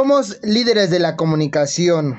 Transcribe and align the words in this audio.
Somos 0.00 0.38
líderes 0.42 0.88
de 0.88 0.98
la 0.98 1.14
comunicación. 1.14 2.18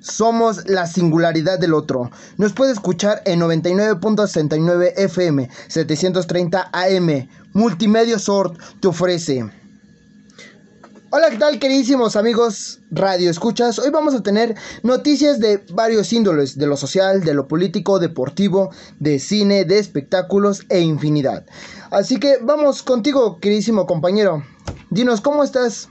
Somos 0.00 0.68
la 0.68 0.88
singularidad 0.88 1.60
del 1.60 1.72
otro. 1.72 2.10
Nos 2.38 2.54
puede 2.54 2.72
escuchar 2.72 3.22
en 3.24 3.38
99.69 3.38 4.94
FM, 4.96 5.48
730 5.68 6.70
AM. 6.72 7.28
Multimedia 7.52 8.18
Sort 8.18 8.58
te 8.80 8.88
ofrece. 8.88 9.48
Hola, 11.10 11.30
¿qué 11.30 11.36
tal 11.36 11.60
queridísimos 11.60 12.16
amigos 12.16 12.80
Radio 12.90 13.30
Escuchas? 13.30 13.78
Hoy 13.78 13.90
vamos 13.90 14.14
a 14.14 14.24
tener 14.24 14.56
noticias 14.82 15.38
de 15.38 15.64
varios 15.72 16.12
índoles, 16.12 16.58
de 16.58 16.66
lo 16.66 16.76
social, 16.76 17.22
de 17.22 17.34
lo 17.34 17.46
político, 17.46 18.00
deportivo, 18.00 18.72
de 18.98 19.20
cine, 19.20 19.64
de 19.64 19.78
espectáculos 19.78 20.64
e 20.68 20.80
infinidad. 20.80 21.46
Así 21.92 22.18
que 22.18 22.38
vamos 22.42 22.82
contigo, 22.82 23.38
queridísimo 23.38 23.86
compañero. 23.86 24.42
Dinos, 24.90 25.20
¿cómo 25.20 25.44
estás? 25.44 25.90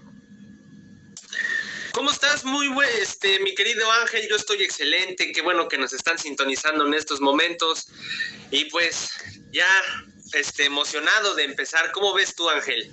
¿Cómo 2.05 2.14
estás? 2.14 2.45
Muy 2.45 2.68
bueno, 2.68 2.91
este, 3.02 3.40
mi 3.40 3.55
querido 3.55 3.91
Ángel, 4.04 4.27
yo 4.30 4.36
estoy 4.36 4.62
excelente, 4.62 5.32
qué 5.32 5.41
bueno 5.41 5.68
que 5.68 5.80
nos 5.80 5.91
están 5.91 6.20
sintonizando 6.20 6.86
en 6.86 6.94
estos 6.94 7.20
momentos 7.20 7.88
y 8.52 8.66
pues 8.66 9.09
ya 9.52 9.66
este, 10.34 10.66
emocionado 10.66 11.34
de 11.34 11.46
empezar. 11.46 11.91
¿Cómo 11.94 12.13
ves 12.13 12.36
tú, 12.36 12.48
Ángel? 12.48 12.91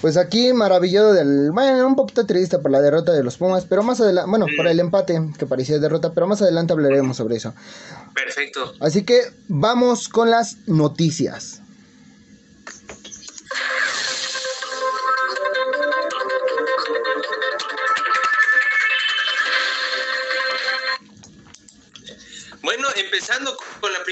Pues 0.00 0.16
aquí 0.16 0.52
maravillado 0.52 1.14
del, 1.14 1.50
bueno, 1.50 1.84
un 1.84 1.96
poquito 1.96 2.24
triste 2.26 2.60
por 2.60 2.70
la 2.70 2.80
derrota 2.80 3.10
de 3.10 3.24
los 3.24 3.36
Pumas, 3.36 3.66
pero 3.68 3.82
más 3.82 4.00
adelante, 4.00 4.30
bueno, 4.30 4.46
por 4.56 4.68
el 4.68 4.78
empate 4.78 5.20
que 5.36 5.46
parecía 5.46 5.80
derrota, 5.80 6.14
pero 6.14 6.28
más 6.28 6.40
adelante 6.42 6.72
hablaremos 6.72 7.16
sobre 7.16 7.38
eso. 7.38 7.54
Perfecto. 8.14 8.72
Así 8.78 9.04
que 9.04 9.32
vamos 9.48 10.08
con 10.08 10.30
las 10.30 10.58
noticias. 10.68 11.60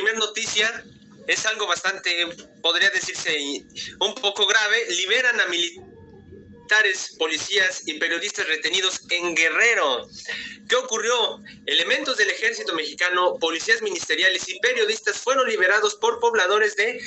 Primera 0.09 0.27
noticia, 0.27 0.84
es 1.27 1.45
algo 1.47 1.67
bastante, 1.67 2.11
podría 2.62 2.91
decirse, 2.91 3.37
un 4.01 4.15
poco 4.15 4.47
grave. 4.47 4.77
Liberan 4.91 5.41
a 5.41 5.47
militares, 5.47 5.88
policías 7.19 7.83
y 7.86 7.94
periodistas 7.94 8.47
retenidos 8.47 9.00
en 9.11 9.34
Guerrero. 9.34 10.08
¿Qué 10.69 10.77
ocurrió? 10.77 11.42
Elementos 11.64 12.19
del 12.19 12.28
ejército 12.28 12.75
mexicano, 12.75 13.38
policías 13.38 13.80
ministeriales 13.80 14.48
y 14.48 14.60
periodistas 14.60 15.16
fueron 15.16 15.48
liberados 15.48 15.94
por 15.94 16.20
pobladores 16.20 16.77
de 16.77 17.00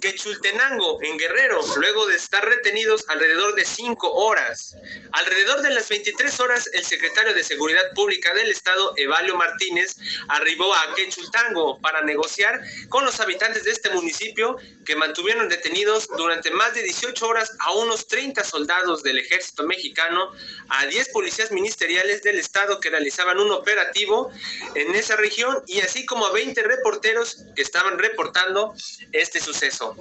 Quechultenango, 0.00 1.02
en 1.02 1.18
Guerrero, 1.18 1.60
luego 1.78 2.06
de 2.06 2.14
estar 2.14 2.44
retenidos 2.48 3.04
alrededor 3.08 3.56
de 3.56 3.64
cinco 3.64 4.12
horas. 4.12 4.76
Alrededor 5.12 5.62
de 5.62 5.70
las 5.70 5.88
23 5.88 6.38
horas, 6.38 6.70
el 6.72 6.84
secretario 6.84 7.34
de 7.34 7.42
Seguridad 7.42 7.92
Pública 7.94 8.32
del 8.34 8.50
Estado, 8.50 8.94
Evalio 8.96 9.36
Martínez, 9.36 9.96
arribó 10.28 10.72
a 10.72 10.94
Quechultenango 10.94 11.80
para 11.80 12.02
negociar 12.02 12.60
con 12.88 13.04
los 13.04 13.18
habitantes 13.18 13.64
de 13.64 13.72
este 13.72 13.90
municipio 13.90 14.56
que 14.86 14.94
mantuvieron 14.94 15.48
detenidos 15.48 16.06
durante 16.16 16.52
más 16.52 16.72
de 16.74 16.84
18 16.84 17.26
horas 17.26 17.50
a 17.58 17.72
unos 17.72 18.06
30 18.06 18.44
soldados 18.44 19.02
del 19.08 19.18
ejército 19.18 19.66
mexicano, 19.66 20.30
a 20.68 20.86
10 20.86 21.08
policías 21.08 21.50
ministeriales 21.50 22.22
del 22.22 22.38
Estado 22.38 22.78
que 22.78 22.90
realizaban 22.90 23.38
un 23.38 23.50
operativo 23.50 24.30
en 24.74 24.94
esa 24.94 25.16
región 25.16 25.62
y 25.66 25.80
así 25.80 26.06
como 26.06 26.26
a 26.26 26.32
20 26.32 26.62
reporteros 26.62 27.44
que 27.56 27.62
estaban 27.62 27.98
reportando 27.98 28.74
este 29.12 29.40
suceso. 29.40 29.96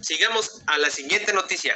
Sigamos 0.00 0.62
a 0.66 0.78
la 0.78 0.90
siguiente 0.90 1.32
noticia. 1.32 1.74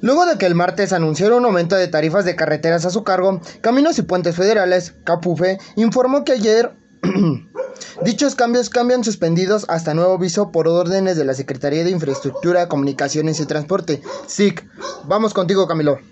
Luego 0.00 0.26
de 0.26 0.36
que 0.36 0.46
el 0.46 0.54
martes 0.54 0.92
anunciaron 0.92 1.38
un 1.38 1.46
aumento 1.46 1.76
de 1.76 1.88
tarifas 1.88 2.24
de 2.24 2.36
carreteras 2.36 2.84
a 2.84 2.90
su 2.90 3.02
cargo, 3.02 3.40
Caminos 3.62 3.98
y 3.98 4.02
Puentes 4.02 4.36
Federales, 4.36 4.92
Capufe, 5.04 5.58
informó 5.76 6.24
que 6.24 6.32
ayer 6.32 6.72
dichos 8.04 8.34
cambios 8.34 8.70
cambian 8.70 9.04
suspendidos 9.04 9.64
hasta 9.68 9.94
nuevo 9.94 10.14
aviso 10.14 10.50
por 10.50 10.68
órdenes 10.68 11.16
de 11.16 11.24
la 11.24 11.34
Secretaría 11.34 11.84
de 11.84 11.90
Infraestructura, 11.90 12.68
Comunicaciones 12.68 13.40
y 13.40 13.46
Transporte, 13.46 14.02
SIC. 14.26 14.64
Vamos 15.04 15.34
contigo, 15.34 15.66
Camilo. 15.66 16.11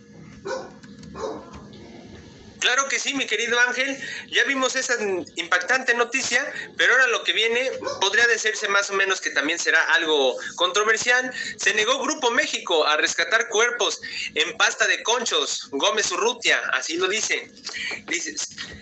Que 2.91 2.99
sí, 2.99 3.15
mi 3.15 3.25
querido 3.25 3.59
Ángel. 3.61 3.97
Ya 4.27 4.43
vimos 4.45 4.75
esa 4.75 4.97
impactante 5.37 5.95
noticia, 5.95 6.53
pero 6.77 6.93
ahora 6.93 7.07
lo 7.07 7.23
que 7.23 7.33
viene 7.33 7.71
podría 8.01 8.27
decirse 8.27 8.67
más 8.67 8.91
o 8.91 8.95
menos 8.95 9.21
que 9.21 9.31
también 9.31 9.61
será 9.61 9.81
algo 9.95 10.37
controversial. 10.57 11.33
Se 11.57 11.73
negó 11.73 12.03
Grupo 12.03 12.33
México 12.33 12.85
a 12.85 12.97
rescatar 12.97 13.49
cuerpos 13.49 14.01
en 14.35 14.57
pasta 14.57 14.89
de 14.89 15.05
conchos. 15.05 15.69
Gómez 15.71 16.11
Urrutia, 16.11 16.59
así 16.73 16.97
lo 16.97 17.07
dice. 17.07 17.49
Dice, 18.09 18.35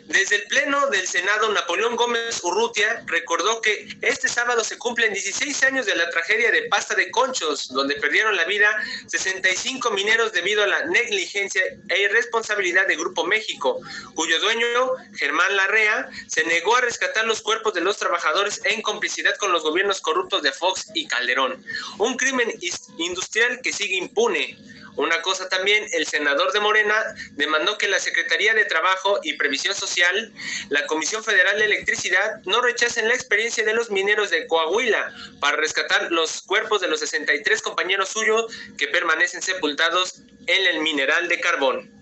desde 0.06 0.36
el 0.36 0.44
Pleno 0.44 0.86
del 0.86 1.06
Senado, 1.06 1.52
Napoleón 1.52 1.94
Gómez 1.94 2.40
Urrutia 2.42 3.04
recordó 3.08 3.60
que 3.60 3.94
este 4.00 4.26
sábado 4.28 4.64
se 4.64 4.78
cumplen 4.78 5.12
16 5.12 5.62
años 5.64 5.84
de 5.84 5.94
la 5.94 6.08
tragedia 6.08 6.50
de 6.50 6.62
pasta 6.62 6.94
de 6.94 7.10
conchos, 7.10 7.68
donde 7.68 7.94
perdieron 7.96 8.34
la 8.36 8.44
vida 8.44 8.70
65 9.06 9.90
mineros 9.90 10.32
debido 10.32 10.64
a 10.64 10.66
la 10.66 10.86
negligencia 10.86 11.62
e 11.90 12.00
irresponsabilidad 12.00 12.86
de 12.86 12.96
Grupo 12.96 13.26
México 13.26 13.82
cuyo 14.14 14.40
dueño, 14.40 14.66
Germán 15.14 15.56
Larrea, 15.56 16.08
se 16.26 16.44
negó 16.44 16.76
a 16.76 16.80
rescatar 16.80 17.24
los 17.24 17.42
cuerpos 17.42 17.74
de 17.74 17.80
los 17.80 17.96
trabajadores 17.96 18.60
en 18.64 18.82
complicidad 18.82 19.36
con 19.36 19.52
los 19.52 19.62
gobiernos 19.62 20.00
corruptos 20.00 20.42
de 20.42 20.52
Fox 20.52 20.88
y 20.94 21.06
Calderón. 21.06 21.64
Un 21.98 22.16
crimen 22.16 22.52
industrial 22.98 23.60
que 23.62 23.72
sigue 23.72 23.96
impune. 23.96 24.58
Una 24.98 25.22
cosa 25.22 25.48
también, 25.48 25.86
el 25.92 26.06
senador 26.06 26.52
de 26.52 26.58
Morena 26.58 26.96
demandó 27.32 27.78
que 27.78 27.86
la 27.86 28.00
Secretaría 28.00 28.52
de 28.52 28.64
Trabajo 28.64 29.20
y 29.22 29.34
Previsión 29.34 29.72
Social, 29.76 30.32
la 30.70 30.86
Comisión 30.86 31.22
Federal 31.22 31.56
de 31.56 31.66
Electricidad, 31.66 32.42
no 32.46 32.60
rechacen 32.60 33.06
la 33.06 33.14
experiencia 33.14 33.64
de 33.64 33.74
los 33.74 33.92
mineros 33.92 34.30
de 34.30 34.48
Coahuila 34.48 35.14
para 35.38 35.56
rescatar 35.56 36.10
los 36.10 36.42
cuerpos 36.42 36.80
de 36.80 36.88
los 36.88 36.98
63 36.98 37.62
compañeros 37.62 38.08
suyos 38.08 38.52
que 38.76 38.88
permanecen 38.88 39.40
sepultados 39.40 40.22
en 40.48 40.66
el 40.66 40.80
mineral 40.80 41.28
de 41.28 41.38
carbón. 41.38 41.97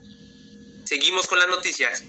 Seguimos 0.87 1.27
con 1.27 1.41
las 1.41 1.49
noticias. 1.49 2.05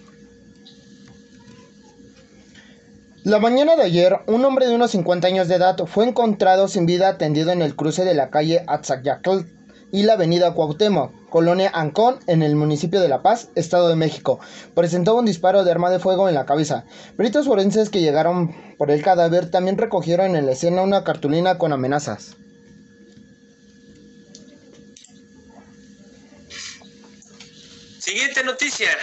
La 3.24 3.40
mañana 3.40 3.76
de 3.76 3.82
ayer, 3.82 4.20
un 4.28 4.46
hombre 4.46 4.68
de 4.68 4.76
unos 4.76 4.92
50 4.92 5.28
años 5.28 5.48
de 5.48 5.56
edad 5.56 5.76
fue 5.88 6.08
encontrado 6.08 6.68
sin 6.68 6.86
vida 6.86 7.10
atendido 7.10 7.52
en 7.52 7.64
el 7.64 7.76
cruce 7.76 8.06
de 8.06 8.14
la 8.14 8.30
calle 8.30 8.64
Atzacyacl 8.68 9.46
y 9.92 10.04
la 10.04 10.14
avenida 10.14 10.54
Cuauhtémoc, 10.54 11.12
colonia 11.30 11.72
Ancón, 11.74 12.20
en 12.28 12.44
el 12.44 12.56
municipio 12.56 13.02
de 13.02 13.10
La 13.10 13.24
Paz, 13.24 13.50
Estado 13.56 13.90
de 13.90 13.96
México. 13.96 14.40
Presentó 14.76 15.16
un 15.16 15.26
disparo 15.26 15.64
de 15.64 15.72
arma 15.72 15.90
de 15.90 15.98
fuego 15.98 16.30
en 16.30 16.36
la 16.36 16.46
cabeza. 16.46 16.86
Peritos 17.18 17.48
forenses 17.48 17.90
que 17.90 18.02
llegaron 18.02 18.56
por 18.78 18.92
el 18.92 19.02
cadáver 19.02 19.50
también 19.50 19.80
recogieron 19.80 20.36
en 20.36 20.46
la 20.46 20.52
escena 20.52 20.84
una 20.84 21.04
cartulina 21.04 21.58
con 21.58 21.74
amenazas. 21.74 22.38
Siguiente 28.08 28.42
noticia. 28.42 28.98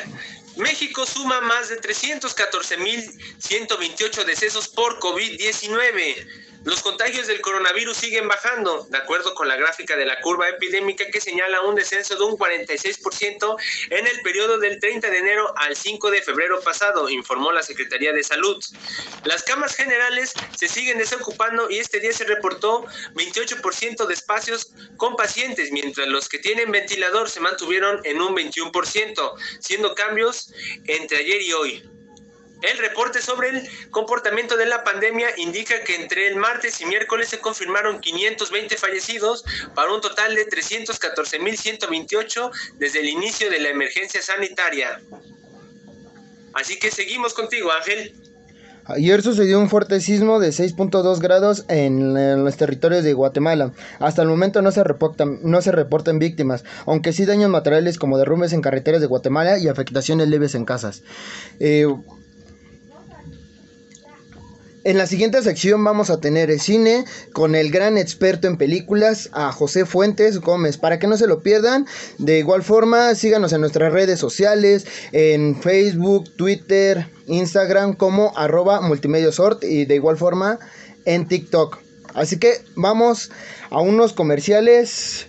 México 0.56 1.04
suma 1.04 1.42
más 1.42 1.68
de 1.68 1.78
314.128 1.78 4.24
decesos 4.24 4.66
por 4.66 4.98
COVID-19. 4.98 6.26
Los 6.64 6.80
contagios 6.82 7.26
del 7.26 7.42
coronavirus 7.42 7.94
siguen 7.94 8.26
bajando, 8.26 8.86
de 8.88 8.96
acuerdo 8.96 9.34
con 9.34 9.48
la 9.48 9.56
gráfica 9.56 9.96
de 9.96 10.06
la 10.06 10.20
curva 10.22 10.48
epidémica 10.48 11.04
que 11.10 11.20
señala 11.20 11.60
un 11.60 11.74
descenso 11.74 12.16
de 12.16 12.24
un 12.24 12.38
46% 12.38 13.56
en 13.90 14.06
el 14.06 14.22
periodo 14.22 14.56
del 14.56 14.80
30 14.80 15.10
de 15.10 15.18
enero 15.18 15.52
al 15.58 15.76
5 15.76 16.10
de 16.10 16.22
febrero 16.22 16.62
pasado, 16.62 17.10
informó 17.10 17.52
la 17.52 17.62
Secretaría 17.62 18.14
de 18.14 18.24
Salud. 18.24 18.64
Las 19.24 19.42
camas 19.42 19.76
generales 19.76 20.32
se 20.56 20.68
siguen 20.68 20.96
desocupando 20.96 21.68
y 21.68 21.80
este 21.80 22.00
día 22.00 22.14
se 22.14 22.24
reportó 22.24 22.86
28% 23.12 24.06
de 24.06 24.14
espacios 24.14 24.72
con 24.96 25.16
pacientes, 25.16 25.70
mientras 25.70 26.08
los 26.08 26.30
que 26.30 26.38
tienen 26.38 26.72
ventilador 26.72 27.28
se 27.28 27.40
mantuvieron 27.40 28.00
en 28.04 28.22
un 28.22 28.34
21%, 28.34 29.34
siendo 29.60 29.94
cambios 29.94 30.50
entre 30.86 31.18
ayer 31.18 31.42
y 31.42 31.52
hoy. 31.52 31.93
El 32.64 32.78
reporte 32.78 33.20
sobre 33.20 33.50
el 33.50 33.68
comportamiento 33.90 34.56
de 34.56 34.64
la 34.64 34.84
pandemia 34.84 35.28
indica 35.36 35.84
que 35.84 35.96
entre 35.96 36.28
el 36.28 36.36
martes 36.36 36.80
y 36.80 36.86
miércoles 36.86 37.28
se 37.28 37.38
confirmaron 37.38 38.00
520 38.00 38.78
fallecidos 38.78 39.44
para 39.74 39.92
un 39.92 40.00
total 40.00 40.34
de 40.34 40.48
314.128 40.48 42.50
desde 42.78 43.00
el 43.00 43.10
inicio 43.10 43.50
de 43.50 43.58
la 43.58 43.68
emergencia 43.68 44.22
sanitaria. 44.22 44.98
Así 46.54 46.78
que 46.78 46.90
seguimos 46.90 47.34
contigo, 47.34 47.70
Ángel. 47.70 48.14
Ayer 48.86 49.22
sucedió 49.22 49.60
un 49.60 49.68
fuerte 49.68 50.00
sismo 50.00 50.40
de 50.40 50.48
6.2 50.48 51.18
grados 51.18 51.66
en, 51.68 52.14
los 52.44 52.56
territorios 52.56 53.04
de 53.04 53.12
Guatemala. 53.12 53.72
Hasta 53.98 54.22
el 54.22 54.28
momento 54.28 54.62
no 54.62 54.72
se, 54.72 54.82
reportan, 54.84 55.38
no 55.42 55.60
se 55.60 55.72
reportan 55.72 56.18
víctimas, 56.18 56.64
aunque 56.86 57.12
sí 57.12 57.26
daños 57.26 57.50
materiales 57.50 57.98
como 57.98 58.16
derrumbes 58.16 58.54
en 58.54 58.62
carreteras 58.62 59.02
de 59.02 59.06
Guatemala 59.06 59.58
y 59.58 59.68
afectaciones 59.68 60.28
leves 60.28 60.54
en 60.54 60.64
casas. 60.64 61.02
Eh, 61.60 61.86
En 64.84 64.98
la 64.98 65.06
siguiente 65.06 65.42
sección 65.42 65.82
vamos 65.82 66.10
a 66.10 66.20
tener 66.20 66.50
el 66.50 66.60
cine 66.60 67.06
con 67.32 67.54
el 67.54 67.70
gran 67.70 67.96
experto 67.96 68.48
en 68.48 68.58
películas, 68.58 69.30
a 69.32 69.50
José 69.50 69.86
Fuentes 69.86 70.40
Gómez. 70.40 70.76
Para 70.76 70.98
que 70.98 71.06
no 71.06 71.16
se 71.16 71.26
lo 71.26 71.42
pierdan, 71.42 71.86
de 72.18 72.38
igual 72.38 72.62
forma 72.62 73.14
síganos 73.14 73.54
en 73.54 73.62
nuestras 73.62 73.94
redes 73.94 74.20
sociales, 74.20 74.86
en 75.12 75.58
Facebook, 75.62 76.36
Twitter, 76.36 77.08
Instagram 77.26 77.94
como 77.94 78.36
arroba 78.36 78.82
multimediosort 78.82 79.64
y 79.64 79.86
de 79.86 79.94
igual 79.94 80.18
forma 80.18 80.58
en 81.06 81.28
TikTok. 81.28 81.78
Así 82.12 82.38
que 82.38 82.60
vamos 82.74 83.30
a 83.70 83.80
unos 83.80 84.12
comerciales 84.12 85.28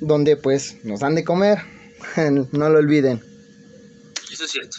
donde 0.00 0.36
pues 0.36 0.84
nos 0.84 1.00
dan 1.00 1.14
de 1.14 1.24
comer. 1.24 1.60
no 2.52 2.68
lo 2.68 2.78
olviden. 2.78 3.22
Eso 4.30 4.44
es 4.44 4.50
cierto. 4.50 4.76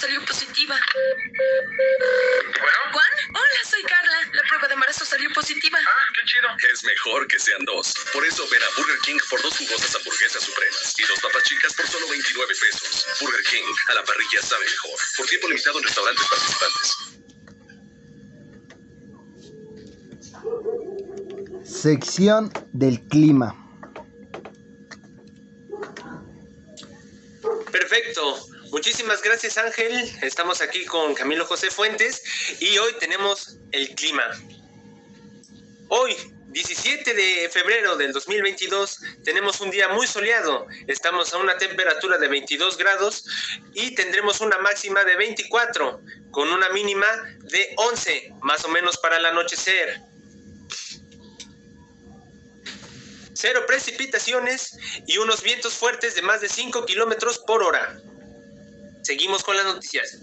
salió 0.00 0.24
positiva. 0.24 0.78
¿Bueno? 2.58 2.78
¿Juan? 2.92 3.06
Hola, 3.30 3.60
soy 3.68 3.82
Carla. 3.82 4.18
La 4.32 4.42
prueba 4.42 4.68
de 4.68 4.74
embarazo 4.74 5.04
salió 5.04 5.30
positiva. 5.32 5.78
Ah, 5.78 6.12
qué 6.14 6.26
chido. 6.26 6.48
Es 6.72 6.84
mejor 6.84 7.26
que 7.26 7.29
sean 7.40 7.64
dos. 7.64 7.94
Por 8.12 8.24
eso 8.26 8.46
ven 8.50 8.62
a 8.62 8.68
Burger 8.76 8.98
King 9.04 9.18
por 9.28 9.40
dos 9.42 9.56
jugosas 9.56 9.94
hamburguesas 9.96 10.42
supremas 10.42 10.94
y 10.98 11.02
dos 11.02 11.18
papas 11.20 11.42
chicas 11.44 11.74
por 11.74 11.88
solo 11.88 12.08
29 12.08 12.54
pesos. 12.60 13.06
Burger 13.20 13.44
King, 13.44 13.64
a 13.88 13.94
la 13.94 14.04
parrilla 14.04 14.42
sabe 14.42 14.64
mejor. 14.64 14.98
Por 15.16 15.26
tiempo 15.26 15.48
limitado 15.48 15.78
en 15.78 15.84
restaurantes 15.84 16.26
participantes. 16.28 16.96
Sección 21.64 22.52
del 22.72 23.00
clima. 23.08 23.56
Perfecto. 27.72 28.46
Muchísimas 28.70 29.20
gracias 29.20 29.58
Ángel, 29.58 29.92
estamos 30.22 30.60
aquí 30.60 30.84
con 30.84 31.12
Camilo 31.14 31.44
José 31.44 31.72
Fuentes 31.72 32.22
y 32.60 32.78
hoy 32.78 32.92
tenemos 33.00 33.58
el 33.72 33.92
clima. 33.96 34.22
Hoy, 35.88 36.14
17 36.50 37.14
de 37.14 37.48
febrero 37.48 37.96
del 37.96 38.12
2022, 38.12 39.00
tenemos 39.24 39.60
un 39.60 39.70
día 39.70 39.88
muy 39.88 40.06
soleado, 40.06 40.66
estamos 40.88 41.32
a 41.32 41.38
una 41.38 41.56
temperatura 41.58 42.18
de 42.18 42.26
22 42.26 42.76
grados 42.76 43.24
y 43.72 43.94
tendremos 43.94 44.40
una 44.40 44.58
máxima 44.58 45.04
de 45.04 45.16
24 45.16 46.02
con 46.32 46.48
una 46.48 46.68
mínima 46.70 47.06
de 47.42 47.74
11, 47.76 48.34
más 48.42 48.64
o 48.64 48.68
menos 48.68 48.98
para 48.98 49.18
el 49.18 49.26
anochecer. 49.26 50.00
Cero 53.32 53.62
precipitaciones 53.66 54.76
y 55.06 55.18
unos 55.18 55.42
vientos 55.42 55.74
fuertes 55.74 56.16
de 56.16 56.22
más 56.22 56.40
de 56.40 56.48
5 56.48 56.84
kilómetros 56.84 57.38
por 57.38 57.62
hora. 57.62 58.00
Seguimos 59.02 59.44
con 59.44 59.56
las 59.56 59.66
noticias. 59.66 60.18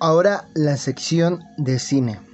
Ahora 0.00 0.48
la 0.54 0.76
sección 0.76 1.42
de 1.56 1.78
cine. 1.78 2.33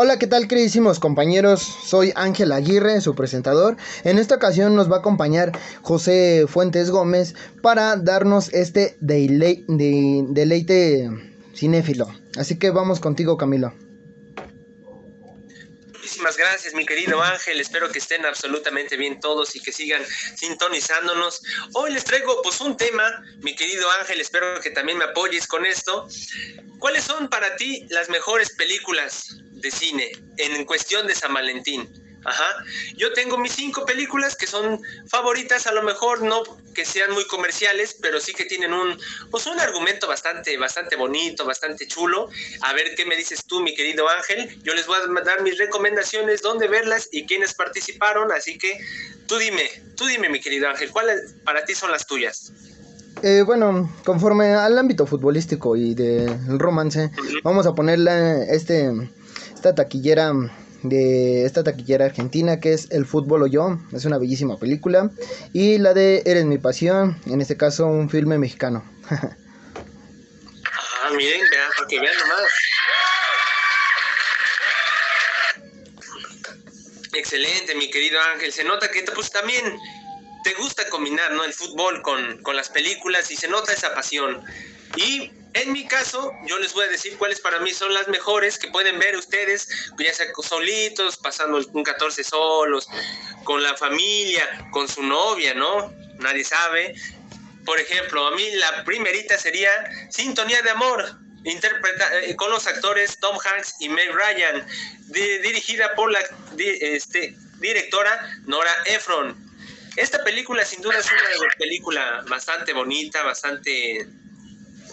Hola, 0.00 0.16
¿qué 0.16 0.28
tal 0.28 0.46
queridísimos 0.46 1.00
compañeros? 1.00 1.60
Soy 1.60 2.12
Ángel 2.14 2.52
Aguirre, 2.52 3.00
su 3.00 3.16
presentador. 3.16 3.76
En 4.04 4.18
esta 4.18 4.36
ocasión 4.36 4.76
nos 4.76 4.88
va 4.88 4.94
a 4.94 4.98
acompañar 5.00 5.50
José 5.82 6.44
Fuentes 6.46 6.92
Gómez 6.92 7.34
para 7.62 7.96
darnos 7.96 8.54
este 8.54 8.96
deleite 9.00 9.50
cinéfilo. 11.52 12.06
Así 12.36 12.60
que 12.60 12.70
vamos 12.70 13.00
contigo, 13.00 13.36
Camilo. 13.36 13.72
Muchísimas 16.18 16.36
gracias, 16.36 16.74
mi 16.74 16.84
querido 16.84 17.22
Ángel. 17.22 17.60
Espero 17.60 17.92
que 17.92 18.00
estén 18.00 18.26
absolutamente 18.26 18.96
bien 18.96 19.20
todos 19.20 19.54
y 19.54 19.60
que 19.60 19.70
sigan 19.70 20.04
sintonizándonos. 20.34 21.40
Hoy 21.74 21.92
les 21.92 22.02
traigo 22.02 22.42
pues 22.42 22.60
un 22.60 22.76
tema, 22.76 23.22
mi 23.40 23.54
querido 23.54 23.88
Ángel. 24.00 24.20
Espero 24.20 24.60
que 24.60 24.70
también 24.70 24.98
me 24.98 25.04
apoyes 25.04 25.46
con 25.46 25.64
esto. 25.64 26.08
¿Cuáles 26.80 27.04
son 27.04 27.28
para 27.28 27.54
ti 27.54 27.86
las 27.90 28.08
mejores 28.08 28.50
películas 28.56 29.36
de 29.52 29.70
cine 29.70 30.10
en 30.38 30.64
cuestión 30.64 31.06
de 31.06 31.14
San 31.14 31.32
Valentín? 31.32 31.88
Ajá. 32.24 32.64
Yo 32.96 33.12
tengo 33.12 33.38
mis 33.38 33.52
cinco 33.52 33.86
películas 33.86 34.36
que 34.36 34.46
son 34.46 34.80
favoritas, 35.06 35.66
a 35.66 35.72
lo 35.72 35.82
mejor 35.82 36.22
no 36.22 36.42
que 36.74 36.84
sean 36.84 37.12
muy 37.12 37.26
comerciales, 37.26 37.96
pero 38.00 38.20
sí 38.20 38.34
que 38.34 38.44
tienen 38.44 38.72
un, 38.72 38.98
pues 39.30 39.46
un 39.46 39.58
argumento 39.58 40.06
bastante, 40.06 40.56
bastante 40.56 40.96
bonito, 40.96 41.44
bastante 41.44 41.86
chulo. 41.86 42.28
A 42.62 42.72
ver 42.72 42.94
qué 42.96 43.06
me 43.06 43.16
dices 43.16 43.44
tú, 43.46 43.60
mi 43.60 43.74
querido 43.74 44.08
Ángel. 44.08 44.60
Yo 44.62 44.74
les 44.74 44.86
voy 44.86 44.96
a 44.98 45.24
dar 45.24 45.42
mis 45.42 45.58
recomendaciones, 45.58 46.42
dónde 46.42 46.68
verlas 46.68 47.08
y 47.12 47.26
quiénes 47.26 47.54
participaron. 47.54 48.32
Así 48.32 48.58
que 48.58 48.78
tú 49.26 49.38
dime, 49.38 49.70
tú 49.96 50.06
dime, 50.06 50.28
mi 50.28 50.40
querido 50.40 50.68
Ángel, 50.68 50.90
¿cuáles 50.90 51.34
para 51.44 51.64
ti 51.64 51.74
son 51.74 51.90
las 51.90 52.06
tuyas? 52.06 52.52
Eh, 53.22 53.42
bueno, 53.42 53.92
conforme 54.04 54.54
al 54.54 54.78
ámbito 54.78 55.06
futbolístico 55.06 55.74
y 55.74 55.94
del 55.94 56.58
romance, 56.58 57.10
vamos 57.42 57.66
a 57.66 57.74
ponerle 57.74 58.54
este, 58.54 58.92
esta 59.54 59.74
taquillera 59.74 60.32
de 60.82 61.44
esta 61.44 61.64
taquillera 61.64 62.06
argentina 62.06 62.60
que 62.60 62.72
es 62.72 62.90
El 62.90 63.06
fútbol 63.06 63.42
o 63.42 63.46
yo, 63.46 63.78
es 63.92 64.04
una 64.04 64.18
bellísima 64.18 64.58
película, 64.58 65.10
y 65.52 65.78
la 65.78 65.94
de 65.94 66.22
Eres 66.24 66.44
mi 66.44 66.58
pasión, 66.58 67.20
en 67.26 67.40
este 67.40 67.56
caso 67.56 67.86
un 67.86 68.10
filme 68.10 68.38
mexicano. 68.38 68.84
ah, 69.10 69.36
miren, 71.16 71.40
vean, 71.50 71.70
para 71.76 71.88
que 71.88 72.00
vean 72.00 72.16
nomás. 72.18 72.42
Excelente, 77.14 77.74
mi 77.74 77.90
querido 77.90 78.20
Ángel. 78.34 78.52
Se 78.52 78.64
nota 78.64 78.90
que 78.90 79.02
pues 79.14 79.30
también 79.30 79.64
te 80.44 80.54
gusta 80.54 80.88
combinar, 80.88 81.32
¿no? 81.32 81.44
El 81.44 81.52
fútbol 81.52 82.00
con, 82.02 82.42
con 82.42 82.54
las 82.54 82.68
películas 82.68 83.30
y 83.30 83.36
se 83.36 83.48
nota 83.48 83.72
esa 83.72 83.94
pasión. 83.94 84.44
Y 84.96 85.32
en 85.54 85.72
mi 85.72 85.86
caso, 85.86 86.32
yo 86.46 86.58
les 86.58 86.72
voy 86.72 86.84
a 86.84 86.88
decir 86.88 87.16
cuáles 87.16 87.40
para 87.40 87.58
mí 87.60 87.72
son 87.72 87.92
las 87.94 88.08
mejores 88.08 88.58
que 88.58 88.68
pueden 88.68 88.98
ver 88.98 89.16
ustedes, 89.16 89.68
ya 89.98 90.12
sea 90.12 90.26
solitos, 90.42 91.16
pasando 91.16 91.58
un 91.72 91.84
14 91.84 92.22
solos, 92.22 92.88
con 93.44 93.62
la 93.62 93.76
familia, 93.76 94.68
con 94.70 94.88
su 94.88 95.02
novia, 95.02 95.54
¿no? 95.54 95.92
Nadie 96.18 96.44
sabe. 96.44 96.94
Por 97.64 97.80
ejemplo, 97.80 98.26
a 98.26 98.30
mí 98.32 98.50
la 98.52 98.84
primerita 98.84 99.38
sería 99.38 99.70
Sintonía 100.10 100.62
de 100.62 100.70
Amor, 100.70 101.18
interpreta, 101.44 102.20
eh, 102.20 102.36
con 102.36 102.50
los 102.50 102.66
actores 102.66 103.18
Tom 103.18 103.36
Hanks 103.42 103.76
y 103.80 103.88
Meg 103.88 104.10
Ryan, 104.12 104.66
dirigida 105.08 105.94
por 105.94 106.10
la 106.10 106.20
este, 106.56 107.36
directora 107.58 108.40
Nora 108.46 108.72
Ephron. 108.86 109.36
Esta 109.96 110.22
película 110.22 110.64
sin 110.64 110.80
duda 110.80 110.98
es 110.98 111.10
una 111.10 111.50
película 111.58 112.24
bastante 112.28 112.72
bonita, 112.72 113.22
bastante 113.24 114.06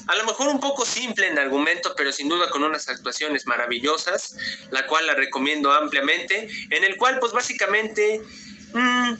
a 0.08 0.16
lo 0.16 0.26
mejor 0.26 0.48
un 0.48 0.60
poco 0.60 0.86
simple 0.86 1.28
en 1.28 1.40
argumento, 1.40 1.94
pero 1.96 2.12
sin 2.12 2.30
duda 2.30 2.50
con 2.50 2.64
unas 2.64 2.88
actuaciones 2.90 3.46
maravillosas, 3.48 4.36
la 4.72 4.86
cual 4.88 5.08
la 5.08 5.16
recomiendo 5.16 5.72
ampliamente, 5.72 6.48
en 6.70 6.84
el 6.84 6.98
cual 6.98 7.20
pues 7.20 7.34
básicamente 7.34 8.22
mm, 8.74 9.14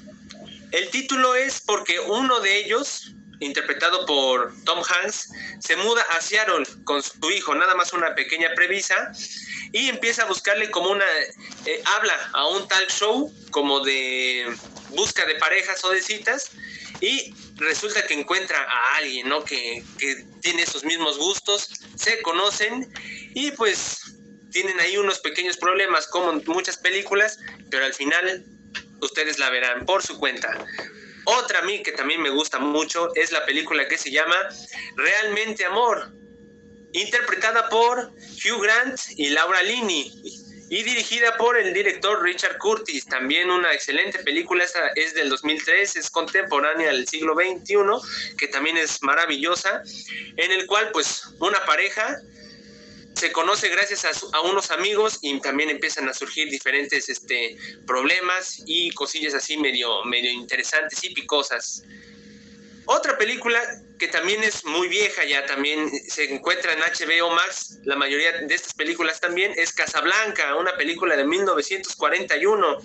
el 0.72 0.90
título 0.90 1.36
es 1.36 1.62
porque 1.62 2.00
uno 2.00 2.40
de 2.40 2.58
ellos, 2.58 3.14
interpretado 3.40 4.06
por 4.06 4.54
Tom 4.64 4.82
Hanks, 4.84 5.32
se 5.60 5.76
muda 5.78 6.02
a 6.12 6.22
Seattle 6.22 6.66
con 6.84 7.02
su 7.02 7.32
hijo, 7.32 7.56
nada 7.56 7.76
más 7.76 7.94
una 7.94 8.16
pequeña 8.16 8.54
previsa, 8.56 9.12
y 9.72 9.90
empieza 9.90 10.24
a 10.24 10.26
buscarle 10.26 10.70
como 10.72 10.90
una, 10.90 11.06
eh, 11.66 11.82
habla 11.86 12.14
a 12.34 12.48
un 12.48 12.68
tal 12.68 12.88
show 12.88 13.34
como 13.52 13.82
de 13.82 14.56
busca 14.90 15.26
de 15.26 15.36
parejas 15.36 15.84
o 15.84 15.90
de 15.90 16.02
citas, 16.02 16.52
y 17.02 17.34
resulta 17.56 18.06
que 18.08 18.14
encuentra 18.14 18.58
a 18.62 18.98
alguien, 18.98 19.30
¿no? 19.30 19.44
Que, 19.44 19.84
tiene 20.42 20.62
esos 20.62 20.84
mismos 20.84 21.18
gustos, 21.18 21.72
se 21.96 22.22
conocen 22.22 22.88
y 23.34 23.50
pues 23.52 24.16
tienen 24.52 24.80
ahí 24.80 24.96
unos 24.96 25.18
pequeños 25.18 25.58
problemas 25.58 26.06
como 26.06 26.32
en 26.32 26.44
muchas 26.46 26.78
películas, 26.78 27.40
pero 27.72 27.84
al 27.84 27.96
final 27.96 28.46
ustedes 29.02 29.40
la 29.40 29.50
verán 29.50 29.88
por 29.88 30.04
su 30.04 30.20
cuenta. 30.20 30.64
Otra 31.26 31.60
a 31.60 31.62
mí 31.64 31.82
que 31.84 31.92
también 31.92 32.22
me 32.22 32.30
gusta 32.30 32.60
mucho 32.60 33.14
es 33.16 33.32
la 33.32 33.46
película 33.46 33.88
que 33.88 33.98
se 33.98 34.12
llama 34.12 34.36
Realmente 34.96 35.66
Amor, 35.66 36.12
interpretada 36.94 37.70
por 37.70 38.12
Hugh 38.44 38.62
Grant 38.62 39.00
y 39.18 39.30
Laura 39.30 39.62
Linney 39.64 40.12
y 40.70 40.84
dirigida 40.84 41.38
por 41.38 41.58
el 41.58 41.74
director 41.74 42.22
Richard 42.24 42.58
Curtis. 42.58 43.06
También 43.06 43.50
una 43.50 43.74
excelente 43.74 44.20
película, 44.20 44.64
esta 44.64 44.88
es 44.96 45.14
del 45.14 45.30
2003, 45.30 45.96
es 45.96 46.10
contemporánea 46.10 46.88
del 46.88 47.08
siglo 47.08 47.36
XXI, 47.36 47.76
que 48.38 48.48
también 48.48 48.78
es 48.78 49.02
maravillosa, 49.02 49.84
en 50.38 50.52
el 50.52 50.66
cual 50.66 50.90
pues 50.92 51.24
una 51.40 51.64
pareja 51.66 52.20
se 53.26 53.32
conoce 53.32 53.70
gracias 53.70 54.06
a, 54.34 54.42
unos 54.42 54.70
amigos 54.70 55.18
y 55.20 55.40
también 55.40 55.72
empiezan 55.72 56.08
a 56.08 56.14
surgir 56.14 56.48
diferentes 56.48 57.10
este, 57.10 57.58
problemas 57.88 58.62
y 58.68 58.92
cosillas 58.92 59.34
así 59.34 59.58
medio, 59.58 60.04
medio 60.04 60.30
interesantes 60.30 61.04
y 61.04 61.12
picosas. 61.12 61.82
Otra 62.88 63.18
película 63.18 63.62
que 63.98 64.08
también 64.08 64.44
es 64.44 64.66
muy 64.66 64.88
vieja 64.88 65.24
ya, 65.26 65.46
también 65.46 65.90
se 66.08 66.34
encuentra 66.34 66.74
en 66.74 66.80
HBO 66.80 67.32
Max, 67.32 67.80
la 67.84 67.96
mayoría 67.96 68.32
de 68.34 68.54
estas 68.54 68.74
películas 68.74 69.20
también, 69.20 69.54
es 69.56 69.74
Casablanca, 69.74 70.56
una 70.56 70.76
película 70.76 71.16
de 71.16 71.24
1941, 71.24 72.78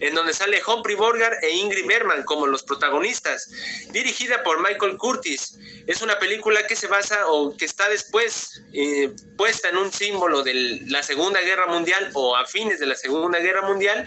en 0.00 0.14
donde 0.14 0.32
sale 0.32 0.62
Humphrey 0.64 0.94
Bogart 0.94 1.42
e 1.42 1.50
Ingrid 1.50 1.86
Bergman 1.86 2.22
como 2.24 2.46
los 2.46 2.62
protagonistas, 2.62 3.50
dirigida 3.90 4.42
por 4.42 4.60
Michael 4.60 4.96
Curtis. 4.96 5.58
Es 5.86 6.02
una 6.02 6.18
película 6.18 6.66
que 6.66 6.76
se 6.76 6.86
basa 6.86 7.26
o 7.28 7.56
que 7.56 7.64
está 7.64 7.88
después 7.88 8.62
eh, 8.72 9.10
puesta 9.36 9.70
en 9.70 9.78
un 9.78 9.92
símbolo 9.92 10.42
de 10.42 10.80
la 10.86 11.02
Segunda 11.02 11.40
Guerra 11.40 11.66
Mundial 11.66 12.10
o 12.14 12.36
a 12.36 12.46
fines 12.46 12.78
de 12.78 12.86
la 12.86 12.94
Segunda 12.94 13.38
Guerra 13.38 13.62
Mundial. 13.62 14.06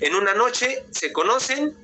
En 0.00 0.14
una 0.14 0.34
noche 0.34 0.84
se 0.90 1.12
conocen, 1.12 1.76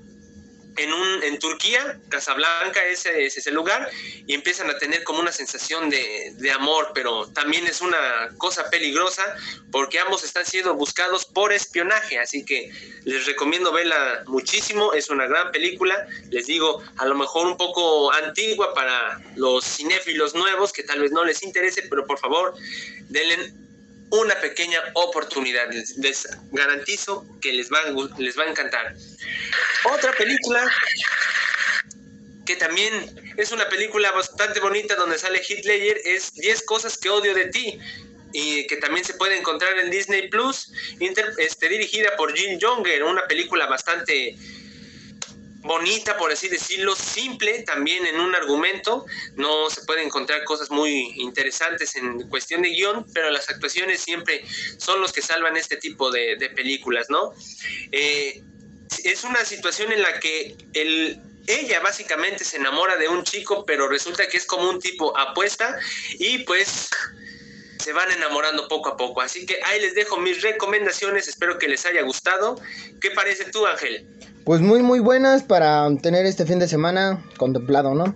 en, 0.76 0.92
un, 0.92 1.23
en 1.23 1.38
Turquía, 1.38 1.99
Casablanca 2.09 2.85
ese 2.85 3.26
es 3.26 3.37
ese 3.37 3.50
lugar, 3.50 3.90
y 4.26 4.35
empiezan 4.35 4.71
a 4.71 4.78
tener 4.78 5.04
como 5.04 5.21
una 5.21 5.33
sensación 5.33 5.90
de, 5.90 6.33
de, 6.37 6.50
amor, 6.50 6.92
pero 6.95 7.26
también 7.28 7.66
es 7.66 7.80
una 7.80 8.30
cosa 8.38 8.68
peligrosa 8.71 9.23
porque 9.71 9.99
ambos 9.99 10.25
están 10.25 10.45
siendo 10.45 10.75
buscados 10.75 11.26
por 11.26 11.52
espionaje, 11.52 12.18
así 12.18 12.45
que 12.45 12.71
les 13.04 13.26
recomiendo 13.26 13.73
verla 13.73 14.23
muchísimo, 14.26 14.92
es 14.92 15.11
una 15.11 15.26
gran 15.26 15.50
película, 15.52 16.06
les 16.30 16.47
digo, 16.47 16.83
a 16.97 17.06
lo 17.06 17.14
mejor 17.14 17.47
un 17.47 17.56
poco 17.56 18.12
antigua 18.12 18.75
para 18.75 19.21
los 19.37 19.64
cinéfilos 19.64 20.35
nuevos 20.35 20.73
que 20.73 20.83
tal 20.83 21.00
vez 21.00 21.12
no 21.12 21.25
les 21.25 21.42
interese, 21.42 21.83
pero 21.88 22.06
por 22.06 22.18
favor, 22.18 22.54
denle 23.09 23.52
una 24.10 24.34
pequeña 24.40 24.80
oportunidad. 24.94 25.70
Les, 25.96 26.28
garantizo 26.52 27.26
que 27.40 27.52
les 27.52 27.70
va, 27.70 27.80
les 28.18 28.38
va 28.38 28.44
a 28.44 28.50
encantar. 28.50 28.94
Otra 29.84 30.12
película 30.12 30.70
que 32.44 32.56
también 32.56 33.34
es 33.36 33.50
una 33.50 33.68
película 33.68 34.12
bastante 34.12 34.60
bonita 34.60 34.94
donde 34.94 35.18
sale 35.18 35.42
Heath 35.42 35.64
Ledger 35.64 36.00
es 36.04 36.32
10 36.34 36.62
cosas 36.62 36.96
que 36.96 37.10
odio 37.10 37.34
de 37.34 37.46
ti 37.46 37.78
y 38.32 38.66
que 38.66 38.76
también 38.76 39.04
se 39.04 39.14
puede 39.14 39.36
encontrar 39.36 39.78
en 39.78 39.90
Disney 39.90 40.28
Plus, 40.28 40.70
este, 41.38 41.68
dirigida 41.68 42.14
por 42.16 42.36
Jim 42.36 42.58
Jonger, 42.60 43.02
una 43.02 43.26
película 43.26 43.66
bastante 43.66 44.36
bonita, 45.66 46.16
por 46.16 46.32
así 46.32 46.49
decirlo, 46.49 46.96
simple 46.96 47.62
también 47.62 48.06
en 48.06 48.20
un 48.20 48.35
argumento. 48.35 49.04
No 49.35 49.68
se 49.70 49.82
pueden 49.82 50.06
encontrar 50.06 50.44
cosas 50.44 50.70
muy 50.70 51.12
interesantes 51.16 51.96
en 51.96 52.28
cuestión 52.28 52.62
de 52.62 52.70
guion, 52.70 53.06
pero 53.12 53.30
las 53.30 53.49
actuaciones 53.50 54.00
siempre 54.00 54.44
son 54.78 55.00
los 55.00 55.12
que 55.12 55.23
salvan 55.23 55.56
este 55.56 55.76
tipo 55.76 56.11
de, 56.11 56.37
películas, 56.54 57.08
¿no? 57.11 57.35
Eh, 57.92 58.42
es 59.04 59.25
una 59.25 59.44
situación 59.44 59.92
en 59.92 60.00
la 60.00 60.20
que 60.20 60.56
el, 60.75 61.20
ella 61.46 61.80
básicamente 61.80 62.44
se 62.44 62.56
enamora 62.56 62.96
de 62.96 63.08
un 63.08 63.25
chico, 63.25 63.64
pero 63.66 63.88
resulta 63.88 64.28
que 64.28 64.37
es 64.37 64.46
como 64.46 64.70
un 64.70 64.80
tipo 64.80 65.16
apuesta 65.18 65.78
y 66.18 66.38
pues 66.38 66.88
se 67.78 67.92
van 67.92 68.11
enamorando 68.11 68.68
poco 68.68 68.90
a 68.90 68.96
poco. 68.96 69.20
Así 69.20 69.46
que 69.46 69.61
ahí 69.64 69.80
les 69.80 69.94
dejo 69.94 70.16
mis 70.18 70.42
recomendaciones, 70.42 71.28
espero 71.28 71.58
que 71.58 71.68
les 71.68 71.85
haya 71.87 72.02
gustado. 72.02 72.61
¿Qué 73.00 73.11
parece 73.11 73.44
tú, 73.50 73.66
Ángel? 73.66 74.06
Pues 74.46 74.60
muy 74.60 74.80
muy 74.80 75.00
buenas 75.00 75.42
para 75.42 75.88
tener 76.00 76.24
este 76.24 76.46
fin 76.46 76.60
de 76.60 76.68
semana 76.68 77.20
contemplado, 77.36 77.96
¿no? 77.96 78.14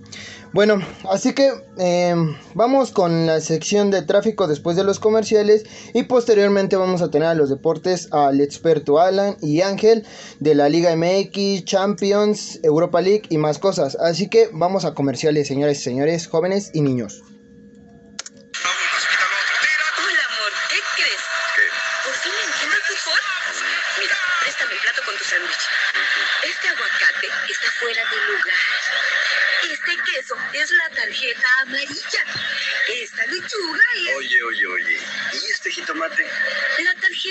Bueno, 0.53 0.79
así 1.11 1.33
que 1.33 1.51
eh, 1.77 2.15
vamos 2.55 2.93
con 2.93 3.27
la 3.27 3.41
sección 3.41 3.91
de 3.91 4.03
tráfico 4.03 4.47
después 4.47 4.77
de 4.77 4.85
los 4.85 5.01
comerciales 5.01 5.65
y 5.93 6.05
posteriormente 6.05 6.77
vamos 6.77 7.03
a 7.03 7.11
tener 7.11 7.27
a 7.27 7.35
los 7.35 7.51
deportes 7.51 8.13
al 8.13 8.41
experto 8.41 9.01
Alan 9.01 9.39
y 9.41 9.63
Ángel 9.63 10.07
de 10.39 10.55
la 10.55 10.69
Liga 10.69 10.95
MX, 10.95 11.65
Champions, 11.65 12.61
Europa 12.63 13.01
League 13.01 13.23
y 13.29 13.37
más 13.37 13.59
cosas. 13.59 13.97
Así 13.97 14.29
que 14.29 14.51
vamos 14.53 14.85
a 14.85 14.95
comerciales, 14.95 15.49
señores 15.49 15.83
señores, 15.83 16.29
jóvenes 16.29 16.71
y 16.73 16.83
niños. 16.83 17.25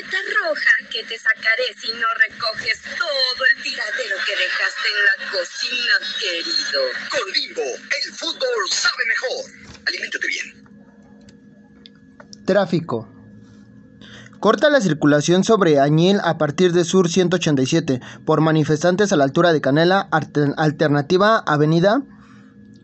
Tarjeta 0.01 0.17
roja 0.43 0.89
que 0.91 1.03
te 1.03 1.17
sacaré 1.17 1.73
si 1.77 1.91
no 1.91 2.07
recoges 2.27 2.81
todo 2.97 3.43
el 3.55 3.63
tiradero 3.63 4.15
que 4.25 4.35
dejaste 4.35 4.87
en 4.89 4.99
la 5.05 5.31
cocina, 5.31 5.93
querido. 6.19 6.81
Con 7.09 7.33
Bimbo, 7.33 7.61
el 7.63 8.13
fútbol 8.13 8.69
sabe 8.71 9.03
mejor. 9.07 9.51
Aliméntate 9.87 10.27
bien. 10.27 10.47
Tráfico. 12.45 13.07
Corta 14.39 14.69
la 14.69 14.79
circulación 14.79 15.43
sobre 15.43 15.79
Añil 15.79 16.19
a 16.23 16.37
partir 16.37 16.71
de 16.71 16.85
Sur 16.85 17.09
187 17.09 17.99
por 18.25 18.39
manifestantes 18.41 19.11
a 19.11 19.17
la 19.17 19.25
altura 19.25 19.51
de 19.51 19.59
Canela, 19.61 20.07
alter- 20.11 20.53
alternativa 20.57 21.39
Avenida 21.39 22.01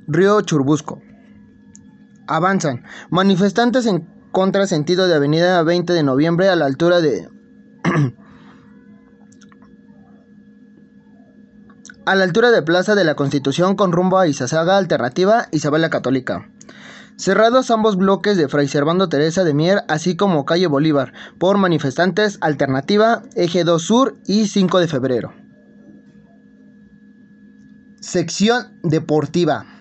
Río 0.07 0.41
Churbusco. 0.41 1.01
Avanzan. 2.27 2.83
Manifestantes 3.09 3.85
en 3.85 4.05
contrasentido 4.35 5.07
de 5.07 5.15
Avenida 5.15 5.63
20 5.63 5.93
de 5.93 6.03
Noviembre 6.03 6.49
a 6.49 6.57
la 6.57 6.65
altura 6.65 6.99
de... 6.99 7.29
a 12.05 12.15
la 12.15 12.23
altura 12.25 12.51
de 12.51 12.61
Plaza 12.61 12.95
de 12.95 13.05
la 13.05 13.15
Constitución 13.15 13.77
con 13.77 13.93
rumbo 13.93 14.17
a 14.17 14.27
Izazaga, 14.27 14.75
alternativa 14.75 15.47
Isabela 15.51 15.89
Católica. 15.89 16.49
Cerrados 17.15 17.71
ambos 17.71 17.95
bloques 17.95 18.35
de 18.35 18.49
Fray 18.49 18.67
Servando 18.67 19.07
Teresa 19.07 19.45
de 19.45 19.53
Mier, 19.53 19.85
así 19.87 20.17
como 20.17 20.43
calle 20.43 20.67
Bolívar, 20.67 21.13
por 21.39 21.57
manifestantes 21.57 22.37
Alternativa, 22.41 23.23
Eje 23.35 23.63
2 23.63 23.81
Sur 23.81 24.17
y 24.27 24.47
5 24.47 24.79
de 24.79 24.87
febrero. 24.89 25.33
Sección 28.01 28.77
Deportiva. 28.83 29.74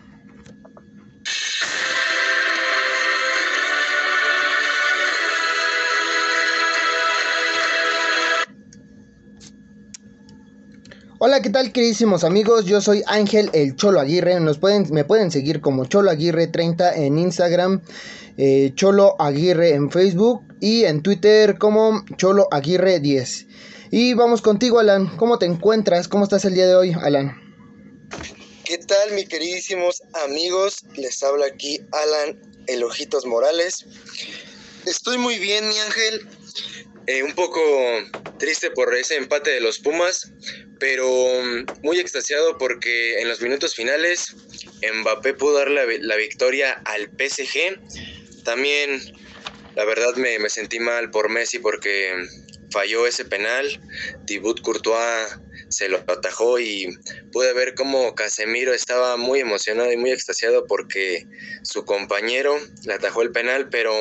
Hola, 11.27 11.41
¿qué 11.41 11.49
tal 11.49 11.73
queridísimos 11.73 12.23
amigos? 12.23 12.67
Yo 12.67 12.83
soy 12.83 13.03
Ángel 13.07 13.49
el 13.55 13.77
Cholo 13.77 13.99
Aguirre. 13.99 14.39
Nos 14.41 14.59
pueden, 14.59 14.93
me 14.93 15.05
pueden 15.05 15.31
seguir 15.31 15.63
como 15.63 15.87
Cholo 15.87 16.11
Aguirre 16.11 16.49
30 16.49 16.97
en 16.97 17.19
Instagram, 17.19 17.81
eh, 18.37 18.73
Cholo 18.75 19.17
Aguirre 19.19 19.71
en 19.71 19.91
Facebook 19.91 20.45
y 20.61 20.85
en 20.85 21.03
Twitter 21.03 21.57
como 21.57 22.05
Cholo 22.19 22.47
Aguirre 22.51 23.01
10. 23.01 23.47
Y 23.91 24.13
vamos 24.13 24.43
contigo, 24.43 24.81
Alan. 24.81 25.17
¿Cómo 25.17 25.39
te 25.39 25.47
encuentras? 25.47 26.09
¿Cómo 26.09 26.25
estás 26.25 26.45
el 26.45 26.53
día 26.53 26.67
de 26.67 26.75
hoy, 26.75 26.93
Alan? 26.93 27.41
¿Qué 28.67 28.77
tal, 28.77 29.13
mis 29.13 29.27
queridísimos 29.27 30.03
amigos? 30.27 30.85
Les 30.95 31.23
habla 31.23 31.47
aquí 31.47 31.81
Alan 31.91 32.39
El 32.67 32.85
Ojitos 32.85 33.25
Morales. 33.25 33.87
Estoy 34.85 35.17
muy 35.17 35.39
bien, 35.39 35.67
mi 35.67 35.79
ángel. 35.79 36.29
Eh, 37.07 37.23
un 37.23 37.35
poco 37.35 37.61
triste 38.39 38.71
por 38.71 38.95
ese 38.95 39.17
empate 39.17 39.51
de 39.51 39.61
los 39.61 39.79
Pumas, 39.79 40.33
pero 40.79 41.07
mm, 41.07 41.83
muy 41.83 41.99
extasiado 41.99 42.57
porque 42.57 43.21
en 43.21 43.29
los 43.29 43.43
minutos 43.43 43.75
finales 43.75 44.35
Mbappé 45.01 45.35
pudo 45.35 45.59
dar 45.59 45.71
la, 45.71 45.85
la 46.01 46.17
victoria 46.17 46.81
al 46.85 47.11
PSG. 47.11 48.43
También, 48.45 49.01
la 49.77 49.85
verdad, 49.85 50.15
me, 50.17 50.39
me 50.39 50.49
sentí 50.49 50.79
mal 50.79 51.11
por 51.11 51.29
Messi 51.29 51.59
porque 51.59 52.13
falló 52.71 53.07
ese 53.07 53.25
penal. 53.25 53.81
Thibaut 54.27 54.61
Courtois 54.63 55.39
se 55.75 55.89
lo 55.89 55.99
atajó 55.99 56.59
y 56.61 56.97
pude 57.33 57.53
ver 57.53 57.75
cómo 57.75 58.15
Casemiro 58.15 58.73
estaba 58.73 59.17
muy 59.17 59.41
emocionado 59.41 59.91
y 59.93 59.97
muy 59.97 60.11
extasiado 60.11 60.67
porque 60.67 61.27
su 61.63 61.85
compañero 61.85 62.55
le 62.85 62.95
atajó 62.95 63.23
el 63.23 63.33
penal, 63.33 63.69
pero 63.71 63.93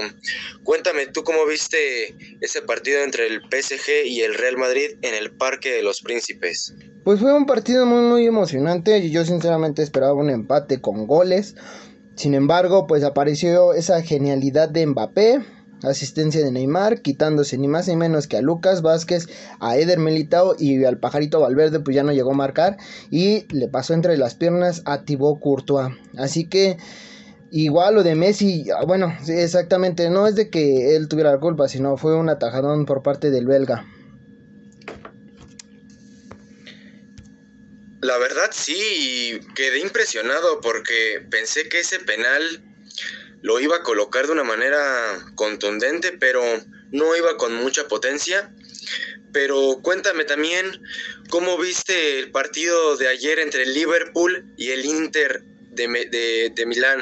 cuéntame 0.64 1.08
tú 1.08 1.24
cómo 1.24 1.46
viste 1.48 2.16
ese 2.42 2.62
partido 2.62 3.02
entre 3.02 3.28
el 3.28 3.42
PSG 3.42 4.06
y 4.06 4.22
el 4.22 4.36
Real 4.36 4.58
Madrid 4.58 4.98
en 5.02 5.16
el 5.16 5.32
Parque 5.32 5.72
de 5.72 5.84
los 5.84 6.02
Príncipes. 6.02 6.74
Pues 7.04 7.20
fue 7.20 7.34
un 7.34 7.46
partido 7.46 7.86
muy 7.86 8.02
muy 8.02 8.28
emocionante 8.28 9.00
y 9.00 9.12
yo 9.12 9.26
sinceramente 9.26 9.82
esperaba 9.82 10.14
un 10.14 10.30
empate 10.30 10.80
con 10.80 11.08
goles. 11.08 11.56
Sin 12.16 12.36
embargo, 12.36 12.86
pues 12.86 13.04
apareció 13.04 13.74
esa 13.74 14.02
genialidad 14.04 14.70
de 14.70 14.86
Mbappé, 14.86 15.42
asistencia 15.84 16.44
de 16.44 16.52
Neymar, 16.52 17.02
quitándose 17.02 17.58
ni 17.58 17.68
más 17.68 17.88
ni 17.88 17.96
menos 17.96 18.28
que 18.28 18.38
a 18.38 18.42
Lucas 18.42 18.82
Vázquez, 18.82 19.28
a 19.60 19.78
Eder 19.78 20.00
Militao 20.00 20.56
y 20.58 20.84
al 20.86 20.98
pajarito 20.98 21.40
Valverde, 21.40 21.80
pues 21.80 21.96
ya 21.96 22.04
no 22.04 22.14
llegó 22.14 22.32
a 22.32 22.36
marcar 22.36 22.78
y 23.10 23.46
le 23.54 23.68
pasó 23.68 23.94
entre 23.94 24.18
las 24.18 24.36
piernas 24.36 24.82
a 24.86 25.04
Thibaut 25.04 25.40
Courtois. 25.40 25.94
Así 26.18 26.48
que 26.48 26.78
igual 27.52 27.96
lo 27.96 28.04
de 28.04 28.16
Messi, 28.16 28.66
ah, 28.72 28.86
bueno, 28.86 29.16
exactamente, 29.28 30.10
no 30.10 30.28
es 30.28 30.36
de 30.36 30.50
que 30.50 30.96
él 30.96 31.08
tuviera 31.08 31.32
la 31.32 31.40
culpa, 31.40 31.68
sino 31.68 31.98
fue 31.98 32.16
un 32.16 32.30
atajadón 32.30 32.86
por 32.86 33.04
parte 33.04 33.30
del 33.30 33.46
belga. 33.46 33.86
La 38.02 38.18
verdad 38.18 38.50
sí, 38.52 39.40
quedé 39.56 39.80
impresionado 39.80 40.60
porque 40.62 41.26
pensé 41.30 41.70
que 41.70 41.80
ese 41.80 42.00
penal 42.00 42.62
lo 43.44 43.60
iba 43.60 43.76
a 43.76 43.84
colocar 43.84 44.26
de 44.26 44.32
una 44.32 44.44
manera 44.44 44.80
contundente, 45.36 46.14
pero 46.20 46.42
no 46.92 47.16
iba 47.16 47.38
con 47.38 47.54
mucha 47.54 47.88
potencia. 47.88 48.52
Pero 49.32 49.80
cuéntame 49.82 50.24
también 50.24 50.66
cómo 51.30 51.58
viste 51.58 52.20
el 52.20 52.32
partido 52.32 52.98
de 52.98 53.10
ayer 53.10 53.40
entre 53.40 53.64
el 53.64 53.74
Liverpool 53.74 54.46
y 54.58 54.70
el 54.70 54.86
Inter 54.86 55.44
de, 55.72 55.88
de, 55.88 56.52
de 56.56 56.66
Milán. 56.66 57.02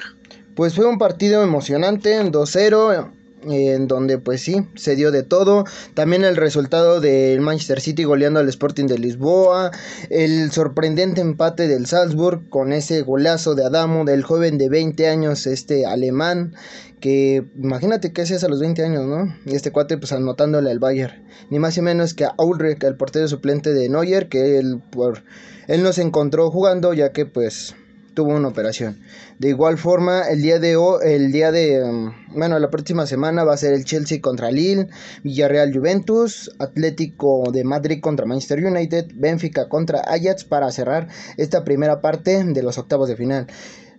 Pues 0.55 0.75
fue 0.75 0.85
un 0.85 0.97
partido 0.97 1.43
emocionante, 1.43 2.19
2-0 2.19 3.20
en 3.43 3.87
donde 3.87 4.17
pues 4.17 4.41
sí, 4.41 4.67
se 4.75 4.95
dio 4.95 5.11
de 5.11 5.23
todo. 5.23 5.65
También 5.93 6.23
el 6.23 6.35
resultado 6.35 6.99
del 6.99 7.41
Manchester 7.41 7.81
City 7.81 8.03
goleando 8.03 8.39
al 8.39 8.49
Sporting 8.49 8.85
de 8.85 8.99
Lisboa, 8.99 9.71
el 10.09 10.51
sorprendente 10.51 11.21
empate 11.21 11.67
del 11.67 11.85
Salzburg 11.85 12.49
con 12.49 12.73
ese 12.73 13.01
golazo 13.01 13.55
de 13.55 13.65
Adamo, 13.65 14.05
del 14.05 14.23
joven 14.23 14.57
de 14.57 14.69
20 14.69 15.07
años, 15.07 15.47
este 15.47 15.85
alemán, 15.85 16.53
que 16.99 17.43
imagínate 17.57 18.13
que 18.13 18.21
hacías 18.21 18.43
a 18.43 18.47
los 18.47 18.59
20 18.59 18.83
años, 18.83 19.05
¿no? 19.05 19.35
Y 19.45 19.55
este 19.55 19.71
cuate 19.71 19.97
pues 19.97 20.11
anotándole 20.11 20.69
al 20.71 20.79
Bayern, 20.79 21.23
ni 21.49 21.59
más 21.59 21.75
ni 21.77 21.83
menos 21.83 22.13
que 22.13 22.25
a 22.25 22.33
Ulrich, 22.37 22.83
el 22.83 22.95
portero 22.95 23.27
suplente 23.27 23.73
de 23.73 23.89
Neuer, 23.89 24.29
que 24.29 24.57
él, 24.57 24.81
por, 24.91 25.23
él 25.67 25.83
no 25.83 25.93
se 25.93 26.03
encontró 26.03 26.51
jugando 26.51 26.93
ya 26.93 27.11
que 27.11 27.25
pues 27.25 27.75
tuvo 28.13 28.31
una 28.31 28.49
operación. 28.49 28.99
De 29.39 29.49
igual 29.49 29.77
forma, 29.77 30.27
el 30.29 30.41
día 30.41 30.59
de 30.59 30.75
hoy, 30.75 30.99
el 31.03 31.31
día 31.31 31.51
de, 31.51 31.83
um, 31.83 32.13
bueno, 32.35 32.59
la 32.59 32.69
próxima 32.69 33.05
semana 33.05 33.43
va 33.43 33.53
a 33.53 33.57
ser 33.57 33.73
el 33.73 33.85
Chelsea 33.85 34.21
contra 34.21 34.51
Lille, 34.51 34.87
Villarreal 35.23 35.73
Juventus, 35.73 36.51
Atlético 36.59 37.51
de 37.51 37.63
Madrid 37.63 38.01
contra 38.01 38.25
Manchester 38.25 38.63
United, 38.65 39.11
Benfica 39.15 39.69
contra 39.69 40.01
Ajax 40.01 40.43
para 40.43 40.71
cerrar 40.71 41.07
esta 41.37 41.63
primera 41.63 42.01
parte 42.01 42.43
de 42.43 42.63
los 42.63 42.77
octavos 42.77 43.07
de 43.07 43.15
final. 43.15 43.47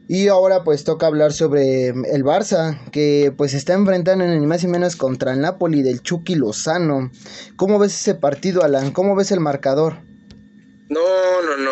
Y 0.08 0.28
ahora 0.28 0.64
pues 0.64 0.84
toca 0.84 1.06
hablar 1.06 1.32
sobre 1.32 1.86
el 1.88 2.24
Barça, 2.24 2.78
que 2.90 3.32
pues 3.36 3.54
está 3.54 3.74
enfrentando 3.74 4.26
ni 4.26 4.46
más 4.46 4.62
ni 4.64 4.70
menos 4.70 4.96
contra 4.96 5.32
el 5.32 5.40
Napoli 5.40 5.82
del 5.82 6.02
Chucky 6.02 6.34
Lozano. 6.34 7.10
¿Cómo 7.56 7.78
ves 7.78 7.94
ese 7.94 8.14
partido, 8.14 8.62
Alan? 8.62 8.90
¿Cómo 8.90 9.14
ves 9.14 9.30
el 9.30 9.40
marcador? 9.40 10.02
No, 10.88 11.00
no, 11.46 11.56
no. 11.56 11.70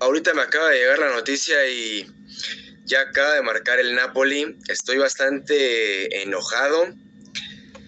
Ahorita 0.00 0.34
me 0.34 0.42
acaba 0.42 0.70
de 0.70 0.78
llegar 0.78 0.98
la 0.98 1.14
noticia 1.14 1.68
y 1.68 2.06
ya 2.84 3.00
acaba 3.00 3.34
de 3.34 3.42
marcar 3.42 3.80
el 3.80 3.94
Napoli. 3.94 4.56
Estoy 4.68 4.98
bastante 4.98 6.22
enojado. 6.22 6.94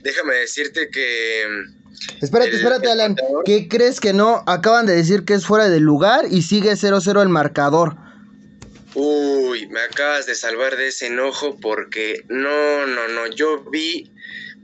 Déjame 0.03 0.35
decirte 0.35 0.91
que... 0.91 1.45
Espérate, 2.23 2.57
espérate, 2.57 2.91
Alan. 2.91 3.17
¿Qué 3.45 3.69
crees 3.69 4.01
que 4.01 4.13
no? 4.13 4.45
Acaban 4.47 4.87
de 4.87 4.95
decir 4.95 5.25
que 5.25 5.35
es 5.35 5.45
fuera 5.45 5.69
de 5.69 5.81
lugar 5.81 6.27
y 6.31 6.43
sigue 6.43 6.73
0-0 6.73 7.23
el 7.23 7.29
marcador. 7.29 7.97
Uy, 8.95 9.67
me 9.69 9.81
acabas 9.81 10.27
de 10.27 10.35
salvar 10.35 10.77
de 10.77 10.89
ese 10.89 11.09
enojo 11.09 11.59
porque 11.61 12.25
no, 12.29 12.87
no, 12.87 13.09
no. 13.09 13.27
Yo 13.27 13.65
vi 13.71 14.13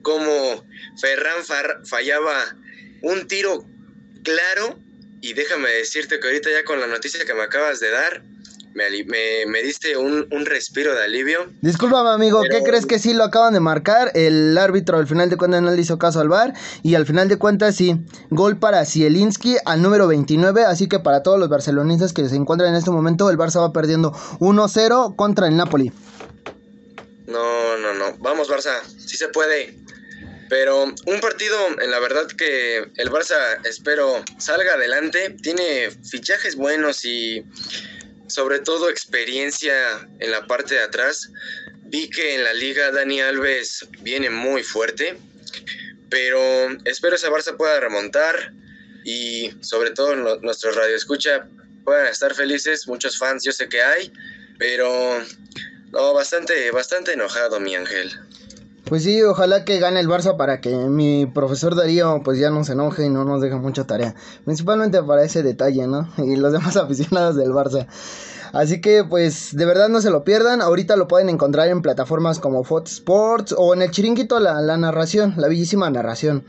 cómo 0.02 0.64
Ferran 1.00 1.44
fallaba 1.84 2.56
un 3.02 3.26
tiro 3.26 3.66
claro 4.22 4.78
y 5.24 5.32
déjame 5.32 5.70
decirte 5.70 6.20
que 6.20 6.26
ahorita 6.26 6.50
ya 6.50 6.64
con 6.64 6.78
la 6.80 6.86
noticia 6.86 7.24
que 7.24 7.32
me 7.32 7.44
acabas 7.44 7.80
de 7.80 7.90
dar, 7.90 8.22
me, 8.74 9.46
me, 9.46 9.62
diste 9.62 9.96
un, 9.96 10.26
respiro 10.44 10.94
de 10.94 11.02
alivio. 11.02 11.46
Discúlpame, 11.62 12.10
amigo, 12.10 12.42
¿qué 12.50 12.62
crees 12.62 12.84
que 12.84 12.98
sí 12.98 13.14
lo 13.14 13.24
acaban 13.24 13.54
de 13.54 13.60
marcar? 13.60 14.12
El 14.14 14.58
árbitro 14.58 14.98
al 14.98 15.06
final 15.06 15.30
de 15.30 15.38
cuentas 15.38 15.62
no 15.62 15.70
le 15.70 15.80
hizo 15.80 15.98
caso 15.98 16.20
al 16.20 16.28
VAR. 16.28 16.52
Y 16.82 16.94
al 16.94 17.06
final 17.06 17.28
de 17.28 17.38
cuentas 17.38 17.74
sí, 17.74 17.96
gol 18.28 18.58
para 18.58 18.84
Zielinski 18.84 19.56
al 19.64 19.80
número 19.80 20.06
29. 20.08 20.64
Así 20.64 20.88
que 20.88 20.98
para 20.98 21.22
todos 21.22 21.38
los 21.40 21.48
barcelonistas 21.48 22.12
que 22.12 22.28
se 22.28 22.36
encuentran 22.36 22.68
en 22.68 22.76
este 22.76 22.90
momento, 22.90 23.30
el 23.30 23.38
Barça 23.38 23.60
va 23.60 23.72
perdiendo 23.72 24.12
1-0 24.40 25.16
contra 25.16 25.48
el 25.48 25.56
Napoli. 25.56 25.90
No, 27.26 27.78
no, 27.78 27.94
no. 27.94 28.18
Vamos, 28.18 28.50
Barça, 28.50 28.82
sí 28.98 29.16
se 29.16 29.28
puede. 29.28 29.74
Pero 30.54 30.84
un 30.84 31.20
partido, 31.20 31.58
en 31.82 31.90
la 31.90 31.98
verdad 31.98 32.28
que 32.28 32.76
el 32.96 33.10
Barça 33.10 33.58
espero 33.64 34.24
salga 34.38 34.74
adelante. 34.74 35.30
Tiene 35.42 35.90
fichajes 36.08 36.54
buenos 36.54 37.04
y 37.04 37.44
sobre 38.28 38.60
todo 38.60 38.88
experiencia 38.88 39.74
en 40.20 40.30
la 40.30 40.46
parte 40.46 40.76
de 40.76 40.82
atrás. 40.82 41.28
Vi 41.86 42.08
que 42.08 42.36
en 42.36 42.44
la 42.44 42.54
liga 42.54 42.92
Dani 42.92 43.20
Alves 43.20 43.84
viene 44.02 44.30
muy 44.30 44.62
fuerte. 44.62 45.18
Pero 46.08 46.38
espero 46.84 47.16
ese 47.16 47.30
Barça 47.30 47.56
pueda 47.56 47.80
remontar 47.80 48.52
y 49.04 49.50
sobre 49.60 49.90
todo 49.90 50.14
nuestro 50.38 50.70
radio 50.70 50.94
escucha 50.94 51.48
puedan 51.84 52.06
estar 52.06 52.32
felices. 52.32 52.86
Muchos 52.86 53.18
fans 53.18 53.42
yo 53.42 53.50
sé 53.50 53.68
que 53.68 53.82
hay, 53.82 54.12
pero 54.60 55.20
no, 55.90 56.14
bastante, 56.14 56.70
bastante 56.70 57.14
enojado 57.14 57.58
mi 57.58 57.74
ángel. 57.74 58.12
Pues 58.84 59.02
sí, 59.02 59.22
ojalá 59.22 59.64
que 59.64 59.78
gane 59.78 59.98
el 59.98 60.08
Barça 60.08 60.36
para 60.36 60.60
que 60.60 60.74
mi 60.74 61.24
profesor 61.24 61.74
Darío 61.74 62.20
pues 62.22 62.38
ya 62.38 62.50
no 62.50 62.64
se 62.64 62.72
enoje 62.72 63.06
y 63.06 63.08
no 63.08 63.24
nos 63.24 63.40
deje 63.40 63.56
mucha 63.56 63.84
tarea. 63.84 64.14
Principalmente 64.44 65.02
para 65.02 65.24
ese 65.24 65.42
detalle, 65.42 65.86
¿no? 65.86 66.08
Y 66.18 66.36
los 66.36 66.52
demás 66.52 66.76
aficionados 66.76 67.36
del 67.36 67.52
Barça. 67.52 67.86
Así 68.52 68.82
que 68.82 69.02
pues 69.02 69.56
de 69.56 69.64
verdad 69.64 69.88
no 69.88 70.02
se 70.02 70.10
lo 70.10 70.22
pierdan. 70.22 70.60
Ahorita 70.60 70.96
lo 70.96 71.08
pueden 71.08 71.30
encontrar 71.30 71.68
en 71.68 71.80
plataformas 71.80 72.38
como 72.40 72.62
Fox 72.62 72.92
Sports 72.92 73.54
o 73.56 73.72
en 73.72 73.82
el 73.82 73.90
chiringuito 73.90 74.38
la, 74.38 74.60
la 74.60 74.76
narración, 74.76 75.34
la 75.38 75.48
bellísima 75.48 75.88
narración. 75.88 76.44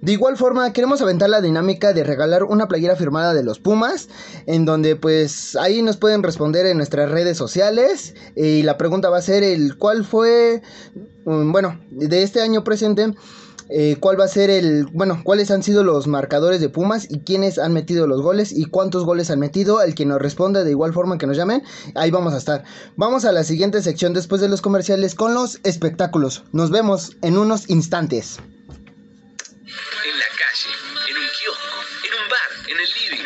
De 0.00 0.12
igual 0.12 0.36
forma, 0.36 0.72
queremos 0.72 1.00
aventar 1.02 1.30
la 1.30 1.40
dinámica 1.40 1.92
de 1.92 2.04
regalar 2.04 2.44
una 2.44 2.68
playera 2.68 2.96
firmada 2.96 3.34
de 3.34 3.42
los 3.42 3.58
Pumas, 3.58 4.08
en 4.46 4.64
donde 4.64 4.96
pues 4.96 5.56
ahí 5.56 5.82
nos 5.82 5.96
pueden 5.96 6.22
responder 6.22 6.66
en 6.66 6.76
nuestras 6.76 7.10
redes 7.10 7.36
sociales. 7.36 8.14
Y 8.36 8.62
la 8.62 8.76
pregunta 8.76 9.10
va 9.10 9.18
a 9.18 9.22
ser 9.22 9.42
el 9.42 9.76
cuál 9.76 10.04
fue, 10.04 10.62
mm, 11.24 11.52
bueno, 11.52 11.80
de 11.90 12.22
este 12.22 12.40
año 12.40 12.64
presente. 12.64 13.14
Eh, 13.70 13.96
cuál 14.00 14.18
va 14.18 14.24
a 14.24 14.28
ser 14.28 14.48
el, 14.48 14.86
bueno, 14.86 15.20
cuáles 15.24 15.50
han 15.50 15.62
sido 15.62 15.84
los 15.84 16.06
marcadores 16.06 16.60
de 16.60 16.70
Pumas 16.70 17.06
y 17.10 17.20
quiénes 17.20 17.58
han 17.58 17.74
metido 17.74 18.06
los 18.06 18.22
goles 18.22 18.50
y 18.52 18.64
cuántos 18.64 19.04
goles 19.04 19.30
han 19.30 19.40
metido. 19.40 19.82
El 19.82 19.94
que 19.94 20.06
nos 20.06 20.20
responda 20.20 20.64
de 20.64 20.70
igual 20.70 20.92
forma 20.92 21.18
que 21.18 21.26
nos 21.26 21.36
llamen, 21.36 21.62
ahí 21.94 22.10
vamos 22.10 22.32
a 22.32 22.38
estar. 22.38 22.64
Vamos 22.96 23.24
a 23.24 23.32
la 23.32 23.44
siguiente 23.44 23.82
sección 23.82 24.14
después 24.14 24.40
de 24.40 24.48
los 24.48 24.62
comerciales 24.62 25.14
con 25.14 25.34
los 25.34 25.60
espectáculos. 25.64 26.44
Nos 26.52 26.70
vemos 26.70 27.16
en 27.20 27.36
unos 27.36 27.68
instantes. 27.68 28.38
En 30.04 30.18
la 30.18 30.28
calle, 30.28 30.70
en 31.08 31.16
un 31.18 31.28
kiosco, 31.28 31.84
en 32.04 32.14
un 32.14 32.28
bar, 32.28 32.50
en 32.66 32.80
el 32.80 32.92
living. 32.92 33.24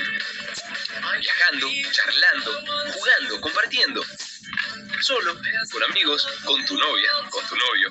Viajando, 1.20 1.68
charlando, 1.90 2.64
jugando, 2.92 3.40
compartiendo. 3.40 4.05
Solo, 5.01 5.37
con 5.70 5.83
amigos, 5.85 6.27
con 6.44 6.64
tu 6.64 6.77
novia, 6.77 7.11
con 7.31 7.46
tu 7.46 7.57
novio 7.57 7.90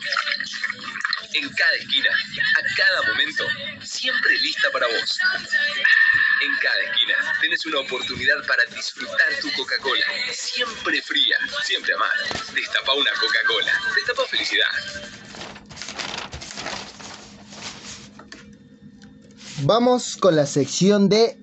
en 1.34 1.50
cada 1.54 1.74
esquina, 1.76 2.10
a 2.58 2.76
cada 2.76 3.02
momento, 3.04 3.48
siempre 3.84 4.38
lista 4.40 4.70
para 4.72 4.88
vos. 4.88 5.20
En 6.42 6.58
cada 6.58 6.80
esquina 6.84 7.38
tenés 7.40 7.66
una 7.66 7.80
oportunidad 7.80 8.46
para 8.46 8.66
disfrutar 8.66 9.40
tu 9.40 9.52
Coca-Cola, 9.54 10.06
siempre 10.32 11.02
fría, 11.02 11.38
siempre 11.64 11.94
amar. 11.94 12.16
Destapa 12.54 12.94
una 12.94 13.12
Coca-Cola, 13.12 13.82
destapa 13.96 14.28
felicidad. 14.28 14.72
Vamos 19.60 20.18
con 20.18 20.36
la 20.36 20.46
sección 20.46 21.08
de 21.08 21.38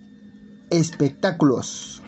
espectáculos. 0.70 2.02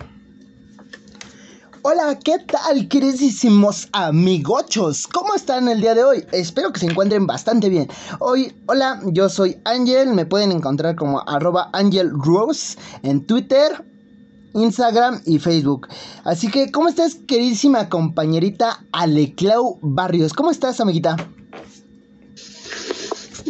Hola, 1.83 2.19
¿qué 2.23 2.39
tal, 2.39 2.89
queridísimos 2.89 3.89
amigochos? 3.93 5.07
¿Cómo 5.07 5.35
están 5.35 5.69
el 5.69 5.81
día 5.81 5.95
de 5.95 6.03
hoy? 6.03 6.27
Espero 6.33 6.73
que 6.73 6.81
se 6.81 6.87
encuentren 6.87 7.27
bastante 7.27 7.69
bien. 7.69 7.89
Hoy, 8.19 8.53
hola, 8.67 9.01
yo 9.07 9.29
soy 9.29 9.59
Ángel, 9.65 10.15
me 10.15 10.27
pueden 10.27 10.53
encontrar 10.53 10.97
como 10.97 11.21
arroba 11.29 11.71
Angel 11.73 12.11
en 13.03 13.25
Twitter, 13.25 13.85
Instagram 14.55 15.23
y 15.25 15.39
Facebook. 15.39 15.87
Así 16.25 16.51
que, 16.51 16.73
¿cómo 16.73 16.89
estás, 16.89 17.15
queridísima 17.15 17.89
compañerita 17.89 18.85
Aleclau 18.93 19.79
Barrios? 19.81 20.33
¿Cómo 20.33 20.51
estás, 20.51 20.81
amiguita? 20.81 21.17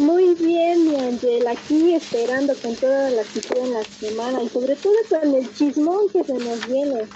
Muy 0.01 0.33
bien, 0.33 0.89
mi 0.89 0.95
Ángel, 0.95 1.45
aquí 1.45 1.93
esperando 1.93 2.55
con 2.55 2.75
toda 2.75 3.11
la 3.11 3.21
actitud 3.21 3.55
en 3.57 3.73
la 3.73 3.83
semana 3.83 4.41
y 4.41 4.49
sobre 4.49 4.75
todo 4.75 4.95
con 5.07 5.35
el 5.35 5.53
chismón 5.53 6.09
que 6.11 6.23
se 6.23 6.33
nos 6.33 6.67
viene. 6.67 7.07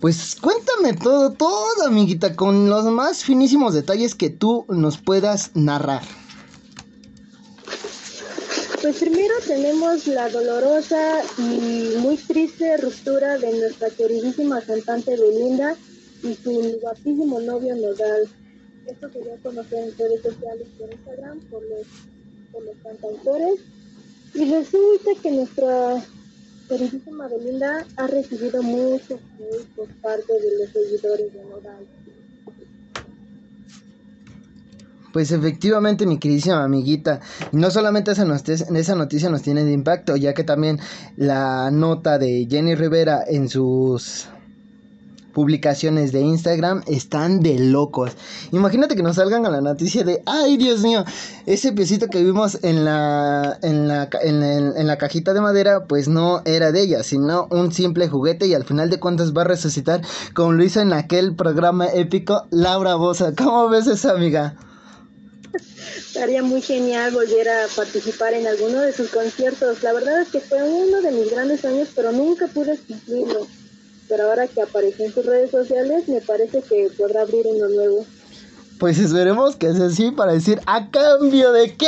Pues 0.00 0.36
cuéntame 0.40 0.92
todo, 0.92 1.32
todo, 1.32 1.84
amiguita, 1.84 2.36
con 2.36 2.70
los 2.70 2.84
más 2.84 3.24
finísimos 3.24 3.74
detalles 3.74 4.14
que 4.14 4.30
tú 4.30 4.64
nos 4.68 4.98
puedas 4.98 5.50
narrar. 5.54 6.04
Pues 8.82 8.98
primero 8.98 9.34
tenemos 9.44 10.06
la 10.06 10.28
dolorosa 10.28 11.22
y 11.38 11.96
muy 11.98 12.18
triste 12.18 12.76
ruptura 12.76 13.36
de 13.38 13.50
nuestra 13.50 13.90
queridísima 13.90 14.60
cantante 14.60 15.16
Belinda 15.16 15.74
y 16.22 16.34
su 16.36 16.78
guapísimo 16.80 17.40
novio 17.40 17.74
Nodal. 17.74 18.28
Esto 18.86 19.10
se 19.10 19.20
dio 19.20 19.34
a 19.34 19.36
conocer 19.38 19.78
en 19.78 19.98
redes 19.98 20.22
sociales 20.22 20.68
por 20.78 20.92
Instagram 20.92 21.40
por 21.50 21.62
los, 21.62 21.86
por 22.52 22.64
los 22.64 22.76
cantautores. 22.82 23.60
Y 24.34 24.50
resulta 24.50 25.10
que 25.22 25.30
nuestra 25.30 26.04
queridísima 26.68 27.28
Belinda 27.28 27.86
ha 27.96 28.06
recibido 28.06 28.62
mucho 28.62 29.14
hate 29.38 29.66
por 29.74 29.88
parte 30.02 30.32
de 30.32 30.58
los 30.58 30.70
seguidores 30.70 31.32
de 31.32 31.44
Nodal. 31.44 31.86
Pues 35.12 35.32
efectivamente, 35.32 36.04
mi 36.06 36.18
queridísima 36.18 36.62
amiguita, 36.62 37.20
no 37.52 37.70
solamente 37.70 38.12
esa 38.12 38.26
noticia, 38.26 38.66
esa 38.74 38.94
noticia 38.94 39.30
nos 39.30 39.40
tiene 39.40 39.64
de 39.64 39.72
impacto, 39.72 40.16
ya 40.16 40.34
que 40.34 40.44
también 40.44 40.78
la 41.16 41.70
nota 41.70 42.18
de 42.18 42.46
Jenny 42.50 42.74
Rivera 42.74 43.24
en 43.26 43.48
sus 43.48 44.28
publicaciones 45.36 46.12
de 46.12 46.22
Instagram 46.22 46.82
están 46.86 47.40
de 47.40 47.58
locos. 47.58 48.12
Imagínate 48.52 48.96
que 48.96 49.02
nos 49.02 49.16
salgan 49.16 49.44
a 49.44 49.50
la 49.50 49.60
noticia 49.60 50.02
de, 50.02 50.22
ay 50.24 50.56
Dios 50.56 50.80
mío, 50.80 51.04
ese 51.44 51.72
piecito 51.72 52.06
que 52.06 52.24
vimos 52.24 52.58
en 52.62 52.86
la, 52.86 53.58
en 53.60 53.86
la, 53.86 54.08
en, 54.22 54.42
en 54.42 54.86
la 54.86 54.96
cajita 54.96 55.34
de 55.34 55.42
madera, 55.42 55.84
pues 55.84 56.08
no 56.08 56.40
era 56.46 56.72
de 56.72 56.80
ella, 56.80 57.02
sino 57.02 57.48
un 57.50 57.70
simple 57.70 58.08
juguete 58.08 58.46
y 58.46 58.54
al 58.54 58.64
final 58.64 58.88
de 58.88 58.98
cuentas 58.98 59.34
va 59.36 59.42
a 59.42 59.44
resucitar 59.44 60.00
como 60.32 60.54
lo 60.54 60.64
hizo 60.64 60.80
en 60.80 60.94
aquel 60.94 61.36
programa 61.36 61.86
épico 61.88 62.46
Laura 62.50 62.94
Bosa. 62.94 63.34
¿Cómo 63.36 63.68
ves 63.68 63.86
esa 63.88 64.12
amiga? 64.12 64.56
Estaría 65.98 66.42
muy 66.42 66.62
genial 66.62 67.12
volver 67.12 67.46
a 67.50 67.66
participar 67.76 68.32
en 68.32 68.46
alguno 68.46 68.80
de 68.80 68.94
sus 68.94 69.10
conciertos. 69.10 69.82
La 69.82 69.92
verdad 69.92 70.22
es 70.22 70.28
que 70.28 70.40
fue 70.40 70.62
uno 70.62 71.02
de 71.02 71.12
mis 71.12 71.30
grandes 71.30 71.60
sueños, 71.60 71.88
pero 71.94 72.10
nunca 72.10 72.46
pude 72.46 72.78
cumplirlo. 72.78 73.46
Pero 74.08 74.24
ahora 74.24 74.46
que 74.46 74.62
apareció 74.62 75.04
en 75.04 75.12
sus 75.12 75.26
redes 75.26 75.50
sociales, 75.50 76.08
me 76.08 76.20
parece 76.20 76.62
que 76.62 76.88
podrá 76.96 77.22
abrir 77.22 77.46
uno 77.46 77.68
nuevo. 77.68 78.06
Pues 78.78 78.98
esperemos 78.98 79.56
que 79.56 79.72
sea 79.72 79.86
así 79.86 80.10
para 80.10 80.32
decir 80.32 80.60
a 80.66 80.90
cambio 80.90 81.50
de 81.52 81.74
qué 81.76 81.86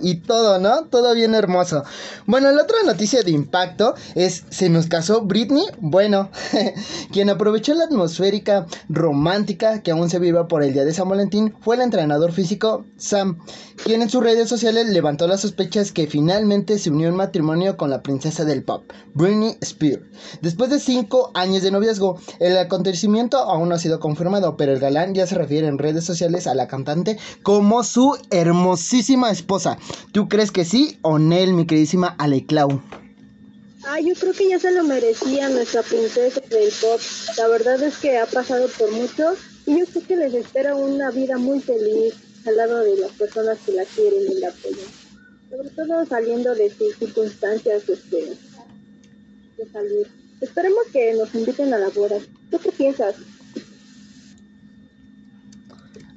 y 0.00 0.16
todo, 0.16 0.58
¿no? 0.58 0.84
Todo 0.84 1.14
bien 1.14 1.34
hermoso. 1.34 1.84
Bueno, 2.24 2.50
la 2.50 2.62
otra 2.62 2.78
noticia 2.86 3.22
de 3.22 3.30
impacto 3.30 3.94
es 4.14 4.44
se 4.48 4.70
nos 4.70 4.86
casó 4.86 5.20
Britney, 5.20 5.66
bueno, 5.80 6.30
quien 7.12 7.28
aprovechó 7.28 7.74
la 7.74 7.84
atmosférica 7.84 8.66
romántica 8.88 9.82
que 9.82 9.90
aún 9.90 10.08
se 10.08 10.18
viva 10.18 10.48
por 10.48 10.62
el 10.62 10.72
día 10.72 10.86
de 10.86 10.94
San 10.94 11.10
Valentín 11.10 11.54
fue 11.60 11.76
el 11.76 11.82
entrenador 11.82 12.32
físico 12.32 12.86
Sam, 12.96 13.40
quien 13.84 14.00
en 14.00 14.08
sus 14.08 14.24
redes 14.24 14.48
sociales 14.48 14.88
levantó 14.88 15.26
las 15.28 15.42
sospechas 15.42 15.92
que 15.92 16.06
finalmente 16.06 16.78
se 16.78 16.88
unió 16.88 17.08
en 17.08 17.16
matrimonio 17.16 17.76
con 17.76 17.90
la 17.90 18.02
princesa 18.02 18.46
del 18.46 18.62
pop, 18.62 18.90
Britney 19.12 19.58
Spears. 19.60 20.02
Después 20.40 20.70
de 20.70 20.80
cinco 20.80 21.32
años 21.34 21.62
de 21.62 21.70
noviazgo, 21.70 22.18
el 22.40 22.56
acontecimiento 22.56 23.36
aún 23.36 23.68
no 23.68 23.74
ha 23.74 23.78
sido 23.78 24.00
confirmado, 24.00 24.56
pero 24.56 24.72
el 24.72 24.80
galán 24.80 25.14
ya 25.14 25.26
se 25.26 25.34
refiere 25.34 25.66
en 25.66 25.76
redes 25.76 26.04
sociales 26.04 26.13
a 26.22 26.54
la 26.54 26.68
cantante 26.68 27.18
como 27.42 27.82
su 27.82 28.16
hermosísima 28.30 29.30
esposa. 29.30 29.78
¿Tú 30.12 30.28
crees 30.28 30.52
que 30.52 30.64
sí 30.64 30.98
o 31.02 31.18
Nel, 31.18 31.54
mi 31.54 31.66
queridísima 31.66 32.14
Aleclau? 32.18 32.80
Ah, 33.86 34.00
yo 34.00 34.14
creo 34.14 34.32
que 34.32 34.48
ya 34.48 34.58
se 34.58 34.70
lo 34.70 34.84
merecía 34.84 35.48
nuestra 35.48 35.82
princesa 35.82 36.40
del 36.48 36.70
pop. 36.80 37.00
La 37.36 37.48
verdad 37.48 37.82
es 37.82 37.98
que 37.98 38.16
ha 38.16 38.26
pasado 38.26 38.68
por 38.78 38.92
mucho 38.92 39.34
y 39.66 39.78
yo 39.78 39.86
creo 39.86 40.06
que 40.06 40.16
les 40.16 40.34
espera 40.34 40.74
una 40.74 41.10
vida 41.10 41.36
muy 41.36 41.60
feliz 41.60 42.14
al 42.46 42.56
lado 42.56 42.78
de 42.78 42.96
las 42.96 43.10
personas 43.12 43.58
que 43.66 43.72
la 43.72 43.84
quieren 43.84 44.22
y 44.30 44.40
la 44.40 44.48
apoyan. 44.48 44.88
Sobre 45.50 45.68
todo 45.70 46.06
saliendo 46.06 46.54
de 46.54 46.70
sus 46.70 46.96
circunstancias 46.96 47.82
este, 47.88 48.36
de 49.58 49.72
salir. 49.72 50.06
Esperemos 50.40 50.84
que 50.92 51.14
nos 51.14 51.34
inviten 51.34 51.74
a 51.74 51.78
la 51.78 51.88
boda. 51.90 52.16
¿Tú 52.50 52.58
qué 52.58 52.70
piensas? 52.70 53.16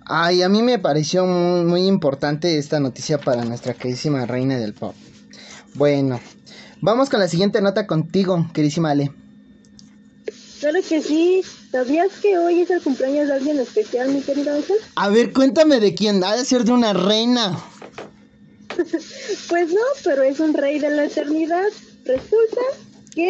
Ay, 0.09 0.41
a 0.41 0.47
mí 0.47 0.61
me 0.61 0.79
pareció 0.79 1.25
muy, 1.25 1.65
muy, 1.65 1.85
importante 1.85 2.57
esta 2.57 2.79
noticia 2.79 3.17
para 3.17 3.43
nuestra 3.43 3.73
queridísima 3.73 4.25
reina 4.25 4.57
del 4.57 4.73
pop. 4.73 4.95
Bueno, 5.73 6.21
vamos 6.79 7.09
con 7.09 7.19
la 7.19 7.27
siguiente 7.27 7.61
nota 7.61 7.87
contigo, 7.87 8.49
queridísima 8.53 8.91
Ale. 8.91 9.11
Claro 10.61 10.79
que 10.87 11.01
sí. 11.01 11.43
¿Sabías 11.71 12.13
que 12.21 12.37
hoy 12.37 12.61
es 12.61 12.69
el 12.71 12.81
cumpleaños 12.81 13.27
de 13.27 13.33
alguien 13.33 13.59
especial, 13.59 14.09
mi 14.09 14.21
querido 14.21 14.55
Ángel? 14.55 14.77
A 14.95 15.09
ver, 15.09 15.33
cuéntame 15.33 15.81
de 15.81 15.93
quién. 15.93 16.23
Ha 16.23 16.35
de 16.35 16.45
ser 16.45 16.63
de 16.63 16.71
una 16.71 16.93
reina. 16.93 17.61
pues 19.49 19.73
no, 19.73 19.81
pero 20.05 20.23
es 20.23 20.39
un 20.39 20.53
rey 20.53 20.79
de 20.79 20.89
la 20.89 21.03
eternidad. 21.03 21.67
Resulta 22.05 22.61
que 23.13 23.29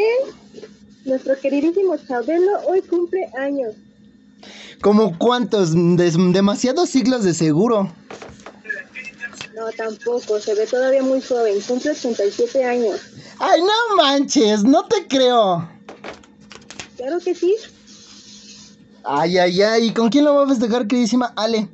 nuestro 1.05 1.39
queridísimo 1.39 1.97
Chabelo 1.97 2.59
hoy 2.67 2.81
cumple 2.81 3.27
años. 3.37 3.73
¿Como 4.81 5.17
cuántos? 5.17 5.71
Des 5.73 6.15
demasiados 6.33 6.89
siglos 6.89 7.23
de 7.23 7.33
seguro. 7.33 7.91
No, 9.55 9.71
tampoco. 9.75 10.39
Se 10.39 10.53
ve 10.53 10.67
todavía 10.67 11.01
muy 11.01 11.21
joven. 11.21 11.59
Cumple 11.61 11.91
87 11.91 12.63
años. 12.63 12.99
¡Ay, 13.39 13.61
no 13.61 13.95
manches! 13.95 14.63
No 14.63 14.85
te 14.85 15.07
creo. 15.07 15.67
Claro 16.95 17.19
que 17.19 17.33
sí. 17.33 17.55
Ay, 19.03 19.37
ay, 19.37 19.61
ay. 19.61 19.87
¿Y 19.87 19.93
con 19.93 20.09
quién 20.09 20.25
lo 20.25 20.35
va 20.35 20.43
a 20.43 20.47
festejar, 20.47 20.87
queridísima 20.87 21.33
Ale? 21.35 21.67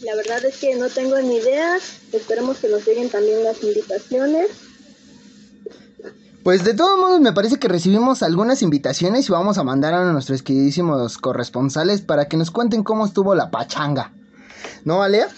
La 0.00 0.14
verdad 0.16 0.44
es 0.44 0.58
que 0.58 0.76
no 0.76 0.88
tengo 0.88 1.18
ni 1.20 1.36
idea. 1.36 1.78
Esperemos 2.12 2.58
que 2.58 2.68
nos 2.68 2.86
lleguen 2.86 3.10
también 3.10 3.42
las 3.42 3.62
invitaciones. 3.62 4.50
Pues 6.44 6.62
de 6.62 6.74
todos 6.74 6.98
modos 7.00 7.22
me 7.22 7.32
parece 7.32 7.58
que 7.58 7.68
recibimos 7.68 8.22
algunas 8.22 8.60
invitaciones 8.60 9.26
y 9.26 9.32
vamos 9.32 9.56
a 9.56 9.64
mandar 9.64 9.94
a 9.94 10.12
nuestros 10.12 10.42
queridísimos 10.42 11.16
corresponsales 11.16 12.02
para 12.02 12.28
que 12.28 12.36
nos 12.36 12.50
cuenten 12.50 12.84
cómo 12.84 13.06
estuvo 13.06 13.34
la 13.34 13.50
pachanga. 13.50 14.12
¿No, 14.84 15.02
Alea? 15.02 15.28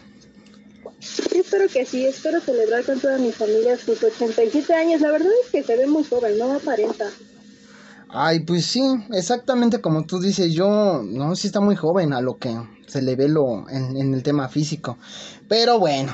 Sí, 0.98 1.22
espero 1.38 1.68
que 1.68 1.86
sí, 1.86 2.04
espero 2.04 2.40
celebrar 2.40 2.84
con 2.84 2.98
toda 2.98 3.18
mi 3.18 3.30
familia 3.30 3.78
sus 3.78 4.02
87 4.02 4.74
años. 4.74 5.00
La 5.00 5.12
verdad 5.12 5.30
es 5.44 5.52
que 5.52 5.62
se 5.62 5.76
ve 5.76 5.86
muy 5.86 6.02
joven, 6.02 6.38
no 6.38 6.52
aparenta. 6.52 7.04
Ay, 8.08 8.40
pues 8.40 8.66
sí, 8.66 8.82
exactamente 9.12 9.80
como 9.80 10.06
tú 10.06 10.18
dices, 10.18 10.54
yo, 10.54 11.02
no, 11.04 11.36
sí 11.36 11.46
está 11.46 11.60
muy 11.60 11.76
joven 11.76 12.14
a 12.14 12.20
lo 12.20 12.38
que 12.38 12.52
se 12.88 13.00
le 13.00 13.14
ve 13.14 13.28
lo, 13.28 13.68
en, 13.70 13.96
en 13.96 14.12
el 14.12 14.24
tema 14.24 14.48
físico. 14.48 14.98
Pero 15.46 15.78
bueno, 15.78 16.12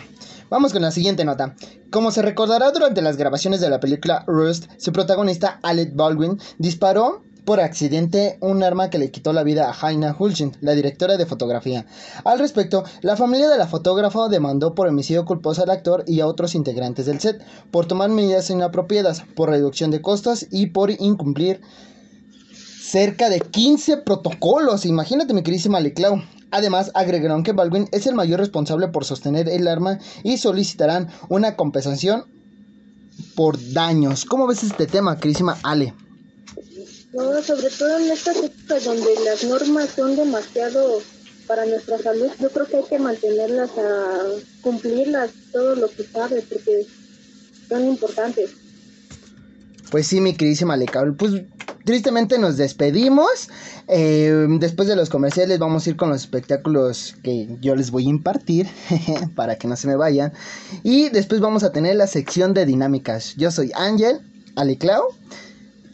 Vamos 0.52 0.74
con 0.74 0.82
la 0.82 0.90
siguiente 0.90 1.24
nota. 1.24 1.56
Como 1.90 2.10
se 2.10 2.20
recordará 2.20 2.72
durante 2.72 3.00
las 3.00 3.16
grabaciones 3.16 3.62
de 3.62 3.70
la 3.70 3.80
película 3.80 4.22
Rust, 4.26 4.66
su 4.76 4.92
protagonista 4.92 5.58
Alec 5.62 5.96
Baldwin 5.96 6.38
disparó 6.58 7.22
por 7.46 7.58
accidente 7.58 8.36
un 8.42 8.62
arma 8.62 8.90
que 8.90 8.98
le 8.98 9.10
quitó 9.10 9.32
la 9.32 9.44
vida 9.44 9.70
a 9.70 9.72
Jaina 9.72 10.14
Hulshin, 10.16 10.54
la 10.60 10.72
directora 10.72 11.16
de 11.16 11.24
fotografía. 11.24 11.86
Al 12.24 12.38
respecto, 12.38 12.84
la 13.00 13.16
familia 13.16 13.48
de 13.48 13.56
la 13.56 13.66
fotógrafa 13.66 14.28
demandó 14.28 14.74
por 14.74 14.88
homicidio 14.88 15.24
culposo 15.24 15.62
al 15.62 15.70
actor 15.70 16.04
y 16.06 16.20
a 16.20 16.26
otros 16.26 16.54
integrantes 16.54 17.06
del 17.06 17.18
set, 17.18 17.42
por 17.70 17.86
tomar 17.86 18.10
medidas 18.10 18.50
inapropiadas, 18.50 19.22
por 19.34 19.48
reducción 19.48 19.90
de 19.90 20.02
costos 20.02 20.46
y 20.50 20.66
por 20.66 20.90
incumplir 20.90 21.62
cerca 22.78 23.30
de 23.30 23.40
15 23.40 23.96
protocolos. 23.96 24.84
Imagínate, 24.84 25.32
mi 25.32 25.42
queridísima 25.42 25.80
Leclau. 25.80 26.20
Además, 26.52 26.90
agregaron 26.92 27.42
que 27.42 27.52
Baldwin 27.52 27.88
es 27.92 28.06
el 28.06 28.14
mayor 28.14 28.38
responsable 28.38 28.88
por 28.88 29.06
sostener 29.06 29.48
el 29.48 29.66
arma 29.66 29.98
y 30.22 30.36
solicitarán 30.36 31.08
una 31.30 31.56
compensación 31.56 32.26
por 33.34 33.58
daños. 33.72 34.26
¿Cómo 34.26 34.46
ves 34.46 34.62
este 34.62 34.86
tema, 34.86 35.16
queridísima 35.16 35.58
Ale? 35.62 35.94
No, 37.14 37.42
sobre 37.42 37.70
todo 37.70 37.98
en 37.98 38.12
estas 38.12 38.36
épocas 38.36 38.84
donde 38.84 39.14
las 39.24 39.44
normas 39.44 39.88
son 39.96 40.14
demasiado 40.14 41.00
para 41.46 41.64
nuestra 41.64 41.98
salud, 41.98 42.30
yo 42.38 42.50
creo 42.50 42.66
que 42.66 42.76
hay 42.76 42.84
que 42.84 42.98
mantenerlas 42.98 43.70
a 43.78 44.18
cumplirlas 44.60 45.30
todo 45.52 45.74
lo 45.74 45.88
que 45.88 46.04
sabe, 46.04 46.42
porque 46.42 46.86
son 47.68 47.88
importantes. 47.88 48.50
Pues 49.90 50.06
sí, 50.06 50.20
mi 50.20 50.34
queridísima 50.34 50.74
Ale, 50.74 50.86
pues 51.16 51.32
tristemente 51.84 52.38
nos 52.38 52.56
despedimos. 52.56 53.48
Eh, 53.88 54.46
después 54.58 54.88
de 54.88 54.96
los 54.96 55.10
comerciales 55.10 55.58
vamos 55.58 55.86
a 55.86 55.90
ir 55.90 55.96
con 55.96 56.08
los 56.08 56.22
espectáculos 56.22 57.14
que 57.22 57.48
yo 57.60 57.74
les 57.74 57.90
voy 57.90 58.06
a 58.06 58.10
impartir 58.10 58.68
para 59.34 59.56
que 59.56 59.68
no 59.68 59.76
se 59.76 59.86
me 59.86 59.96
vayan. 59.96 60.32
Y 60.82 61.08
después 61.10 61.40
vamos 61.40 61.62
a 61.62 61.72
tener 61.72 61.96
la 61.96 62.06
sección 62.06 62.54
de 62.54 62.66
dinámicas. 62.66 63.34
Yo 63.36 63.50
soy 63.50 63.72
Ángel, 63.74 64.20
Aleclau, 64.56 65.04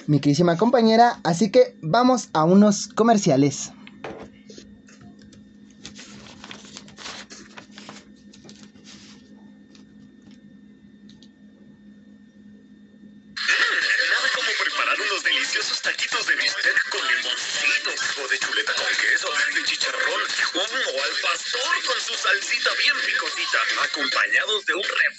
mi 0.06 0.20
queridísima 0.20 0.56
compañera. 0.56 1.20
Así 1.24 1.50
que 1.50 1.76
vamos 1.82 2.28
a 2.32 2.44
unos 2.44 2.88
comerciales. 2.88 3.72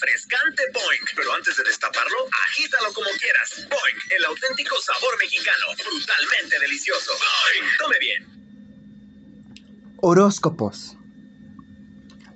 Refrescante 0.00 0.62
Boing. 0.72 1.04
Pero 1.16 1.32
antes 1.34 1.56
de 1.56 1.64
destaparlo, 1.64 2.18
agítalo 2.48 2.92
como 2.92 3.08
quieras. 3.18 3.68
Boing, 3.68 3.98
el 4.16 4.24
auténtico 4.24 4.76
sabor 4.80 5.16
mexicano, 5.18 5.66
brutalmente 5.76 6.58
delicioso. 6.60 7.12
Boing, 7.12 7.70
tome 7.78 7.98
bien. 8.00 8.26
Horóscopos. 10.02 10.96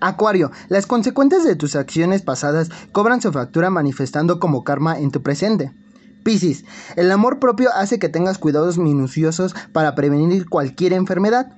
Acuario, 0.01 0.51
las 0.69 0.87
consecuencias 0.87 1.45
de 1.45 1.57
tus 1.57 1.77
acciones 1.77 2.23
pasadas 2.23 2.69
cobran 2.93 3.23
su 3.23 3.33
factura 3.33 3.71
manifestando 3.71 4.39
como 4.39 4.65
karma 4.65 4.99
en 4.99 5.11
tu 5.11 5.23
presente. 5.23 5.73
Piscis, 6.25 6.65
el 6.97 7.11
amor 7.11 7.39
propio 7.39 7.71
hace 7.73 7.99
que 7.99 8.09
tengas 8.09 8.39
cuidados 8.39 8.77
minuciosos 8.77 9.55
para 9.73 9.95
prevenir 9.95 10.49
cualquier 10.49 10.93
enfermedad. 10.93 11.53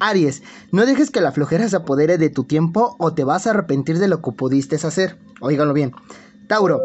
Aries, 0.00 0.42
no 0.72 0.86
dejes 0.86 1.10
que 1.10 1.20
la 1.20 1.32
flojera 1.32 1.68
se 1.68 1.76
apodere 1.76 2.18
de 2.18 2.30
tu 2.30 2.44
tiempo 2.44 2.96
o 2.98 3.14
te 3.14 3.24
vas 3.24 3.46
a 3.46 3.50
arrepentir 3.50 3.98
de 3.98 4.08
lo 4.08 4.22
que 4.22 4.32
pudiste 4.32 4.76
hacer. 4.76 5.18
Óiganlo 5.40 5.74
bien. 5.74 5.92
Tauro, 6.48 6.80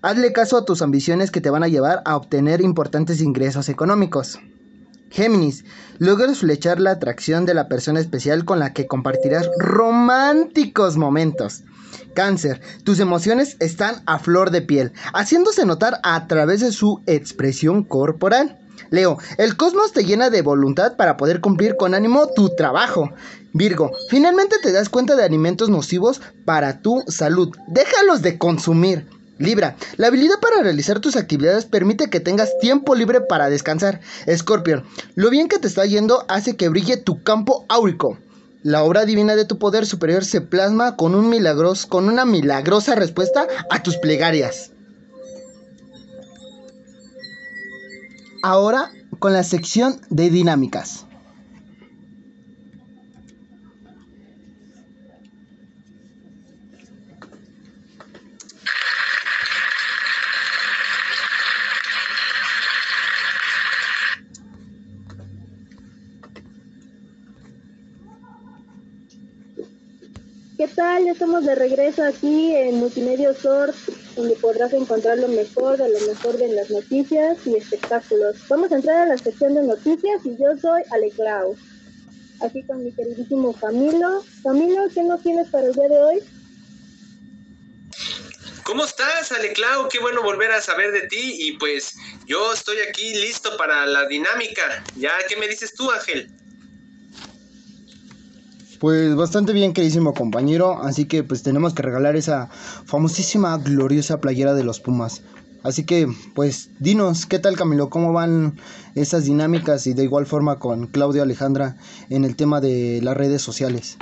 hazle 0.00 0.32
caso 0.32 0.56
a 0.56 0.64
tus 0.64 0.80
ambiciones 0.80 1.30
que 1.30 1.42
te 1.42 1.50
van 1.50 1.62
a 1.62 1.68
llevar 1.68 2.00
a 2.06 2.16
obtener 2.16 2.62
importantes 2.62 3.20
ingresos 3.20 3.68
económicos. 3.68 4.38
Géminis, 5.10 5.64
logras 5.98 6.38
flechar 6.38 6.80
la 6.80 6.92
atracción 6.92 7.44
de 7.44 7.54
la 7.54 7.68
persona 7.68 7.98
especial 7.98 8.44
con 8.44 8.60
la 8.60 8.72
que 8.72 8.86
compartirás 8.86 9.50
románticos 9.58 10.96
momentos. 10.96 11.64
Cáncer, 12.14 12.60
tus 12.84 13.00
emociones 13.00 13.56
están 13.58 14.02
a 14.06 14.20
flor 14.20 14.52
de 14.52 14.62
piel, 14.62 14.92
haciéndose 15.12 15.66
notar 15.66 15.98
a 16.04 16.28
través 16.28 16.60
de 16.60 16.70
su 16.70 17.02
expresión 17.06 17.82
corporal. 17.82 18.59
Leo, 18.90 19.18
el 19.38 19.56
cosmos 19.56 19.92
te 19.92 20.04
llena 20.04 20.30
de 20.30 20.42
voluntad 20.42 20.96
para 20.96 21.16
poder 21.16 21.40
cumplir 21.40 21.76
con 21.76 21.94
ánimo 21.94 22.28
tu 22.28 22.54
trabajo. 22.56 23.10
Virgo, 23.52 23.90
finalmente 24.08 24.56
te 24.62 24.72
das 24.72 24.88
cuenta 24.88 25.16
de 25.16 25.24
alimentos 25.24 25.68
nocivos 25.68 26.20
para 26.44 26.80
tu 26.80 27.02
salud. 27.08 27.50
Déjalos 27.68 28.22
de 28.22 28.38
consumir. 28.38 29.06
Libra, 29.38 29.76
la 29.96 30.08
habilidad 30.08 30.38
para 30.40 30.62
realizar 30.62 31.00
tus 31.00 31.16
actividades 31.16 31.64
permite 31.64 32.10
que 32.10 32.20
tengas 32.20 32.58
tiempo 32.58 32.94
libre 32.94 33.22
para 33.22 33.48
descansar. 33.48 34.00
Scorpion, 34.30 34.84
lo 35.14 35.30
bien 35.30 35.48
que 35.48 35.58
te 35.58 35.66
está 35.66 35.86
yendo 35.86 36.26
hace 36.28 36.56
que 36.56 36.68
brille 36.68 36.98
tu 36.98 37.22
campo 37.22 37.64
áurico. 37.68 38.18
La 38.62 38.84
obra 38.84 39.06
divina 39.06 39.36
de 39.36 39.46
tu 39.46 39.58
poder 39.58 39.86
superior 39.86 40.26
se 40.26 40.42
plasma 40.42 40.96
con, 40.96 41.14
un 41.14 41.34
con 41.88 42.08
una 42.08 42.26
milagrosa 42.26 42.94
respuesta 42.94 43.46
a 43.70 43.82
tus 43.82 43.96
plegarias. 43.96 44.72
Ahora 48.42 48.90
con 49.18 49.34
la 49.34 49.42
sección 49.42 50.00
de 50.08 50.30
dinámicas. 50.30 51.06
¿Qué 70.56 70.68
tal? 70.90 71.04
Ya 71.04 71.12
estamos 71.12 71.44
de 71.44 71.54
regreso 71.54 72.04
aquí 72.04 72.54
en 72.56 72.76
Multimedia 72.76 73.32
Sort, 73.34 73.74
donde 74.16 74.34
podrás 74.36 74.72
encontrar 74.72 75.18
lo 75.18 75.28
mejor 75.28 75.76
de 75.76 75.88
lo 75.88 76.00
mejor 76.06 76.36
de 76.36 76.48
las 76.48 76.70
noticias 76.70 77.38
y 77.46 77.56
espectáculos. 77.56 78.36
Vamos 78.48 78.72
a 78.72 78.76
entrar 78.76 78.96
a 79.02 79.06
la 79.06 79.18
sección 79.18 79.54
de 79.54 79.62
noticias 79.62 80.20
y 80.24 80.36
yo 80.36 80.56
soy 80.60 80.82
Aleclau. 80.90 81.56
Aquí 82.40 82.64
con 82.66 82.82
mi 82.82 82.92
queridísimo 82.92 83.52
Camilo. 83.60 84.24
Camilo, 84.42 84.82
¿qué 84.92 85.02
nos 85.04 85.22
tienes 85.22 85.48
para 85.50 85.66
el 85.66 85.74
día 85.74 85.88
de 85.88 85.98
hoy? 85.98 86.18
¿Cómo 88.64 88.84
estás, 88.84 89.30
Aleclau? 89.32 89.88
Qué 89.88 90.00
bueno 90.00 90.22
volver 90.22 90.50
a 90.50 90.60
saber 90.60 90.92
de 90.92 91.06
ti 91.08 91.36
y 91.38 91.52
pues 91.58 91.94
yo 92.26 92.52
estoy 92.52 92.78
aquí 92.88 93.14
listo 93.14 93.56
para 93.56 93.86
la 93.86 94.06
dinámica. 94.06 94.82
¿Ya 94.96 95.12
qué 95.28 95.36
me 95.36 95.46
dices 95.46 95.72
tú, 95.74 95.90
Ángel? 95.90 96.28
Pues 98.80 99.14
bastante 99.14 99.52
bien, 99.52 99.74
queridísimo 99.74 100.14
compañero. 100.14 100.82
Así 100.82 101.04
que 101.04 101.22
pues 101.22 101.42
tenemos 101.42 101.74
que 101.74 101.82
regalar 101.82 102.16
esa 102.16 102.48
famosísima, 102.86 103.58
gloriosa 103.58 104.22
playera 104.22 104.54
de 104.54 104.64
los 104.64 104.80
Pumas. 104.80 105.20
Así 105.62 105.84
que 105.84 106.08
pues 106.34 106.70
dinos, 106.78 107.26
¿qué 107.26 107.38
tal 107.38 107.58
Camilo? 107.58 107.90
¿Cómo 107.90 108.14
van 108.14 108.58
esas 108.94 109.26
dinámicas 109.26 109.86
y 109.86 109.92
de 109.92 110.04
igual 110.04 110.24
forma 110.24 110.58
con 110.58 110.86
Claudio 110.86 111.22
Alejandra 111.22 111.76
en 112.08 112.24
el 112.24 112.36
tema 112.36 112.62
de 112.62 113.00
las 113.02 113.14
redes 113.18 113.42
sociales? 113.42 113.98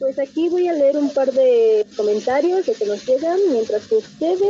Pues 0.00 0.18
aquí 0.18 0.48
voy 0.48 0.66
a 0.66 0.72
leer 0.72 0.96
un 0.96 1.10
par 1.14 1.30
de 1.32 1.86
comentarios 1.96 2.66
que 2.66 2.86
nos 2.86 3.06
llegan 3.06 3.38
mientras 3.52 3.86
que 3.86 3.98
ustedes 3.98 4.40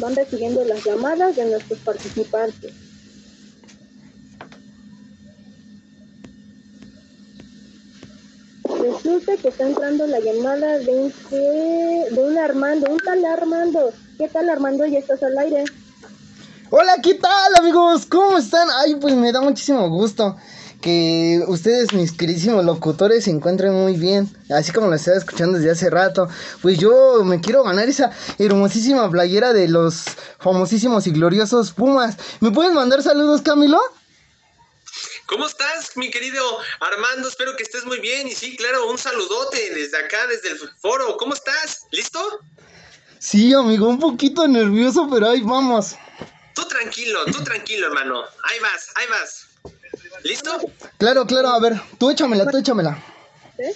van 0.00 0.16
recibiendo 0.16 0.64
las 0.64 0.84
llamadas 0.84 1.36
de 1.36 1.44
nuestros 1.44 1.78
participantes. 1.78 2.72
Resulta 8.82 9.36
que 9.36 9.48
está 9.48 9.64
entrando 9.64 10.08
la 10.08 10.18
llamada 10.18 10.78
de 10.78 10.90
un, 10.90 11.12
de 11.30 12.24
un 12.24 12.36
Armando, 12.36 12.90
un 12.90 12.98
tal 12.98 13.24
Armando. 13.24 13.92
¿Qué 14.18 14.26
tal 14.26 14.50
Armando? 14.50 14.84
Ya 14.86 14.98
estás 14.98 15.22
al 15.22 15.38
aire. 15.38 15.64
Hola, 16.70 16.94
¿qué 17.00 17.14
tal 17.14 17.54
amigos? 17.60 18.06
¿Cómo 18.06 18.38
están? 18.38 18.68
Ay, 18.82 18.96
pues 18.96 19.14
me 19.14 19.30
da 19.30 19.40
muchísimo 19.40 19.88
gusto 19.88 20.36
que 20.80 21.44
ustedes, 21.46 21.92
mis 21.92 22.10
queridísimos 22.10 22.64
locutores, 22.64 23.24
se 23.24 23.30
encuentren 23.30 23.72
muy 23.72 23.96
bien, 23.96 24.28
así 24.50 24.72
como 24.72 24.88
lo 24.88 24.96
estaba 24.96 25.16
escuchando 25.16 25.58
desde 25.58 25.70
hace 25.70 25.88
rato. 25.88 26.28
Pues 26.60 26.76
yo 26.76 27.22
me 27.24 27.40
quiero 27.40 27.62
ganar 27.62 27.88
esa 27.88 28.10
hermosísima 28.38 29.08
playera 29.08 29.52
de 29.52 29.68
los 29.68 30.02
famosísimos 30.40 31.06
y 31.06 31.12
gloriosos 31.12 31.70
Pumas. 31.70 32.16
¿Me 32.40 32.50
pueden 32.50 32.74
mandar 32.74 33.00
saludos, 33.02 33.42
Camilo? 33.42 33.78
¿Cómo 35.32 35.46
estás, 35.46 35.96
mi 35.96 36.10
querido 36.10 36.58
Armando? 36.80 37.26
Espero 37.26 37.56
que 37.56 37.62
estés 37.62 37.86
muy 37.86 38.00
bien. 38.00 38.28
Y 38.28 38.34
sí, 38.34 38.54
claro, 38.54 38.90
un 38.90 38.98
saludote 38.98 39.74
desde 39.74 39.96
acá, 39.96 40.26
desde 40.26 40.50
el 40.50 40.58
foro. 40.58 41.16
¿Cómo 41.16 41.32
estás? 41.32 41.86
¿Listo? 41.90 42.40
Sí, 43.18 43.54
amigo, 43.54 43.88
un 43.88 43.98
poquito 43.98 44.46
nervioso, 44.46 45.08
pero 45.10 45.30
ahí 45.30 45.40
vamos. 45.40 45.96
Tú 46.54 46.66
tranquilo, 46.66 47.24
tú 47.24 47.42
tranquilo, 47.42 47.86
hermano. 47.86 48.24
Ahí 48.44 48.58
vas, 48.60 48.90
ahí 48.94 49.06
vas. 49.08 49.46
¿Listo? 50.22 50.50
Claro, 50.98 51.26
claro, 51.26 51.48
a 51.48 51.60
ver, 51.60 51.80
tú 51.98 52.10
échamela, 52.10 52.44
tú 52.50 52.58
échamela. 52.58 53.02
¿Eh? 53.56 53.74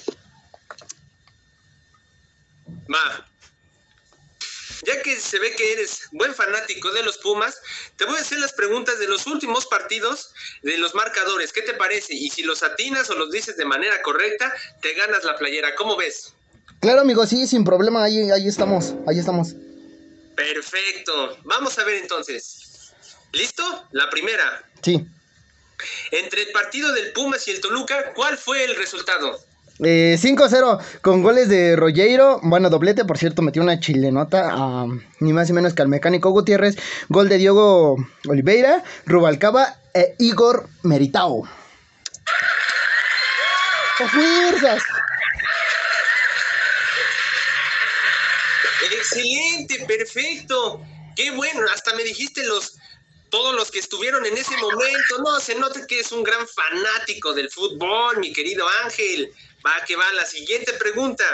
Va. 2.93 3.27
Ya 4.85 5.01
que 5.03 5.19
se 5.19 5.39
ve 5.39 5.55
que 5.55 5.73
eres 5.73 6.09
buen 6.13 6.35
fanático 6.35 6.91
de 6.93 7.03
los 7.03 7.19
Pumas, 7.19 7.61
te 7.97 8.05
voy 8.05 8.17
a 8.17 8.21
hacer 8.21 8.39
las 8.39 8.53
preguntas 8.53 8.99
de 8.99 9.09
los 9.09 9.27
últimos 9.27 9.67
partidos 9.67 10.33
de 10.63 10.77
los 10.79 10.95
marcadores. 10.95 11.53
¿Qué 11.53 11.63
te 11.63 11.75
parece? 11.75 12.15
Y 12.15 12.31
si 12.31 12.43
los 12.43 12.63
atinas 12.63 13.09
o 13.11 13.15
los 13.15 13.31
dices 13.31 13.57
de 13.57 13.65
manera 13.65 14.03
correcta, 14.03 14.53
te 14.83 14.95
ganas 14.95 15.25
la 15.25 15.37
playera. 15.37 15.75
¿Cómo 15.77 15.97
ves? 15.97 16.35
Claro, 16.81 17.01
amigo, 17.01 17.27
sí, 17.27 17.47
sin 17.47 17.65
problema, 17.65 18.05
ahí, 18.05 18.31
ahí 18.31 18.47
estamos, 18.47 18.95
ahí 19.07 19.19
estamos. 19.19 19.55
Perfecto. 20.37 21.39
Vamos 21.45 21.79
a 21.79 21.85
ver 21.85 21.97
entonces. 21.97 22.93
¿Listo? 23.33 23.89
La 23.93 24.11
primera. 24.11 24.69
Sí. 24.83 25.07
Entre 26.11 26.43
el 26.43 26.53
partido 26.53 26.93
del 26.93 27.13
Pumas 27.13 27.47
y 27.49 27.51
el 27.51 27.61
Toluca, 27.61 28.13
¿cuál 28.15 28.39
fue 28.39 28.65
el 28.65 28.77
resultado? 28.77 29.43
Eh, 29.85 30.17
5-0 30.19 30.81
con 31.03 31.23
goles 31.23 31.49
de 31.49 31.77
Rollero. 31.77 32.41
Bueno, 32.43 32.71
doblete, 32.71 33.05
por 33.05 33.19
cierto, 33.19 33.43
metió 33.43 33.63
una 33.63 33.79
chilenota 33.79 34.51
a 34.51 34.87
ni 35.21 35.33
más 35.33 35.49
ni 35.49 35.55
menos 35.55 35.75
que 35.75 35.83
al 35.83 35.89
mecánico 35.89 36.31
Gutiérrez. 36.31 36.77
Gol 37.09 37.29
de 37.29 37.39
Diogo 37.39 37.97
Oliveira, 38.27 38.83
Rubalcaba 39.05 39.77
e 39.93 40.15
Igor 40.19 40.69
Meritao. 40.83 41.45
¡A 43.99 44.09
fuerzas! 44.09 44.83
Excelente, 48.91 49.85
perfecto. 49.87 50.83
Qué 51.15 51.31
bueno, 51.31 51.63
hasta 51.73 51.95
me 51.95 52.05
dijiste 52.05 52.45
los 52.45 52.77
todos 53.31 53.55
los 53.55 53.71
que 53.71 53.79
estuvieron 53.79 54.25
en 54.25 54.37
ese 54.37 54.57
momento. 54.57 55.19
No, 55.25 55.41
se 55.41 55.55
nota 55.57 55.87
que 55.87 56.01
es 56.01 56.13
un 56.13 56.23
gran 56.23 56.47
fanático 56.47 57.35
del 57.35 57.51
fútbol, 57.51 58.19
mi 58.19 58.33
querido 58.33 58.67
Ángel. 58.85 59.33
Va 59.65 59.85
que 59.87 59.97
va 59.97 60.13
la 60.15 60.27
siguiente 60.27 60.73
pregunta. 60.75 61.25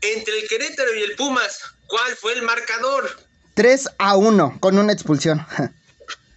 Entre 0.00 0.38
el 0.38 0.48
Querétaro 0.48 0.94
y 0.94 1.02
el 1.02 1.16
Pumas, 1.16 1.60
¿cuál 1.86 2.14
fue 2.16 2.32
el 2.34 2.42
marcador? 2.42 3.18
3 3.54 3.88
a 3.98 4.16
1 4.16 4.58
con 4.60 4.78
una 4.78 4.92
expulsión. 4.92 5.44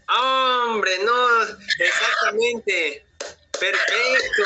Hombre, 0.08 0.92
no, 1.04 1.44
exactamente. 1.80 3.06
Perfecto. 3.60 4.44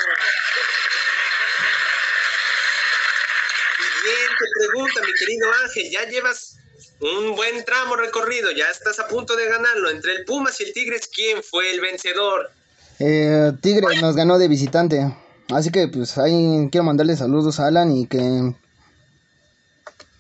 Siguiente 3.77 4.45
pregunta, 4.59 5.01
mi 5.01 5.13
querido 5.13 5.53
Ángel. 5.63 5.89
Ya 5.89 6.05
llevas 6.05 6.57
un 6.99 7.35
buen 7.35 7.63
tramo 7.65 7.95
recorrido, 7.95 8.51
ya 8.51 8.69
estás 8.69 8.99
a 8.99 9.07
punto 9.07 9.35
de 9.35 9.47
ganarlo. 9.47 9.89
Entre 9.89 10.13
el 10.13 10.25
Pumas 10.25 10.59
y 10.59 10.65
el 10.65 10.73
Tigres, 10.73 11.07
¿quién 11.07 11.41
fue 11.41 11.71
el 11.71 11.81
vencedor? 11.81 12.51
Eh, 12.99 13.51
Tigre 13.61 13.87
nos 14.01 14.15
ganó 14.15 14.37
de 14.37 14.47
visitante. 14.47 15.15
Así 15.49 15.71
que 15.71 15.87
pues 15.87 16.17
ahí 16.17 16.69
quiero 16.71 16.83
mandarle 16.83 17.15
saludos 17.15 17.59
a 17.59 17.67
Alan 17.67 17.91
y 17.95 18.07
que 18.07 18.53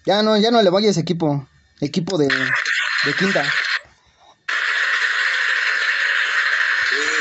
ya 0.05 0.21
no, 0.21 0.37
ya 0.37 0.51
no 0.51 0.61
le 0.61 0.69
vaya 0.69 0.89
ese 0.89 1.01
equipo. 1.01 1.47
Equipo 1.81 2.17
de, 2.17 2.27
de 2.27 3.13
quinta. 3.17 3.43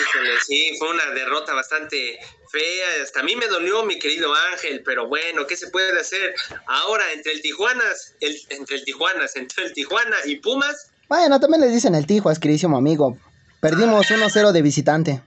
Híjole, 0.02 0.40
sí, 0.46 0.76
fue 0.78 0.90
una 0.90 1.06
derrota 1.12 1.54
bastante 1.54 2.18
fea, 2.50 3.02
hasta 3.02 3.20
a 3.20 3.22
mí 3.24 3.34
me 3.34 3.48
dolió 3.48 3.84
mi 3.84 3.98
querido 3.98 4.32
Ángel, 4.52 4.82
pero 4.84 5.08
bueno, 5.08 5.46
¿qué 5.46 5.56
se 5.56 5.68
puede 5.68 5.98
hacer? 5.98 6.34
Ahora, 6.66 7.10
entre 7.12 7.32
el 7.32 7.42
Tijuanas, 7.42 8.14
el, 8.20 8.38
entre 8.50 8.76
el 8.76 8.84
Tijuanas, 8.84 9.34
entre 9.34 9.64
el 9.64 9.72
Tijuana 9.72 10.16
y 10.26 10.36
Pumas. 10.36 10.90
Bueno, 11.08 11.40
también 11.40 11.62
les 11.62 11.72
dicen 11.72 11.94
el 11.94 12.06
Tijuas, 12.06 12.38
queridísimo 12.38 12.76
amigo. 12.76 13.18
Perdimos 13.60 14.06
1-0 14.06 14.52
de 14.52 14.62
visitante. 14.62 15.22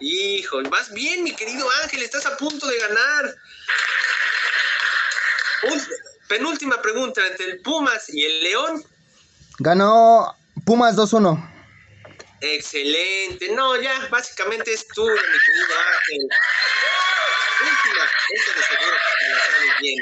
Hijo, 0.00 0.62
vas 0.70 0.92
bien, 0.92 1.24
mi 1.24 1.34
querido 1.34 1.66
Ángel, 1.82 2.02
estás 2.02 2.26
a 2.26 2.36
punto 2.36 2.66
de 2.66 2.78
ganar. 2.78 3.34
penúltima 6.28 6.80
pregunta, 6.80 7.20
entre 7.26 7.46
el 7.46 7.60
Pumas 7.62 8.08
y 8.08 8.24
el 8.24 8.44
León. 8.44 8.84
Ganó 9.58 10.36
Pumas 10.64 10.94
2-1. 10.94 11.54
Excelente. 12.40 13.50
No, 13.52 13.76
ya, 13.80 14.06
básicamente 14.10 14.72
es 14.72 14.86
tú, 14.88 15.02
mi 15.02 15.08
querido 15.08 15.78
Ángel. 15.86 16.28
Última, 17.60 18.04
eso 18.34 18.52
de 18.56 18.62
seguro 18.62 18.96
que 19.18 19.28
la 19.28 19.38
sabes 19.38 19.80
bien. 19.80 20.00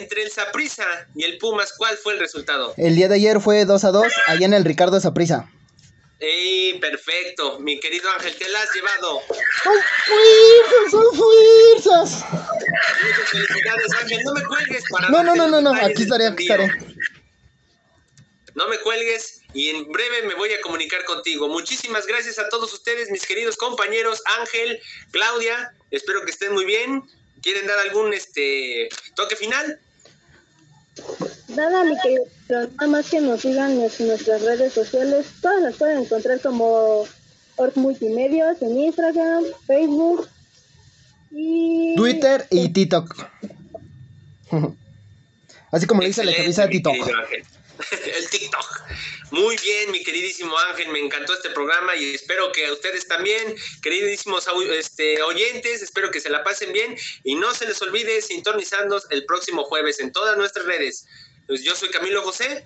Entre 0.00 0.22
el 0.22 0.30
Saprisa 0.30 1.06
y 1.14 1.24
el 1.24 1.38
Pumas, 1.38 1.72
¿cuál 1.76 1.96
fue 1.96 2.14
el 2.14 2.18
resultado? 2.18 2.74
El 2.76 2.96
día 2.96 3.06
de 3.08 3.16
ayer 3.16 3.40
fue 3.40 3.64
2 3.64 3.84
a 3.84 3.90
2, 3.92 4.12
allá 4.26 4.46
en 4.46 4.54
el 4.54 4.64
Ricardo 4.64 4.98
Saprisa. 4.98 5.48
¡Ey, 6.20 6.78
perfecto! 6.78 7.58
Mi 7.58 7.78
querido 7.80 8.10
Ángel, 8.10 8.34
te 8.36 8.48
la 8.48 8.62
has 8.62 8.74
llevado. 8.74 9.20
¡Son 9.62 9.76
fuerzas, 10.06 10.90
son 10.90 11.14
fuerzas! 11.14 12.24
Muchas 13.02 13.30
felicidades, 13.30 13.92
Ángel. 14.00 14.24
No 14.24 14.32
me 14.34 14.44
cuelgues 14.44 14.84
para. 14.90 15.08
No, 15.08 15.22
no, 15.22 15.34
no, 15.34 15.48
no, 15.48 15.60
no. 15.60 15.74
Aquí 15.74 16.02
estaré, 16.02 16.28
aquí 16.28 16.44
estaré. 16.44 16.70
No 18.54 18.68
me 18.68 18.78
cuelgues 18.78 19.40
y 19.52 19.70
en 19.70 19.90
breve 19.90 20.22
me 20.22 20.34
voy 20.34 20.52
a 20.52 20.60
comunicar 20.60 21.04
contigo. 21.04 21.48
Muchísimas 21.48 22.06
gracias 22.06 22.38
a 22.38 22.48
todos 22.48 22.72
ustedes, 22.72 23.10
mis 23.10 23.26
queridos 23.26 23.56
compañeros, 23.56 24.22
Ángel, 24.38 24.80
Claudia, 25.10 25.74
espero 25.90 26.24
que 26.24 26.30
estén 26.30 26.52
muy 26.52 26.64
bien. 26.64 27.02
¿Quieren 27.42 27.66
dar 27.66 27.78
algún 27.80 28.14
este 28.14 28.88
toque 29.16 29.36
final? 29.36 29.80
Nada, 31.48 31.84
mi 31.84 31.96
querido, 32.00 32.24
nada 32.48 32.86
más 32.86 33.08
que 33.10 33.20
nos 33.20 33.40
sigan 33.40 33.72
en 33.72 33.78
nuestras 33.78 34.42
redes 34.42 34.72
sociales. 34.72 35.26
Todas 35.40 35.62
las 35.62 35.76
pueden 35.76 36.02
encontrar 36.02 36.40
como 36.40 37.04
Org 37.56 37.76
Multimedios 37.76 38.60
en 38.62 38.78
Instagram, 38.78 39.44
Facebook 39.66 40.28
y 41.30 41.94
Twitter 41.96 42.46
y 42.50 42.68
TikTok. 42.68 43.26
Así 45.70 45.86
como 45.86 46.02
le 46.02 46.08
dice 46.08 46.24
la 46.24 46.34
cabeza 46.34 46.62
de 46.62 46.68
TikTok. 46.68 46.94
el 46.96 48.30
TikTok. 48.30 48.84
Muy 49.34 49.56
bien, 49.56 49.90
mi 49.90 50.04
queridísimo 50.04 50.54
Ángel, 50.70 50.90
me 50.92 51.00
encantó 51.00 51.34
este 51.34 51.50
programa 51.50 51.96
y 51.96 52.14
espero 52.14 52.52
que 52.52 52.68
a 52.68 52.72
ustedes 52.72 53.08
también, 53.08 53.56
queridísimos 53.82 54.46
este, 54.78 55.20
oyentes, 55.22 55.82
espero 55.82 56.12
que 56.12 56.20
se 56.20 56.30
la 56.30 56.44
pasen 56.44 56.72
bien 56.72 56.94
y 57.24 57.34
no 57.34 57.52
se 57.52 57.66
les 57.66 57.82
olvide 57.82 58.22
sintonizarnos 58.22 59.08
el 59.10 59.24
próximo 59.26 59.64
jueves 59.64 59.98
en 59.98 60.12
todas 60.12 60.36
nuestras 60.36 60.66
redes. 60.66 61.04
Pues 61.48 61.64
yo 61.64 61.74
soy 61.74 61.90
Camilo 61.90 62.22
José. 62.22 62.64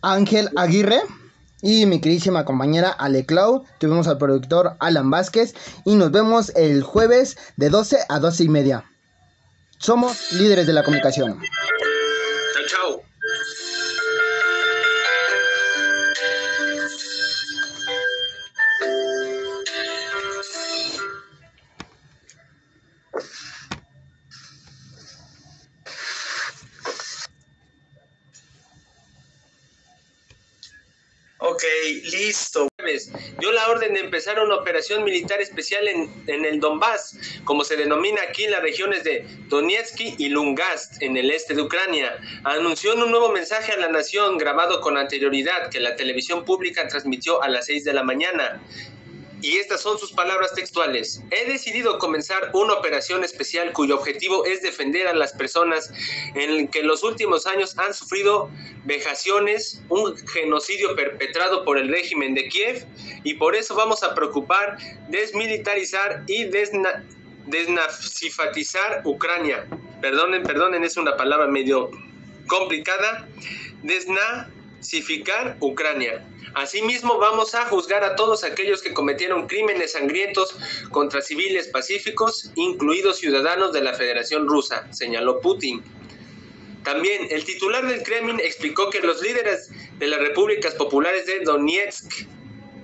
Ángel 0.00 0.48
Aguirre 0.56 1.02
y 1.60 1.84
mi 1.84 2.00
queridísima 2.00 2.46
compañera 2.46 2.92
Ale 2.92 3.26
Clau. 3.26 3.66
Tuvimos 3.78 4.08
al 4.08 4.16
productor 4.16 4.76
Alan 4.80 5.10
Vázquez 5.10 5.52
y 5.84 5.94
nos 5.94 6.10
vemos 6.10 6.52
el 6.56 6.82
jueves 6.82 7.36
de 7.56 7.68
12 7.68 7.98
a 8.08 8.18
12 8.18 8.44
y 8.44 8.48
media. 8.48 8.90
Somos 9.76 10.32
líderes 10.32 10.66
de 10.66 10.72
la 10.72 10.84
comunicación. 10.84 11.38
Ok, 31.56 31.64
listo. 32.12 32.68
Dio 33.38 33.50
la 33.50 33.70
orden 33.70 33.94
de 33.94 34.00
empezar 34.00 34.38
una 34.38 34.56
operación 34.56 35.02
militar 35.04 35.40
especial 35.40 35.88
en, 35.88 36.22
en, 36.26 36.44
el 36.44 36.60
Donbass, 36.60 37.16
como 37.44 37.64
se 37.64 37.76
denomina 37.76 38.20
aquí 38.28 38.46
las 38.46 38.60
regiones 38.60 39.04
de 39.04 39.26
Donetsk 39.48 39.98
y 40.18 40.28
Lungast, 40.28 41.02
en 41.02 41.16
el 41.16 41.30
este 41.30 41.54
de 41.54 41.62
Ucrania. 41.62 42.14
Anunció 42.44 42.92
en 42.92 43.04
un 43.04 43.10
nuevo 43.10 43.32
mensaje 43.32 43.72
a 43.72 43.78
la 43.78 43.88
nación 43.88 44.36
grabado 44.36 44.82
con 44.82 44.98
anterioridad 44.98 45.70
que 45.70 45.80
la 45.80 45.96
televisión 45.96 46.44
pública 46.44 46.86
transmitió 46.88 47.42
a 47.42 47.48
las 47.48 47.64
6 47.64 47.84
de 47.84 47.94
la 47.94 48.02
mañana 48.02 48.60
y 49.42 49.56
estas 49.58 49.82
son 49.82 49.98
sus 49.98 50.12
palabras 50.12 50.54
textuales. 50.54 51.22
He 51.30 51.50
decidido 51.50 51.98
comenzar 51.98 52.50
una 52.54 52.74
operación 52.74 53.24
especial 53.24 53.72
cuyo 53.72 53.96
objetivo 53.96 54.44
es 54.44 54.62
defender 54.62 55.06
a 55.06 55.14
las 55.14 55.32
personas 55.32 55.90
en 56.34 56.68
que 56.68 56.82
los 56.82 57.02
últimos 57.02 57.46
años 57.46 57.76
han 57.78 57.94
sufrido 57.94 58.50
vejaciones, 58.84 59.82
un 59.88 60.16
genocidio 60.28 60.94
perpetrado 60.96 61.64
por 61.64 61.78
el 61.78 61.88
régimen 61.88 62.34
de 62.34 62.48
Kiev 62.48 62.86
y 63.24 63.34
por 63.34 63.54
eso 63.56 63.74
vamos 63.74 64.02
a 64.02 64.14
preocupar, 64.14 64.78
desmilitarizar 65.08 66.24
y 66.26 66.44
desnazifatizar 67.46 69.02
Ucrania. 69.04 69.66
Perdonen, 70.00 70.42
perdonen, 70.42 70.84
es 70.84 70.96
una 70.96 71.16
palabra 71.16 71.46
medio 71.46 71.90
complicada. 72.46 73.28
Desnazificar 74.76 75.56
Ucrania. 75.60 76.24
Asimismo, 76.54 77.18
vamos 77.18 77.54
a 77.54 77.66
juzgar 77.66 78.04
a 78.04 78.14
todos 78.16 78.44
aquellos 78.44 78.82
que 78.82 78.94
cometieron 78.94 79.46
crímenes 79.46 79.92
sangrientos 79.92 80.56
contra 80.90 81.20
civiles 81.20 81.68
pacíficos, 81.68 82.50
incluidos 82.54 83.18
ciudadanos 83.18 83.72
de 83.72 83.82
la 83.82 83.94
Federación 83.94 84.46
Rusa, 84.46 84.86
señaló 84.92 85.40
Putin. 85.40 85.82
También 86.84 87.26
el 87.30 87.44
titular 87.44 87.86
del 87.86 88.02
Kremlin 88.02 88.38
explicó 88.40 88.90
que 88.90 89.00
los 89.00 89.20
líderes 89.20 89.70
de 89.98 90.06
las 90.06 90.20
repúblicas 90.20 90.74
populares 90.74 91.26
de 91.26 91.40
Donetsk 91.40 92.26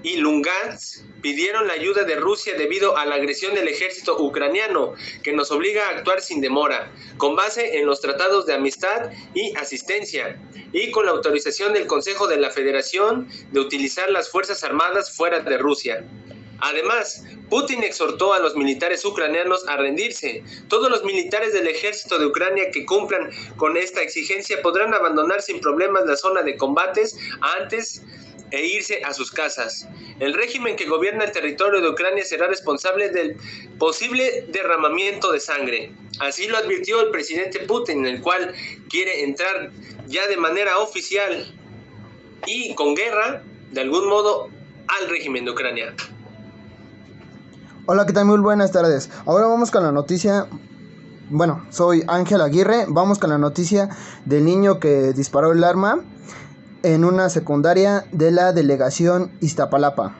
y 0.02 0.16
Lugansk 0.16 1.02
pidieron 1.20 1.68
la 1.68 1.74
ayuda 1.74 2.04
de 2.04 2.16
Rusia 2.16 2.54
debido 2.56 2.96
a 2.96 3.06
la 3.06 3.14
agresión 3.14 3.54
del 3.54 3.68
ejército 3.68 4.20
ucraniano, 4.20 4.94
que 5.22 5.32
nos 5.32 5.50
obliga 5.50 5.86
a 5.86 5.90
actuar 5.90 6.20
sin 6.20 6.40
demora, 6.40 6.92
con 7.16 7.36
base 7.36 7.78
en 7.78 7.86
los 7.86 8.00
tratados 8.00 8.46
de 8.46 8.54
amistad 8.54 9.10
y 9.34 9.56
asistencia, 9.56 10.40
y 10.72 10.90
con 10.90 11.06
la 11.06 11.12
autorización 11.12 11.72
del 11.72 11.86
Consejo 11.86 12.26
de 12.26 12.38
la 12.38 12.50
Federación 12.50 13.28
de 13.52 13.60
utilizar 13.60 14.10
las 14.10 14.30
Fuerzas 14.30 14.64
Armadas 14.64 15.14
fuera 15.14 15.40
de 15.40 15.58
Rusia. 15.58 16.04
Además, 16.64 17.24
Putin 17.50 17.82
exhortó 17.82 18.32
a 18.32 18.38
los 18.38 18.54
militares 18.54 19.04
ucranianos 19.04 19.66
a 19.66 19.76
rendirse. 19.76 20.44
Todos 20.68 20.90
los 20.90 21.02
militares 21.02 21.52
del 21.52 21.66
ejército 21.66 22.20
de 22.20 22.26
Ucrania 22.26 22.70
que 22.70 22.86
cumplan 22.86 23.30
con 23.56 23.76
esta 23.76 24.00
exigencia 24.00 24.62
podrán 24.62 24.94
abandonar 24.94 25.42
sin 25.42 25.60
problemas 25.60 26.06
la 26.06 26.16
zona 26.16 26.42
de 26.42 26.56
combates 26.56 27.18
antes 27.58 28.02
e 28.52 28.66
irse 28.66 29.02
a 29.04 29.12
sus 29.12 29.30
casas. 29.32 29.88
El 30.20 30.34
régimen 30.34 30.76
que 30.76 30.86
gobierna 30.86 31.24
el 31.24 31.32
territorio 31.32 31.80
de 31.80 31.88
Ucrania 31.88 32.24
será 32.24 32.46
responsable 32.46 33.08
del 33.08 33.36
posible 33.78 34.46
derramamiento 34.48 35.32
de 35.32 35.40
sangre. 35.40 35.92
Así 36.20 36.46
lo 36.46 36.58
advirtió 36.58 37.00
el 37.00 37.10
presidente 37.10 37.60
Putin, 37.60 38.06
el 38.06 38.20
cual 38.20 38.54
quiere 38.90 39.24
entrar 39.24 39.70
ya 40.06 40.26
de 40.28 40.36
manera 40.36 40.78
oficial 40.78 41.52
y 42.46 42.74
con 42.74 42.94
guerra, 42.94 43.42
de 43.70 43.80
algún 43.80 44.06
modo, 44.06 44.50
al 45.00 45.08
régimen 45.08 45.46
de 45.46 45.50
Ucrania. 45.50 45.94
Hola, 47.86 48.06
¿qué 48.06 48.12
tal? 48.12 48.26
Muy 48.26 48.38
buenas 48.38 48.70
tardes. 48.70 49.10
Ahora 49.24 49.46
vamos 49.46 49.70
con 49.70 49.82
la 49.82 49.92
noticia 49.92 50.46
bueno, 51.30 51.64
soy 51.70 52.04
Ángel 52.08 52.42
Aguirre. 52.42 52.84
Vamos 52.88 53.18
con 53.18 53.30
la 53.30 53.38
noticia 53.38 53.88
del 54.26 54.44
niño 54.44 54.78
que 54.78 55.14
disparó 55.14 55.52
el 55.52 55.64
arma 55.64 56.04
en 56.82 57.04
una 57.04 57.28
secundaria 57.28 58.04
de 58.12 58.30
la 58.30 58.52
delegación 58.52 59.30
Iztapalapa. 59.40 60.16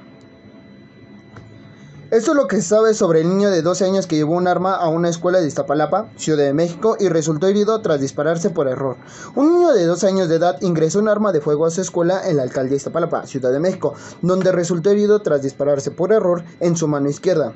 Esto 2.12 2.32
es 2.32 2.36
lo 2.36 2.46
que 2.46 2.56
se 2.56 2.68
sabe 2.68 2.92
sobre 2.92 3.22
el 3.22 3.28
niño 3.30 3.50
de 3.50 3.62
12 3.62 3.86
años 3.86 4.06
que 4.06 4.16
llevó 4.16 4.34
un 4.34 4.46
arma 4.46 4.74
a 4.74 4.88
una 4.88 5.08
escuela 5.08 5.40
de 5.40 5.48
Iztapalapa, 5.48 6.10
Ciudad 6.16 6.44
de 6.44 6.52
México, 6.52 6.94
y 7.00 7.08
resultó 7.08 7.46
herido 7.46 7.80
tras 7.80 8.02
dispararse 8.02 8.50
por 8.50 8.68
error. 8.68 8.98
Un 9.34 9.54
niño 9.54 9.72
de 9.72 9.86
12 9.86 10.08
años 10.08 10.28
de 10.28 10.36
edad 10.36 10.60
ingresó 10.60 10.98
un 10.98 11.08
arma 11.08 11.32
de 11.32 11.40
fuego 11.40 11.64
a 11.64 11.70
su 11.70 11.80
escuela 11.80 12.28
en 12.28 12.36
la 12.36 12.42
alcaldía 12.42 12.76
Iztapalapa, 12.76 13.26
Ciudad 13.26 13.50
de 13.50 13.60
México, 13.60 13.94
donde 14.20 14.52
resultó 14.52 14.90
herido 14.90 15.22
tras 15.22 15.40
dispararse 15.40 15.90
por 15.90 16.12
error 16.12 16.44
en 16.60 16.76
su 16.76 16.86
mano 16.86 17.08
izquierda. 17.08 17.54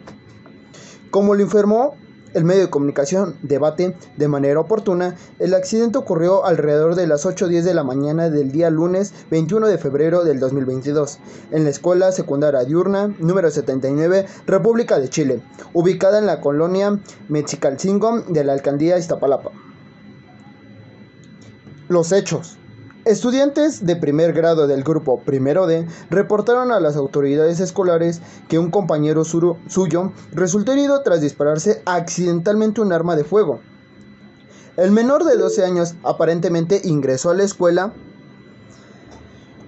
Como 1.11 1.35
lo 1.35 1.43
informó 1.43 1.97
el 2.37 2.45
medio 2.45 2.61
de 2.63 2.71
comunicación 2.71 3.35
debate 3.41 3.97
de 4.19 4.29
manera 4.29 4.61
oportuna, 4.61 5.17
el 5.39 5.55
accidente 5.55 5.97
ocurrió 5.97 6.45
alrededor 6.45 6.95
de 6.95 7.07
las 7.07 7.25
8.10 7.25 7.63
de 7.63 7.73
la 7.73 7.83
mañana 7.83 8.29
del 8.29 8.53
día 8.53 8.69
lunes 8.69 9.15
21 9.31 9.67
de 9.67 9.79
febrero 9.79 10.23
del 10.23 10.39
2022, 10.39 11.19
en 11.51 11.65
la 11.65 11.71
escuela 11.71 12.13
secundaria 12.13 12.63
diurna 12.65 13.15
número 13.19 13.51
79, 13.51 14.27
República 14.47 14.99
de 14.99 15.09
Chile, 15.09 15.41
ubicada 15.73 16.19
en 16.19 16.27
la 16.27 16.43
colonia 16.43 17.01
Mexicalcingo 17.31 18.21
de 18.21 18.45
la 18.45 18.53
alcaldía 18.53 18.99
Iztapalapa. 18.99 19.53
Los 21.89 22.13
hechos. 22.13 22.59
Estudiantes 23.07 23.87
de 23.87 23.95
primer 23.95 24.33
grado 24.33 24.67
del 24.67 24.83
grupo 24.83 25.21
Primero 25.21 25.69
D 25.69 25.87
reportaron 26.11 26.73
a 26.73 26.81
las 26.81 26.97
autoridades 26.97 27.61
escolares 27.61 28.21
que 28.49 28.59
un 28.59 28.73
compañero 28.73 29.23
suyo 29.25 30.13
resultó 30.33 30.73
herido 30.73 31.01
tras 31.05 31.21
dispararse 31.21 31.83
accidentalmente 31.87 32.81
un 32.81 32.93
arma 32.93 33.15
de 33.15 33.23
fuego. 33.23 33.61
El 34.77 34.91
menor 34.91 35.23
de 35.23 35.37
12 35.37 35.65
años 35.65 35.95
aparentemente 36.03 36.81
ingresó 36.83 37.31
a 37.31 37.35
la 37.35 37.45
escuela 37.45 37.93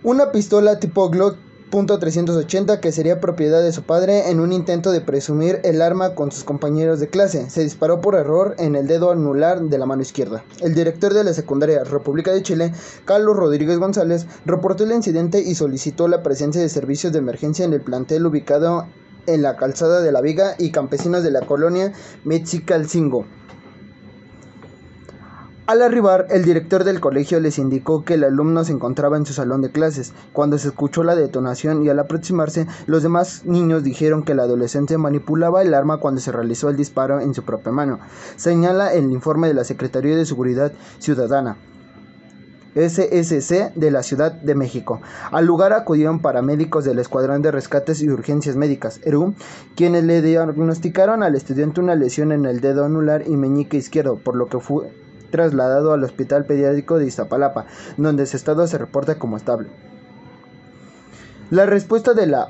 una 0.03 0.33
pistola 0.33 0.81
tipo 0.81 1.09
Glock 1.09 1.37
.380 1.71 2.81
que 2.81 2.93
sería 2.93 3.21
propiedad 3.21 3.63
de 3.63 3.73
su 3.73 3.83
padre 3.83 4.31
en 4.31 4.41
un 4.41 4.53
intento 4.53 4.91
de 4.91 5.01
presumir 5.01 5.61
el 5.65 5.83
arma 5.83 6.15
con 6.15 6.33
sus 6.33 6.45
compañeros 6.45 7.01
de 7.01 7.09
clase. 7.09 7.51
Se 7.51 7.63
disparó 7.63 8.01
por 8.01 8.15
error 8.15 8.55
en 8.59 8.75
el 8.77 8.87
dedo 8.87 9.11
anular 9.11 9.61
de 9.63 9.79
la 9.79 9.87
mano 9.87 10.03
izquierda. 10.03 10.45
El 10.61 10.75
director 10.75 11.15
de 11.15 11.25
la 11.25 11.35
secundaria 11.35 11.85
República 11.85 12.33
de 12.33 12.43
Chile, 12.43 12.73
Carlos 13.05 13.37
Rodríguez 13.37 13.79
González, 13.79 14.27
reportó 14.45 14.85
el 14.85 14.93
incidente 14.93 15.41
y 15.41 15.55
solicitó 15.55 16.09
la 16.09 16.23
presencia 16.23 16.61
de 16.61 16.69
servicios 16.69 17.13
de 17.13 17.19
emergencia 17.19 17.65
en 17.65 17.73
el 17.73 17.81
plantel 17.81 18.27
ubicado 18.27 18.87
en 19.27 19.43
la 19.43 19.57
calzada 19.57 20.01
de 20.01 20.11
la 20.11 20.21
Viga 20.21 20.55
y 20.59 20.71
campesinos 20.71 21.23
de 21.23 21.31
la 21.31 21.43
colonia 21.43 21.93
Mexicalcingo. 22.25 23.27
Al 25.69 25.83
arribar, 25.83 26.29
el 26.31 26.47
director 26.47 26.83
del 26.83 26.99
colegio 26.99 27.41
les 27.41 27.59
indicó 27.59 28.03
que 28.03 28.15
el 28.15 28.25
alumno 28.25 28.65
se 28.65 28.73
encontraba 28.73 29.19
en 29.19 29.27
su 29.27 29.35
salón 29.35 29.61
de 29.61 29.71
clases. 29.71 30.15
Cuando 30.33 30.57
se 30.57 30.69
escuchó 30.69 31.05
la 31.05 31.15
detonación 31.15 31.85
y 31.85 31.91
al 31.91 31.99
aproximarse, 31.99 32.67
los 32.87 33.03
demás 33.03 33.45
niños 33.45 33.85
dijeron 33.85 34.23
que 34.23 34.33
el 34.33 34.41
adolescente 34.41 34.97
manipulaba 34.97 35.61
el 35.61 35.75
arma 35.75 35.99
cuando 35.99 36.23
se 36.23 36.33
realizó 36.33 36.71
el 36.71 36.79
disparo 36.79 37.21
en 37.21 37.35
su 37.35 37.43
propia 37.43 37.71
mano. 37.71 37.99
Señala 38.37 38.95
el 38.95 39.13
informe 39.13 39.47
de 39.49 39.53
la 39.53 39.65
Secretaría 39.65 40.17
de 40.17 40.25
Seguridad 40.25 40.73
Ciudadana. 41.01 41.59
SSC 42.75 43.75
de 43.75 43.91
la 43.91 44.03
Ciudad 44.03 44.33
de 44.33 44.55
México. 44.55 45.03
Al 45.31 45.45
lugar 45.45 45.75
acudieron 45.75 46.21
paramédicos 46.21 46.87
del 46.87 46.99
Escuadrón 46.99 47.43
de 47.43 47.51
Rescates 47.51 48.01
y 48.01 48.09
Urgencias 48.09 48.57
Médicas, 48.57 49.03
ERU, 49.05 49.35
quienes 49.77 50.05
le 50.05 50.23
diagnosticaron 50.23 51.23
al 51.23 51.35
estudiante 51.35 51.83
una 51.83 51.95
lesión 51.95 52.33
en 52.33 52.47
el 52.47 52.63
dedo 52.63 52.87
anular 52.87 53.25
y 53.27 53.37
meñique 53.37 53.77
izquierdo, 53.77 54.17
por 54.17 54.35
lo 54.35 54.47
que 54.47 54.61
fue 54.61 54.91
trasladado 55.31 55.93
al 55.93 56.05
Hospital 56.05 56.45
Pediátrico 56.45 56.99
de 56.99 57.07
Iztapalapa, 57.07 57.67
donde 57.97 58.27
su 58.27 58.37
estado 58.37 58.67
se 58.67 58.79
reporta 58.79 59.19
como 59.19 59.37
estable. 59.37 59.69
La 61.51 61.67
respuesta 61.67 62.15
de 62.15 62.27
la 62.27 62.49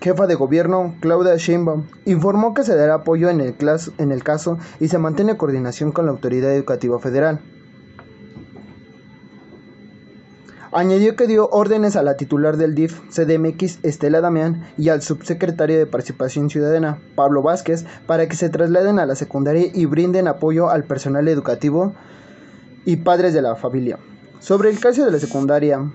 jefa 0.00 0.26
de 0.26 0.34
gobierno, 0.34 0.94
Claudia 1.00 1.36
Sheinbaum, 1.36 1.84
informó 2.04 2.54
que 2.54 2.62
se 2.62 2.76
dará 2.76 2.94
apoyo 2.94 3.28
en 3.28 3.40
el, 3.40 3.54
en 3.98 4.12
el 4.12 4.24
caso 4.24 4.58
y 4.80 4.88
se 4.88 4.98
mantiene 4.98 5.36
coordinación 5.36 5.92
con 5.92 6.06
la 6.06 6.12
Autoridad 6.12 6.54
Educativa 6.54 6.98
Federal. 6.98 7.40
Añadió 10.70 11.16
que 11.16 11.26
dio 11.26 11.48
órdenes 11.48 11.96
a 11.96 12.02
la 12.02 12.18
titular 12.18 12.58
del 12.58 12.74
DIF 12.74 13.00
CDMX, 13.08 13.78
Estela 13.82 14.20
Damián, 14.20 14.66
y 14.76 14.90
al 14.90 15.00
subsecretario 15.00 15.78
de 15.78 15.86
Participación 15.86 16.50
Ciudadana, 16.50 16.98
Pablo 17.14 17.40
Vázquez, 17.40 17.86
para 18.06 18.28
que 18.28 18.36
se 18.36 18.50
trasladen 18.50 18.98
a 18.98 19.06
la 19.06 19.14
secundaria 19.14 19.70
y 19.72 19.86
brinden 19.86 20.28
apoyo 20.28 20.68
al 20.68 20.84
personal 20.84 21.26
educativo 21.28 21.94
y 22.84 22.96
padres 22.96 23.32
de 23.32 23.40
la 23.40 23.56
familia. 23.56 23.98
Sobre 24.40 24.68
el 24.68 24.78
caso 24.78 25.06
de 25.06 25.10
la 25.10 25.18
secundaria, 25.18 25.90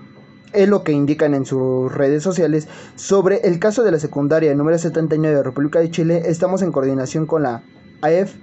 es 0.52 0.68
lo 0.68 0.82
que 0.82 0.92
indican 0.92 1.34
en 1.34 1.46
sus 1.46 1.92
redes 1.92 2.24
sociales. 2.24 2.66
Sobre 2.96 3.46
el 3.46 3.60
caso 3.60 3.84
de 3.84 3.92
la 3.92 4.00
secundaria 4.00 4.54
número 4.54 4.76
79 4.76 5.36
de 5.36 5.42
República 5.42 5.78
de 5.78 5.90
Chile, 5.90 6.22
estamos 6.26 6.62
en 6.62 6.72
coordinación 6.72 7.26
con 7.26 7.44
la 7.44 7.62
AEF, 8.00 8.34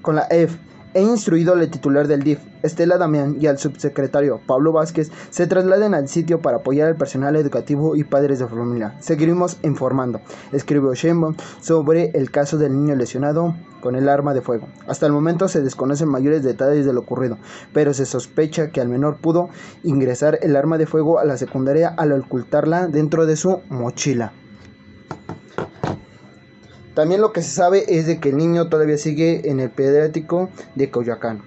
con 0.00 0.16
la 0.16 0.26
AEF 0.30 0.56
He 0.94 1.02
instruido 1.02 1.54
al 1.54 1.68
titular 1.70 2.06
del 2.06 2.22
DIF, 2.22 2.38
Estela 2.62 2.98
Damián, 2.98 3.36
y 3.40 3.48
al 3.48 3.58
subsecretario 3.58 4.40
Pablo 4.46 4.70
Vázquez 4.70 5.10
se 5.30 5.48
trasladen 5.48 5.92
al 5.92 6.06
sitio 6.06 6.40
para 6.40 6.58
apoyar 6.58 6.86
al 6.86 6.94
personal 6.94 7.34
educativo 7.34 7.96
y 7.96 8.04
padres 8.04 8.38
de 8.38 8.46
familia. 8.46 8.94
Seguiremos 9.00 9.58
informando, 9.64 10.20
escribió 10.52 10.94
Sheinbaum 10.94 11.34
sobre 11.60 12.10
el 12.14 12.30
caso 12.30 12.58
del 12.58 12.74
niño 12.74 12.94
lesionado 12.94 13.56
con 13.80 13.96
el 13.96 14.08
arma 14.08 14.34
de 14.34 14.40
fuego. 14.40 14.68
Hasta 14.86 15.06
el 15.06 15.12
momento 15.12 15.48
se 15.48 15.62
desconocen 15.62 16.08
mayores 16.08 16.44
detalles 16.44 16.86
de 16.86 16.92
lo 16.92 17.00
ocurrido, 17.00 17.38
pero 17.72 17.92
se 17.92 18.06
sospecha 18.06 18.70
que 18.70 18.80
al 18.80 18.88
menor 18.88 19.16
pudo 19.16 19.48
ingresar 19.82 20.38
el 20.42 20.54
arma 20.54 20.78
de 20.78 20.86
fuego 20.86 21.18
a 21.18 21.24
la 21.24 21.36
secundaria 21.36 21.88
al 21.88 22.12
ocultarla 22.12 22.86
dentro 22.86 23.26
de 23.26 23.34
su 23.34 23.62
mochila. 23.68 24.32
También 26.94 27.20
lo 27.20 27.32
que 27.32 27.42
se 27.42 27.50
sabe 27.50 27.84
es 27.88 28.06
de 28.06 28.20
que 28.20 28.30
el 28.30 28.36
niño 28.36 28.68
todavía 28.68 28.98
sigue 28.98 29.50
en 29.50 29.58
el 29.60 29.70
pediátrico 29.70 30.50
de 30.76 30.90
Coyoacán. 30.90 31.42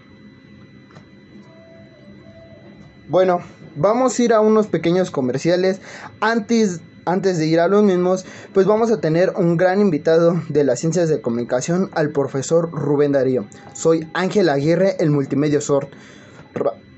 Bueno, 3.07 3.39
vamos 3.77 4.19
a 4.19 4.23
ir 4.23 4.33
a 4.33 4.41
unos 4.41 4.67
pequeños 4.67 5.09
comerciales. 5.09 5.79
Antes, 6.19 6.81
antes 7.05 7.37
de 7.37 7.45
ir 7.45 7.61
a 7.61 7.69
los 7.69 7.83
mismos, 7.83 8.25
pues 8.53 8.67
vamos 8.67 8.91
a 8.91 8.99
tener 8.99 9.31
un 9.37 9.55
gran 9.55 9.79
invitado 9.79 10.41
de 10.49 10.65
las 10.65 10.81
ciencias 10.81 11.07
de 11.07 11.21
comunicación, 11.21 11.89
al 11.93 12.09
profesor 12.09 12.69
Rubén 12.71 13.13
Darío. 13.13 13.45
Soy 13.73 14.09
Ángel 14.13 14.49
Aguirre, 14.49 14.97
el 14.99 15.11
Multimedia 15.11 15.61
Sort. 15.61 15.89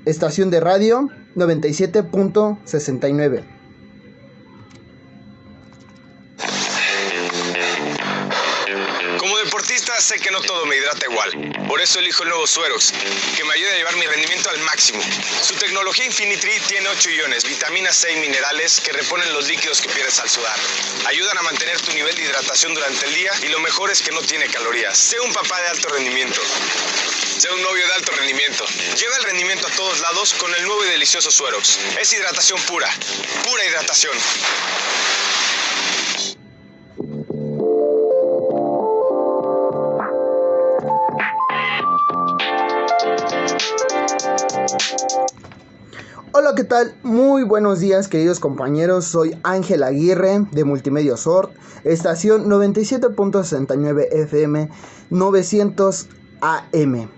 Estación 0.04 0.50
de 0.50 0.58
radio 0.58 1.08
97.69. 1.36 3.59
sé 10.10 10.18
que 10.18 10.32
no 10.32 10.40
todo 10.40 10.66
me 10.66 10.74
hidrata 10.74 11.06
igual. 11.06 11.30
Por 11.68 11.80
eso 11.80 12.00
elijo 12.00 12.24
el 12.24 12.30
nuevo 12.30 12.44
Suerox, 12.44 12.92
que 13.36 13.44
me 13.44 13.54
ayuda 13.54 13.70
a 13.70 13.76
llevar 13.76 13.94
mi 13.94 14.06
rendimiento 14.08 14.50
al 14.50 14.58
máximo. 14.58 15.00
Su 15.40 15.54
tecnología 15.54 16.04
Infinitri 16.04 16.50
tiene 16.66 16.88
8 16.88 17.10
iones, 17.10 17.44
vitaminas 17.44 17.94
C 17.94 18.12
y 18.12 18.16
minerales 18.16 18.80
que 18.80 18.90
reponen 18.90 19.32
los 19.32 19.46
líquidos 19.46 19.80
que 19.80 19.88
pierdes 19.88 20.18
al 20.18 20.28
sudar. 20.28 20.58
Ayudan 21.06 21.38
a 21.38 21.42
mantener 21.42 21.80
tu 21.80 21.92
nivel 21.92 22.12
de 22.16 22.22
hidratación 22.24 22.74
durante 22.74 23.06
el 23.06 23.14
día 23.14 23.30
y 23.42 23.50
lo 23.50 23.60
mejor 23.60 23.92
es 23.92 24.02
que 24.02 24.10
no 24.10 24.20
tiene 24.20 24.48
calorías. 24.48 24.98
Sé 24.98 25.20
un 25.20 25.32
papá 25.32 25.60
de 25.60 25.68
alto 25.68 25.88
rendimiento. 25.90 26.40
Sé 27.38 27.48
un 27.52 27.62
novio 27.62 27.86
de 27.86 27.94
alto 27.94 28.10
rendimiento. 28.10 28.64
Lleva 28.96 29.16
el 29.16 29.22
rendimiento 29.22 29.68
a 29.68 29.70
todos 29.70 30.00
lados 30.00 30.34
con 30.34 30.52
el 30.52 30.64
nuevo 30.64 30.84
y 30.86 30.88
delicioso 30.88 31.30
Suerox. 31.30 31.78
Es 32.00 32.12
hidratación 32.12 32.60
pura. 32.62 32.90
Pura 33.44 33.64
hidratación. 33.64 34.18
¿Qué 46.60 46.66
tal? 46.66 46.94
Muy 47.02 47.42
buenos 47.42 47.80
días, 47.80 48.06
queridos 48.06 48.38
compañeros. 48.38 49.06
Soy 49.06 49.34
Ángel 49.44 49.82
Aguirre 49.82 50.46
de 50.52 50.64
Multimedia 50.64 51.16
Sort, 51.16 51.54
estación 51.84 52.50
97.69 52.50 54.08
FM 54.10 54.68
900 55.08 56.08
AM. 56.42 57.08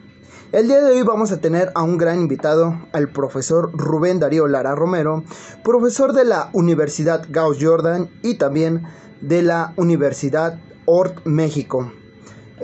El 0.52 0.68
día 0.68 0.80
de 0.80 0.92
hoy 0.92 1.02
vamos 1.02 1.32
a 1.32 1.40
tener 1.40 1.72
a 1.74 1.82
un 1.82 1.98
gran 1.98 2.20
invitado, 2.20 2.86
al 2.92 3.08
profesor 3.08 3.72
Rubén 3.72 4.20
Darío 4.20 4.46
Lara 4.46 4.76
Romero, 4.76 5.24
profesor 5.64 6.12
de 6.12 6.24
la 6.24 6.48
Universidad 6.52 7.26
Gauss 7.28 7.58
Jordan 7.60 8.10
y 8.22 8.34
también 8.34 8.84
de 9.22 9.42
la 9.42 9.72
Universidad 9.74 10.60
Ort 10.84 11.26
México. 11.26 11.90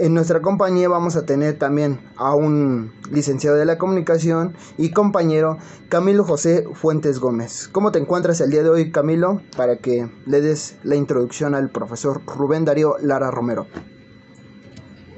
En 0.01 0.14
nuestra 0.14 0.40
compañía 0.40 0.88
vamos 0.88 1.16
a 1.16 1.26
tener 1.26 1.59
también 1.59 1.99
a 2.16 2.32
un 2.32 2.92
licenciado 3.11 3.57
de 3.57 3.64
la 3.64 3.78
comunicación 3.78 4.57
y 4.76 4.92
compañero 4.92 5.59
Camilo 5.88 6.22
José 6.22 6.64
Fuentes 6.72 7.18
Gómez. 7.18 7.68
¿Cómo 7.72 7.90
te 7.90 7.99
encuentras 7.99 8.40
el 8.40 8.51
día 8.51 8.62
de 8.62 8.68
hoy, 8.68 8.92
Camilo? 8.92 9.42
Para 9.57 9.78
que 9.78 10.09
le 10.24 10.40
des 10.40 10.76
la 10.84 10.94
introducción 10.94 11.57
al 11.57 11.70
profesor 11.70 12.22
Rubén 12.26 12.64
Darío 12.64 12.96
Lara 13.01 13.32
Romero. 13.32 13.66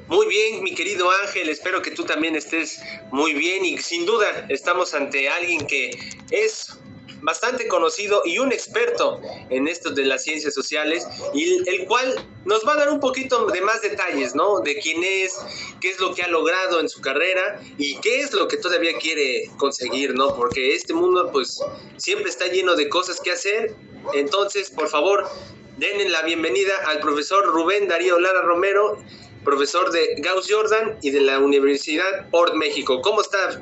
Muy 0.07 0.27
bien, 0.27 0.63
mi 0.63 0.73
querido 0.73 1.07
Ángel, 1.23 1.47
espero 1.49 1.83
que 1.83 1.91
tú 1.91 2.03
también 2.03 2.35
estés 2.35 2.81
muy 3.11 3.33
bien 3.33 3.63
y 3.63 3.77
sin 3.77 4.07
duda 4.07 4.47
estamos 4.49 4.95
ante 4.95 5.29
alguien 5.29 5.67
que 5.67 5.91
es 6.31 6.80
bastante 7.21 7.67
conocido 7.67 8.21
y 8.25 8.39
un 8.39 8.51
experto 8.51 9.21
en 9.49 9.67
esto 9.67 9.91
de 9.91 10.05
las 10.05 10.23
ciencias 10.23 10.53
sociales, 10.53 11.07
y 11.33 11.67
el 11.69 11.85
cual 11.85 12.13
nos 12.45 12.67
va 12.67 12.73
a 12.73 12.77
dar 12.77 12.89
un 12.89 12.99
poquito 12.99 13.45
de 13.45 13.61
más 13.61 13.81
detalles, 13.81 14.35
¿no? 14.35 14.59
De 14.59 14.77
quién 14.79 15.03
es, 15.03 15.37
qué 15.79 15.91
es 15.91 15.99
lo 15.99 16.13
que 16.13 16.23
ha 16.23 16.27
logrado 16.27 16.79
en 16.79 16.89
su 16.89 17.01
carrera 17.01 17.61
y 17.77 17.99
qué 18.01 18.21
es 18.21 18.33
lo 18.33 18.47
que 18.47 18.57
todavía 18.57 18.97
quiere 18.99 19.49
conseguir, 19.57 20.15
¿no? 20.15 20.35
Porque 20.35 20.75
este 20.75 20.93
mundo, 20.93 21.29
pues, 21.31 21.61
siempre 21.97 22.29
está 22.29 22.47
lleno 22.47 22.75
de 22.75 22.89
cosas 22.89 23.19
que 23.21 23.31
hacer. 23.31 23.75
Entonces, 24.13 24.71
por 24.71 24.89
favor, 24.89 25.29
denle 25.77 26.09
la 26.09 26.23
bienvenida 26.23 26.73
al 26.87 26.99
profesor 26.99 27.45
Rubén 27.45 27.87
Darío 27.87 28.19
Lara 28.19 28.41
Romero, 28.41 28.97
profesor 29.43 29.91
de 29.91 30.15
Gauss 30.17 30.47
Jordan 30.49 30.97
y 31.01 31.11
de 31.11 31.21
la 31.21 31.39
Universidad 31.39 32.27
Ort 32.31 32.55
México. 32.55 33.01
¿Cómo 33.01 33.21
está, 33.21 33.59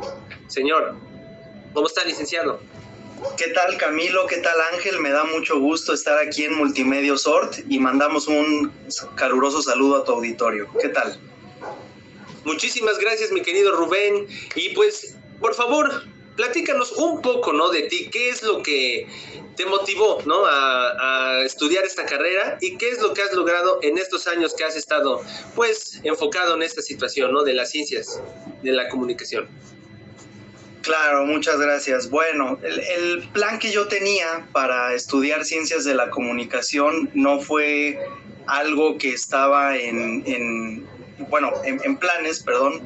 señor? 0.47 0.95
¿Cómo 1.73 1.87
está, 1.87 2.03
licenciado? 2.03 2.59
¿Qué 3.37 3.49
tal 3.49 3.77
Camilo? 3.77 4.27
¿Qué 4.27 4.37
tal 4.37 4.55
Ángel? 4.73 4.99
Me 4.99 5.09
da 5.09 5.25
mucho 5.25 5.59
gusto 5.59 5.93
estar 5.93 6.17
aquí 6.19 6.45
en 6.45 6.53
Multimedia 6.55 7.17
Sort 7.17 7.59
y 7.67 7.77
mandamos 7.79 8.27
un 8.27 8.71
caluroso 9.15 9.61
saludo 9.61 9.97
a 9.97 10.05
tu 10.05 10.13
auditorio. 10.13 10.67
¿Qué 10.81 10.89
tal? 10.89 11.19
Muchísimas 12.45 12.97
gracias 12.97 13.31
mi 13.31 13.41
querido 13.41 13.75
Rubén 13.75 14.27
y 14.55 14.69
pues 14.69 15.17
por 15.41 15.53
favor 15.53 16.03
platícanos 16.37 16.93
un 16.93 17.21
poco, 17.21 17.51
¿no? 17.51 17.69
De 17.69 17.83
ti, 17.83 18.09
qué 18.09 18.29
es 18.29 18.41
lo 18.43 18.63
que 18.63 19.07
te 19.57 19.65
motivó, 19.65 20.19
¿no? 20.25 20.45
A, 20.45 21.43
estudiar 21.43 21.83
esta 21.83 22.05
carrera 22.05 22.57
y 22.61 22.77
qué 22.77 22.89
es 22.89 23.01
lo 23.01 23.13
que 23.13 23.21
has 23.21 23.33
logrado 23.33 23.79
en 23.81 23.97
estos 23.97 24.27
años 24.27 24.53
que 24.53 24.63
has 24.63 24.75
estado, 24.75 25.21
pues, 25.55 25.99
enfocado 26.03 26.55
en 26.55 26.63
esta 26.63 26.81
situación, 26.81 27.33
¿no? 27.33 27.43
De 27.43 27.53
las 27.53 27.71
ciencias, 27.71 28.21
de 28.63 28.71
la 28.71 28.87
comunicación. 28.87 29.49
Claro, 30.81 31.25
muchas 31.25 31.59
gracias. 31.59 32.09
Bueno, 32.09 32.57
el, 32.63 32.79
el, 32.79 33.29
plan 33.33 33.59
que 33.59 33.71
yo 33.71 33.87
tenía 33.87 34.47
para 34.53 34.93
estudiar 34.93 35.43
ciencias 35.43 35.83
de 35.83 35.93
la 35.93 36.09
comunicación 36.09 37.09
no 37.13 37.41
fue 37.41 37.99
algo 38.47 38.97
que 38.97 39.09
estaba 39.09 39.77
en, 39.77 40.23
en 40.25 40.87
bueno, 41.29 41.51
en, 41.65 41.81
en, 41.83 41.97
planes, 41.97 42.41
perdón, 42.41 42.81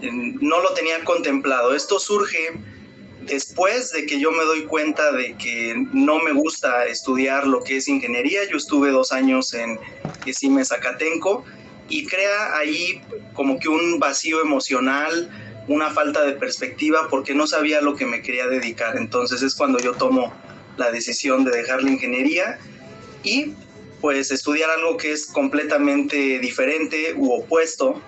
en, 0.00 0.36
no 0.40 0.60
lo 0.60 0.74
tenía 0.74 1.04
contemplado. 1.04 1.74
Esto 1.74 2.00
surge 2.00 2.52
después 3.22 3.92
de 3.92 4.06
que 4.06 4.20
yo 4.20 4.30
me 4.30 4.44
doy 4.44 4.64
cuenta 4.64 5.12
de 5.12 5.36
que 5.36 5.74
no 5.92 6.18
me 6.18 6.32
gusta 6.32 6.86
estudiar 6.86 7.46
lo 7.46 7.62
que 7.62 7.76
es 7.76 7.88
ingeniería. 7.88 8.40
Yo 8.50 8.56
estuve 8.56 8.90
dos 8.90 9.12
años 9.12 9.54
en 9.54 9.78
ESIME 10.26 10.64
Zacatenco 10.64 11.44
y 11.88 12.06
crea 12.06 12.56
ahí 12.56 13.00
como 13.34 13.58
que 13.58 13.68
un 13.68 13.98
vacío 13.98 14.40
emocional, 14.40 15.30
una 15.68 15.90
falta 15.90 16.22
de 16.22 16.32
perspectiva 16.32 17.08
porque 17.08 17.34
no 17.34 17.46
sabía 17.46 17.80
lo 17.80 17.96
que 17.96 18.06
me 18.06 18.22
quería 18.22 18.46
dedicar. 18.46 18.96
Entonces 18.96 19.42
es 19.42 19.54
cuando 19.54 19.78
yo 19.78 19.94
tomo 19.94 20.32
la 20.76 20.90
decisión 20.90 21.44
de 21.44 21.52
dejar 21.52 21.82
la 21.82 21.90
ingeniería 21.90 22.58
y 23.22 23.54
pues 24.00 24.30
estudiar 24.30 24.68
algo 24.70 24.96
que 24.96 25.12
es 25.12 25.26
completamente 25.26 26.38
diferente 26.38 27.14
u 27.16 27.32
opuesto, 27.32 28.02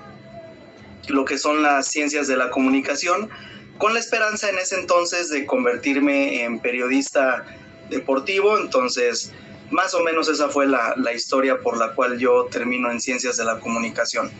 lo 1.08 1.24
que 1.24 1.38
son 1.38 1.62
las 1.62 1.88
ciencias 1.88 2.26
de 2.26 2.36
la 2.36 2.50
comunicación, 2.50 3.30
con 3.78 3.94
la 3.94 4.00
esperanza 4.00 4.50
en 4.50 4.58
ese 4.58 4.78
entonces 4.78 5.30
de 5.30 5.46
convertirme 5.46 6.42
en 6.42 6.58
periodista 6.58 7.46
deportivo. 7.88 8.58
Entonces, 8.58 9.32
más 9.70 9.94
o 9.94 10.00
menos 10.00 10.28
esa 10.28 10.50
fue 10.50 10.66
la, 10.66 10.94
la 10.96 11.14
historia 11.14 11.60
por 11.60 11.78
la 11.78 11.94
cual 11.94 12.18
yo 12.18 12.44
termino 12.50 12.90
en 12.90 13.00
ciencias 13.00 13.38
de 13.38 13.44
la 13.44 13.60
comunicación. 13.60 14.30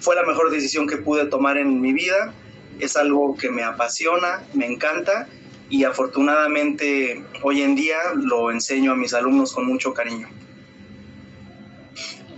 Fue 0.00 0.14
la 0.14 0.24
mejor 0.24 0.50
decisión 0.50 0.86
que 0.86 0.98
pude 0.98 1.26
tomar 1.26 1.58
en 1.58 1.80
mi 1.80 1.92
vida 1.92 2.32
es 2.80 2.96
algo 2.96 3.36
que 3.36 3.50
me 3.50 3.62
apasiona, 3.62 4.42
me 4.54 4.66
encanta 4.66 5.28
y 5.68 5.84
afortunadamente 5.84 7.24
hoy 7.42 7.62
en 7.62 7.74
día 7.74 7.96
lo 8.14 8.50
enseño 8.50 8.92
a 8.92 8.96
mis 8.96 9.14
alumnos 9.14 9.52
con 9.52 9.66
mucho 9.66 9.94
cariño. 9.94 10.28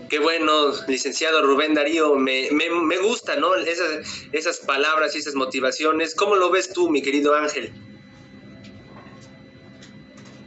Qué 0.08 0.20
bueno, 0.20 0.52
licenciado 0.86 1.42
Rubén 1.42 1.74
Darío, 1.74 2.14
me, 2.14 2.48
me, 2.52 2.70
me 2.70 2.98
gusta, 2.98 3.34
¿no? 3.36 3.54
Esas, 3.56 4.06
esas 4.30 4.58
palabras 4.58 5.16
y 5.16 5.18
esas 5.18 5.34
motivaciones. 5.34 6.14
¿Cómo 6.14 6.36
lo 6.36 6.50
ves 6.50 6.72
tú, 6.72 6.88
mi 6.90 7.02
querido 7.02 7.34
Ángel? 7.34 7.72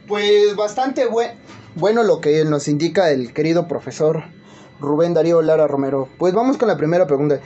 Pues 0.06 0.56
bastante 0.56 1.04
buen, 1.04 1.32
bueno 1.74 2.02
lo 2.02 2.22
que 2.22 2.42
nos 2.46 2.66
indica 2.68 3.10
el 3.10 3.34
querido 3.34 3.68
profesor 3.68 4.24
Rubén 4.80 5.12
Darío 5.12 5.42
Lara 5.42 5.66
Romero. 5.66 6.08
Pues 6.18 6.32
vamos 6.32 6.56
con 6.56 6.68
la 6.68 6.76
primera 6.76 7.06
pregunta. 7.06 7.40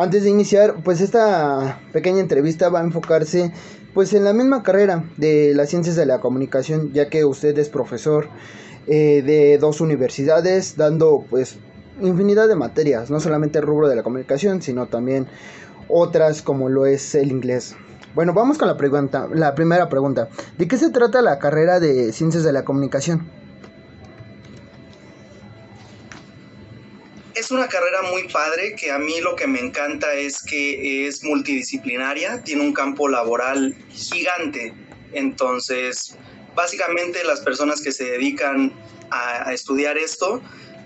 Antes 0.00 0.22
de 0.22 0.30
iniciar, 0.30 0.76
pues 0.84 1.00
esta 1.00 1.80
pequeña 1.92 2.20
entrevista 2.20 2.68
va 2.68 2.78
a 2.78 2.84
enfocarse 2.84 3.52
pues 3.94 4.12
en 4.12 4.22
la 4.22 4.32
misma 4.32 4.62
carrera 4.62 5.02
de 5.16 5.54
las 5.56 5.70
ciencias 5.70 5.96
de 5.96 6.06
la 6.06 6.20
comunicación, 6.20 6.92
ya 6.92 7.08
que 7.08 7.24
usted 7.24 7.58
es 7.58 7.68
profesor 7.68 8.28
eh, 8.86 9.22
de 9.26 9.58
dos 9.58 9.80
universidades, 9.80 10.76
dando 10.76 11.24
pues 11.28 11.56
infinidad 12.00 12.46
de 12.46 12.54
materias, 12.54 13.10
no 13.10 13.18
solamente 13.18 13.58
el 13.58 13.66
rubro 13.66 13.88
de 13.88 13.96
la 13.96 14.04
comunicación, 14.04 14.62
sino 14.62 14.86
también 14.86 15.26
otras 15.88 16.42
como 16.42 16.68
lo 16.68 16.86
es 16.86 17.16
el 17.16 17.32
inglés. 17.32 17.74
Bueno, 18.14 18.32
vamos 18.32 18.56
con 18.56 18.68
la 18.68 18.76
pregunta, 18.76 19.26
la 19.34 19.56
primera 19.56 19.88
pregunta. 19.88 20.28
¿De 20.58 20.68
qué 20.68 20.78
se 20.78 20.90
trata 20.90 21.22
la 21.22 21.40
carrera 21.40 21.80
de 21.80 22.12
ciencias 22.12 22.44
de 22.44 22.52
la 22.52 22.64
comunicación? 22.64 23.26
Una 27.58 27.68
carrera 27.68 28.02
muy 28.02 28.28
padre 28.28 28.76
que 28.76 28.92
a 28.92 28.98
mí 28.98 29.20
lo 29.20 29.34
que 29.34 29.48
me 29.48 29.58
encanta 29.58 30.14
es 30.14 30.40
que 30.44 31.08
es 31.08 31.24
multidisciplinaria, 31.24 32.44
tiene 32.44 32.62
un 32.62 32.72
campo 32.72 33.08
laboral 33.08 33.74
gigante. 33.90 34.72
Entonces, 35.12 36.16
básicamente 36.54 37.24
las 37.24 37.40
personas 37.40 37.80
que 37.80 37.90
se 37.90 38.04
dedican 38.04 38.72
a, 39.10 39.48
a 39.48 39.52
estudiar 39.54 39.98
esto 39.98 40.40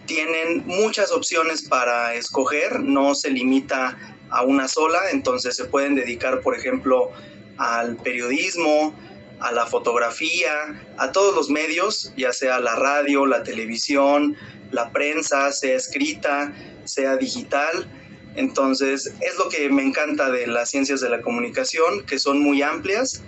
tienen 0.07 0.65
muchas 0.67 1.13
opciones 1.13 1.61
para 1.61 2.15
escoger, 2.15 2.81
no 2.81 3.15
se 3.15 3.29
limita 3.31 3.99
a 4.31 4.43
una 4.43 4.67
sola, 4.67 5.11
entonces 5.11 5.55
se 5.55 5.67
pueden 5.67 5.95
dedicar, 5.95 6.41
por 6.41 6.57
ejemplo, 6.57 7.13
al 7.59 7.97
periodismo, 7.97 8.95
a 9.41 9.53
la 9.53 9.67
fotografía, 9.67 10.83
a 10.97 11.13
todos 11.13 11.35
los 11.35 11.51
medios, 11.51 12.15
ya 12.17 12.33
sea 12.33 12.61
la 12.61 12.77
radio, 12.77 13.27
la 13.27 13.43
televisión, 13.43 14.39
la 14.73 14.91
prensa, 14.91 15.53
sea 15.53 15.77
escrita, 15.77 16.53
sea 16.85 17.17
digital. 17.17 17.89
Entonces, 18.35 19.15
es 19.21 19.39
lo 19.39 19.49
que 19.49 19.69
me 19.69 19.83
encanta 19.83 20.31
de 20.31 20.47
las 20.47 20.71
ciencias 20.71 21.01
de 21.01 21.11
la 21.11 21.23
comunicación, 21.23 22.05
que 22.07 22.19
son 22.19 22.41
muy 22.41 22.63
amplias 22.63 23.23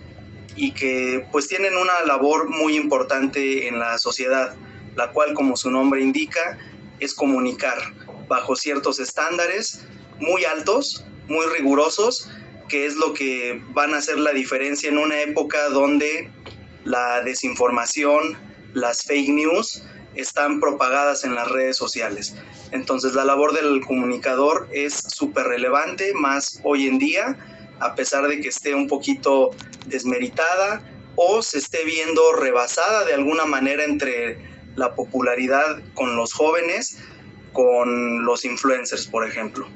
y 0.56 0.72
que 0.72 1.26
pues 1.30 1.46
tienen 1.48 1.76
una 1.76 2.04
labor 2.06 2.48
muy 2.48 2.76
importante 2.76 3.68
en 3.68 3.78
la 3.78 3.98
sociedad, 3.98 4.56
la 4.96 5.10
cual, 5.12 5.34
como 5.34 5.56
su 5.56 5.70
nombre 5.70 6.00
indica, 6.00 6.58
es 7.00 7.14
comunicar 7.14 7.76
bajo 8.28 8.56
ciertos 8.56 8.98
estándares 8.98 9.84
muy 10.18 10.44
altos, 10.44 11.04
muy 11.28 11.46
rigurosos, 11.46 12.30
que 12.68 12.86
es 12.86 12.94
lo 12.96 13.12
que 13.12 13.60
van 13.70 13.94
a 13.94 13.98
hacer 13.98 14.18
la 14.18 14.32
diferencia 14.32 14.88
en 14.88 14.98
una 14.98 15.20
época 15.20 15.68
donde 15.68 16.30
la 16.84 17.22
desinformación, 17.22 18.38
las 18.72 19.02
fake 19.02 19.28
news, 19.28 19.84
están 20.14 20.60
propagadas 20.60 21.24
en 21.24 21.34
las 21.34 21.48
redes 21.50 21.76
sociales. 21.76 22.34
Entonces 22.70 23.14
la 23.14 23.24
labor 23.24 23.52
del 23.52 23.84
comunicador 23.84 24.68
es 24.72 24.94
súper 24.94 25.46
relevante, 25.46 26.12
más 26.14 26.60
hoy 26.64 26.86
en 26.86 26.98
día, 26.98 27.36
a 27.80 27.94
pesar 27.94 28.28
de 28.28 28.40
que 28.40 28.48
esté 28.48 28.74
un 28.74 28.88
poquito 28.88 29.50
desmeritada 29.86 30.82
o 31.16 31.42
se 31.42 31.58
esté 31.58 31.84
viendo 31.84 32.32
rebasada 32.32 33.04
de 33.04 33.14
alguna 33.14 33.44
manera 33.44 33.84
entre 33.84 34.38
la 34.76 34.94
popularidad 34.94 35.82
con 35.94 36.16
los 36.16 36.32
jóvenes, 36.32 36.98
con 37.52 38.24
los 38.24 38.44
influencers, 38.44 39.06
por 39.06 39.26
ejemplo. 39.26 39.66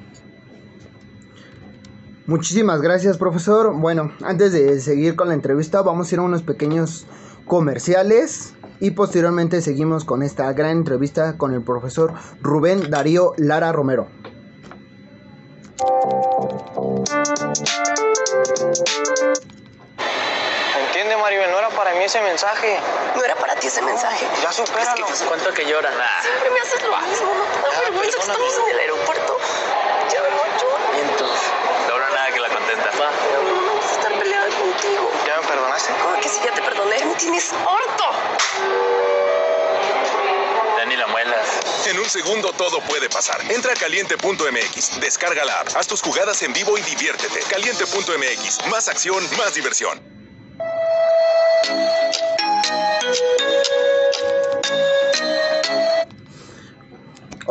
Muchísimas 2.25 2.81
gracias, 2.81 3.17
profesor. 3.17 3.73
Bueno, 3.73 4.13
antes 4.21 4.51
de 4.51 4.79
seguir 4.81 5.15
con 5.15 5.29
la 5.29 5.33
entrevista, 5.33 5.81
vamos 5.81 6.11
a 6.11 6.15
ir 6.15 6.19
a 6.19 6.23
unos 6.23 6.43
pequeños 6.43 7.07
comerciales 7.47 8.53
y 8.79 8.91
posteriormente 8.91 9.61
seguimos 9.61 10.05
con 10.05 10.23
esta 10.23 10.51
gran 10.53 10.71
entrevista 10.71 11.37
con 11.37 11.53
el 11.53 11.61
profesor 11.63 12.13
Rubén 12.41 12.89
Darío 12.89 13.33
Lara 13.37 13.71
Romero. 13.71 14.07
Entiende, 20.77 21.17
Maribel, 21.17 21.51
no 21.51 21.59
era 21.59 21.69
para 21.69 21.93
mí 21.93 22.03
ese 22.03 22.21
mensaje. 22.21 22.79
No 23.15 23.23
era 23.23 23.35
para 23.35 23.55
ti 23.55 23.67
ese 23.67 23.81
mensaje. 23.81 24.25
Ya 24.41 24.51
supéralo. 24.51 25.05
Es 25.07 25.13
que 25.13 25.23
yo- 25.23 25.27
¿Cuánto 25.29 25.53
que 25.53 25.65
llora? 25.65 25.89
Siempre 26.21 26.49
me 26.51 26.59
haces 26.59 26.81
lo 26.83 26.97
mismo, 27.07 27.33
no 27.35 27.43
te 27.45 27.61
da 27.61 27.71
Ya, 27.73 27.79
vergüenza 27.81 28.17
que 28.17 28.21
estamos 28.21 28.53
en 28.59 28.69
el 28.73 28.79
aeropuerto. 28.79 29.37
Ya 30.13 30.21
me 30.23 30.29
mucho. 30.29 30.67
Vientos. 30.95 31.31
No 31.87 31.93
habrá 31.93 32.09
nada 32.09 32.27
que 32.33 32.39
la 32.39 32.49
contenta. 32.49 32.85
Va. 32.99 33.09
No 33.33 33.61
me 33.61 33.71
gusta 33.75 33.91
estar 33.93 34.13
peleada 34.19 34.47
contigo. 34.49 35.11
¿Ya 35.27 35.41
me 35.41 35.47
perdonaste? 35.47 35.93
¿Cómo 36.01 36.15
que 36.21 36.29
si 36.29 36.43
ya 36.43 36.51
te 36.53 36.61
perdoné? 36.61 37.05
Me 37.05 37.15
tienes 37.15 37.53
harto. 37.53 38.38
Ya 40.77 40.85
ni 40.85 40.95
la 40.95 41.07
muelas. 41.07 41.87
En 41.87 41.99
un 41.99 42.09
segundo 42.09 42.51
todo 42.53 42.79
puede 42.81 43.09
pasar. 43.09 43.39
Entra 43.51 43.73
a 43.73 43.75
caliente.mx, 43.75 44.99
descarga 44.99 45.45
la 45.45 45.61
app, 45.61 45.75
haz 45.75 45.87
tus 45.87 46.01
jugadas 46.01 46.41
en 46.43 46.53
vivo 46.53 46.77
y 46.77 46.81
diviértete. 46.81 47.39
Caliente.mx, 47.49 48.67
más 48.69 48.87
acción, 48.87 49.23
más 49.37 49.53
diversión. 49.53 49.99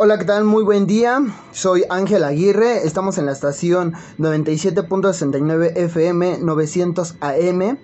Hola, 0.01 0.17
¿qué 0.17 0.23
tal? 0.23 0.45
Muy 0.45 0.63
buen 0.63 0.87
día. 0.87 1.19
Soy 1.51 1.83
Ángel 1.89 2.23
Aguirre. 2.23 2.87
Estamos 2.87 3.17
en 3.17 3.25
la 3.25 3.33
estación 3.33 3.95
97.69 4.17 5.73
FM 5.75 6.37
900 6.39 7.15
AM. 7.19 7.77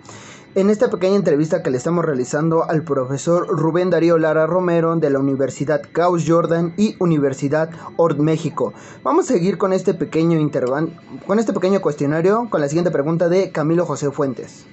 En 0.56 0.70
esta 0.70 0.90
pequeña 0.90 1.18
entrevista 1.18 1.62
que 1.62 1.70
le 1.70 1.76
estamos 1.76 2.06
realizando 2.06 2.64
al 2.64 2.86
profesor 2.86 3.46
Rubén 3.46 3.90
Darío 3.90 4.18
Lara 4.18 4.48
Romero 4.48 4.96
de 4.96 5.10
la 5.10 5.20
Universidad 5.20 5.82
Caus 5.92 6.24
Jordan 6.26 6.74
y 6.78 6.96
Universidad 7.00 7.72
Ord 7.98 8.20
México. 8.20 8.74
Vamos 9.04 9.30
a 9.30 9.34
seguir 9.34 9.58
con 9.58 9.74
este 9.74 9.94
pequeño 9.94 10.40
con 11.28 11.40
este 11.40 11.52
pequeño 11.52 11.82
cuestionario 11.82 12.48
con 12.50 12.62
la 12.62 12.70
siguiente 12.70 12.90
pregunta 12.90 13.28
de 13.28 13.52
Camilo 13.52 13.86
José 13.86 14.12
Fuentes. 14.12 14.64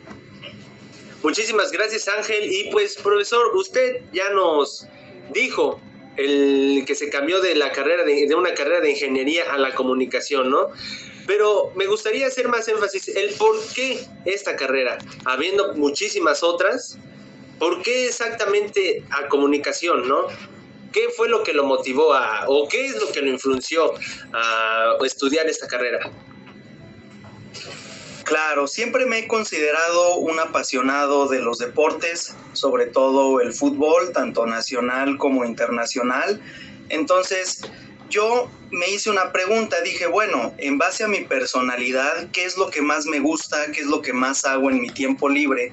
Muchísimas 1.25 1.73
gracias 1.73 2.07
Ángel 2.07 2.45
y 2.45 2.71
pues 2.71 2.97
profesor, 3.03 3.45
usted 3.57 4.03
ya 4.13 4.31
nos 4.31 4.87
dijo 5.35 5.81
el 6.17 6.85
que 6.87 6.95
se 6.95 7.11
cambió 7.11 7.41
de 7.41 7.57
la 7.57 7.73
carrera 7.73 8.05
de, 8.05 8.29
de 8.29 8.35
una 8.37 8.55
carrera 8.55 8.81
de 8.81 8.93
ingeniería 8.93 9.53
a 9.53 9.59
la 9.59 9.75
comunicación, 9.75 10.49
¿no? 10.49 10.69
Pero 11.27 11.73
me 11.77 11.87
gustaría 11.87 12.27
hacer 12.27 12.49
más 12.49 12.67
énfasis 12.69 13.09
el 13.09 13.35
por 13.35 13.57
qué 13.75 14.05
esta 14.25 14.57
carrera, 14.57 14.99
habiendo 15.25 15.75
muchísimas 15.75 16.43
otras, 16.43 16.99
¿por 17.59 17.83
qué 17.83 18.07
exactamente 18.07 19.05
a 19.11 19.29
comunicación, 19.29 20.09
no? 20.09 20.27
¿Qué 20.93 21.09
fue 21.17 21.29
lo 21.29 21.43
que 21.43 21.55
lo 21.55 21.65
motivó 21.65 22.13
a, 22.13 22.45
o 22.49 22.69
qué 22.69 22.87
es 22.87 23.01
lo 23.01 23.11
que 23.13 23.23
lo 23.23 23.31
influenció 23.31 23.95
a 24.33 24.97
estudiar 25.05 25.49
esta 25.49 25.67
carrera? 25.67 26.11
Claro, 28.25 28.67
siempre 28.67 29.05
me 29.05 29.19
he 29.19 29.29
considerado 29.29 30.17
un 30.17 30.39
apasionado 30.39 31.29
de 31.29 31.41
los 31.41 31.59
deportes, 31.59 32.35
sobre 32.53 32.87
todo 32.87 33.41
el 33.41 33.53
fútbol, 33.53 34.13
tanto 34.13 34.47
nacional 34.47 35.19
como 35.19 35.45
internacional. 35.45 36.41
Entonces, 36.89 37.63
yo 38.13 38.51
me 38.71 38.89
hice 38.91 39.11
una 39.11 39.33
pregunta, 39.33 39.81
dije, 39.81 40.07
bueno, 40.07 40.55
en 40.59 40.79
base 40.79 41.03
a 41.03 41.09
mi 41.09 41.23
personalidad, 41.23 42.31
¿qué 42.31 42.45
es 42.45 42.57
lo 42.57 42.71
que 42.71 42.83
más 42.83 43.07
me 43.07 43.19
gusta? 43.19 43.73
¿Qué 43.73 43.81
es 43.81 43.87
lo 43.87 44.03
que 44.03 44.13
más 44.13 44.45
hago 44.45 44.71
en 44.71 44.81
mi 44.81 44.91
tiempo 44.91 45.29
libre? 45.29 45.73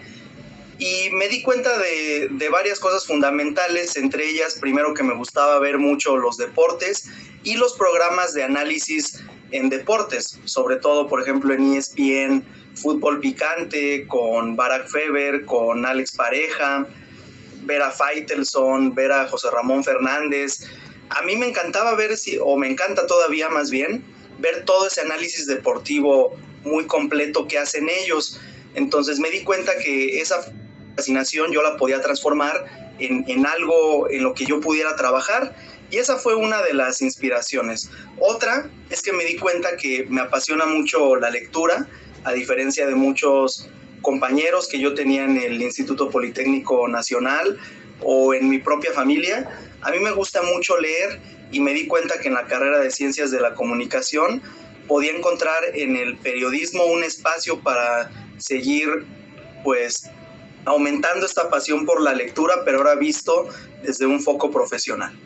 Y 0.80 1.10
me 1.12 1.28
di 1.28 1.42
cuenta 1.42 1.78
de, 1.78 2.30
de, 2.32 2.50
varias 2.50 2.80
cosas 2.80 3.06
fundamentales, 3.06 3.98
entre 3.98 4.30
ellas, 4.30 4.58
primero 4.60 4.94
que 4.94 5.04
me 5.04 5.14
gustaba 5.14 5.60
ver 5.60 5.78
mucho 5.78 6.16
los 6.16 6.38
deportes 6.38 7.10
y 7.44 7.56
los 7.56 7.74
programas 7.74 8.34
de 8.34 8.44
análisis 8.44 9.22
en 9.52 9.70
deportes, 9.70 10.40
sobre 10.46 10.78
todo, 10.78 11.08
por 11.10 11.22
ejemplo, 11.22 11.54
en 11.54 11.74
ESPN, 11.74 12.46
Fútbol 12.76 13.20
Picante, 13.20 14.08
con 14.08 14.56
Barack 14.56 14.88
Feber, 14.88 15.46
con 15.46 15.86
Alex 15.86 16.16
Pareja, 16.16 16.88
ver 17.64 17.82
a 17.82 17.92
Faitelson, 17.92 18.96
ver 18.96 19.12
a 19.12 19.28
José 19.28 19.50
Ramón 19.52 19.84
Fernández. 19.84 20.66
A 21.10 21.22
mí 21.24 21.36
me 21.36 21.48
encantaba 21.48 21.96
ver, 21.96 22.18
si, 22.18 22.38
o 22.42 22.56
me 22.58 22.70
encanta 22.70 23.08
todavía 23.08 23.50
más 23.50 23.72
bien, 23.72 24.04
ver 24.40 24.66
todo 24.66 24.88
ese 24.88 25.02
análisis 25.02 25.48
deportivo 25.48 26.36
muy 26.64 26.86
completo 26.86 27.48
que 27.48 27.58
hacen 27.58 27.90
ellos. 27.90 28.40
Entonces 28.76 29.20
me 29.20 29.30
di 29.30 29.44
cuenta 29.44 29.78
que 29.78 30.20
esa 30.22 30.54
fascinación 30.96 31.52
yo 31.52 31.62
la 31.62 31.78
podía 31.78 32.02
transformar 32.02 32.94
en, 33.00 33.26
en 33.28 33.46
algo 33.46 34.10
en 34.10 34.24
lo 34.24 34.34
que 34.34 34.46
yo 34.46 34.60
pudiera 34.60 34.96
trabajar 34.96 35.56
y 35.92 35.98
esa 35.98 36.18
fue 36.18 36.36
una 36.36 36.62
de 36.62 36.74
las 36.74 37.02
inspiraciones. 37.02 37.90
Otra 38.20 38.70
es 38.90 39.02
que 39.02 39.12
me 39.12 39.26
di 39.26 39.38
cuenta 39.38 39.76
que 39.78 40.06
me 40.10 40.22
apasiona 40.22 40.66
mucho 40.66 41.16
la 41.16 41.30
lectura, 41.30 41.88
a 42.24 42.34
diferencia 42.34 42.86
de 42.86 42.96
muchos 42.96 43.70
compañeros 44.02 44.68
que 44.68 44.80
yo 44.80 44.94
tenía 44.94 45.24
en 45.24 45.38
el 45.38 45.62
Instituto 45.62 46.10
Politécnico 46.10 46.88
Nacional 46.88 47.60
o 48.02 48.34
en 48.34 48.50
mi 48.50 48.60
propia 48.60 48.92
familia. 48.92 49.50
A 49.82 49.92
mí 49.92 50.00
me 50.00 50.12
gusta 50.12 50.42
mucho 50.42 50.78
leer 50.78 51.20
y 51.52 51.60
me 51.60 51.74
di 51.74 51.88
cuenta 51.88 52.20
que 52.20 52.28
en 52.28 52.36
la 52.36 52.46
carrera 52.46 52.80
de 52.80 52.92
Ciencias 52.92 53.32
de 53.32 53.40
la 53.40 53.56
Comunicación 53.56 54.42
podía 54.88 55.16
encontrar 55.16 55.64
en 55.74 55.96
el 55.96 56.18
periodismo 56.18 56.86
un 56.86 57.04
espacio 57.04 57.60
para 57.60 58.12
seguir 58.38 59.06
pues 59.64 60.10
aumentando 60.66 61.26
esta 61.26 61.50
pasión 61.50 61.86
por 61.86 62.02
la 62.02 62.14
lectura, 62.14 62.64
pero 62.66 62.80
ahora 62.80 62.96
visto 62.96 63.48
desde 63.84 64.06
un 64.06 64.22
foco 64.22 64.52
profesional. 64.52 65.18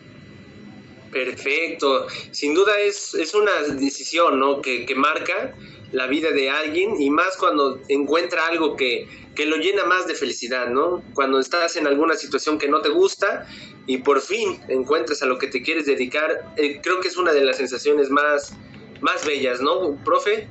Perfecto. 1.11 2.07
Sin 2.32 2.53
duda 2.53 2.80
es, 2.80 3.13
es 3.13 3.34
una 3.34 3.51
decisión 3.76 4.39
¿no? 4.39 4.61
que, 4.61 4.86
que, 4.86 4.95
marca 4.95 5.53
la 5.91 6.07
vida 6.07 6.32
de 6.32 6.49
alguien 6.49 6.99
y 6.99 7.09
más 7.09 7.38
cuando 7.38 7.80
encuentra 7.88 8.47
algo 8.47 8.76
que, 8.76 9.07
que, 9.36 9.46
lo 9.46 9.58
llena 9.58 9.86
más 9.86 10.08
de 10.08 10.16
felicidad, 10.16 10.68
¿no? 10.68 11.04
Cuando 11.14 11.40
estás 11.40 11.76
en 11.76 11.88
alguna 11.88 12.16
situación 12.16 12.58
que 12.58 12.68
no 12.68 12.82
te 12.82 12.90
gusta 12.90 13.48
y 13.86 13.98
por 13.98 14.22
fin 14.22 14.60
encuentras 14.68 15.22
a 15.24 15.26
lo 15.26 15.38
que 15.38 15.48
te 15.48 15.62
quieres 15.62 15.86
dedicar, 15.86 16.54
eh, 16.58 16.80
creo 16.82 17.00
que 17.00 17.08
es 17.08 17.18
una 17.18 17.34
de 17.34 17.44
las 17.44 17.58
sensaciones 17.58 18.10
más, 18.10 18.54
más 19.02 19.26
bellas, 19.26 19.62
¿no, 19.62 19.96
profe? 20.04 20.48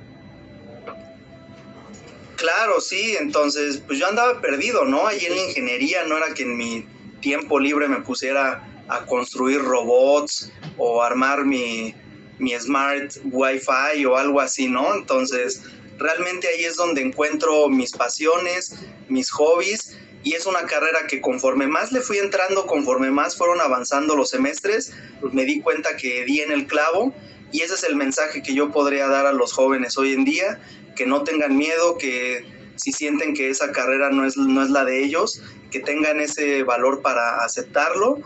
Claro, 2.37 2.80
sí, 2.80 3.16
entonces 3.20 3.83
pues 3.87 3.99
yo 3.99 4.09
andaba 4.09 4.41
perdido, 4.41 4.85
¿no? 4.85 5.07
Ahí 5.07 5.24
en 5.26 5.37
la 5.37 5.43
ingeniería 5.43 6.05
no 6.05 6.16
era 6.16 6.35
que 6.35 6.43
en 6.43 6.57
mi 6.57 6.87
tiempo 7.20 7.61
libre 7.61 7.89
me 7.89 8.01
pusiera 8.01 8.68
a 8.89 9.07
construir 9.07 9.62
robots 9.62 10.51
o 10.76 11.03
armar 11.03 11.45
mi, 11.45 11.95
mi 12.39 12.53
smart 12.59 13.12
wifi 13.24 14.05
o 14.05 14.16
algo 14.16 14.41
así, 14.41 14.68
¿no? 14.68 14.95
Entonces, 14.95 15.62
realmente 16.03 16.48
ahí 16.48 16.64
es 16.64 16.76
donde 16.76 17.00
encuentro 17.00 17.68
mis 17.68 17.92
pasiones, 17.92 18.74
mis 19.09 19.30
hobbies 19.30 19.96
y 20.24 20.34
es 20.34 20.46
una 20.46 20.66
carrera 20.66 21.07
que 21.09 21.20
conforme 21.20 21.66
más 21.66 21.92
le 21.92 22.00
fui 22.00 22.18
entrando, 22.18 22.66
conforme 22.66 23.11
más 23.11 23.36
fueron 23.36 23.61
avanzando 23.61 24.14
los 24.14 24.30
semestres, 24.30 24.92
me 25.32 25.44
di 25.44 25.61
cuenta 25.61 25.96
que 25.96 26.24
di 26.24 26.40
en 26.40 26.53
el 26.53 26.66
clavo 26.66 27.14
y 27.50 27.62
ese 27.62 27.74
es 27.74 27.84
el 27.84 27.96
mensaje 27.96 28.42
que 28.42 28.55
yo 28.55 28.70
podría 28.70 29.09
dar 29.09 29.26
a 29.26 29.32
los 29.32 29.53
jóvenes 29.53 29.98
hoy 29.98 30.12
en 30.12 30.24
día, 30.24 30.61
que 30.96 31.07
no 31.07 31.22
tengan 31.22 31.57
miedo, 31.57 31.98
que 31.98 32.44
si 32.76 32.92
sienten 32.92 33.34
que 33.34 33.50
esa 33.50 33.72
carrera 33.72 34.11
no 34.11 34.24
es, 34.24 34.36
no 34.36 34.62
es 34.62 34.70
la 34.70 34.84
de 34.84 35.05
ellos, 35.05 35.42
que 35.70 35.80
tengan 35.80 36.20
ese 36.20 36.62
valor 36.62 37.03
para 37.03 37.44
aceptarlo, 37.44 38.20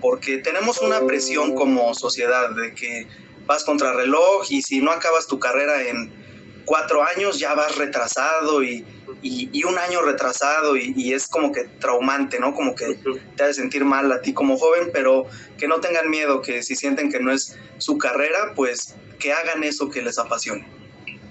porque 0.00 0.38
tenemos 0.38 0.78
una 0.80 1.00
presión 1.06 1.54
como 1.54 1.94
sociedad 1.94 2.50
de 2.50 2.74
que 2.74 3.06
vas 3.46 3.64
contra 3.64 3.94
reloj 3.94 4.46
y 4.50 4.62
si 4.62 4.80
no 4.80 4.90
acabas 4.92 5.26
tu 5.26 5.38
carrera 5.38 5.82
en 5.88 6.27
cuatro 6.68 7.02
años 7.02 7.38
ya 7.38 7.54
vas 7.54 7.76
retrasado 7.76 8.62
y, 8.62 8.84
y, 9.22 9.48
y 9.50 9.64
un 9.64 9.78
año 9.78 10.02
retrasado 10.02 10.76
y, 10.76 10.92
y, 10.94 11.14
es 11.14 11.26
como 11.26 11.50
que 11.50 11.64
traumante, 11.80 12.38
¿no? 12.38 12.54
Como 12.54 12.74
que 12.74 12.98
te 13.36 13.42
hace 13.42 13.54
sentir 13.54 13.86
mal 13.86 14.12
a 14.12 14.20
ti 14.20 14.34
como 14.34 14.58
joven, 14.58 14.90
pero 14.92 15.24
que 15.56 15.66
no 15.66 15.80
tengan 15.80 16.10
miedo, 16.10 16.42
que 16.42 16.62
si 16.62 16.76
sienten 16.76 17.10
que 17.10 17.20
no 17.20 17.32
es 17.32 17.56
su 17.78 17.96
carrera, 17.96 18.52
pues 18.54 18.94
que 19.18 19.32
hagan 19.32 19.64
eso 19.64 19.88
que 19.88 20.02
les 20.02 20.18
apasione. 20.18 20.68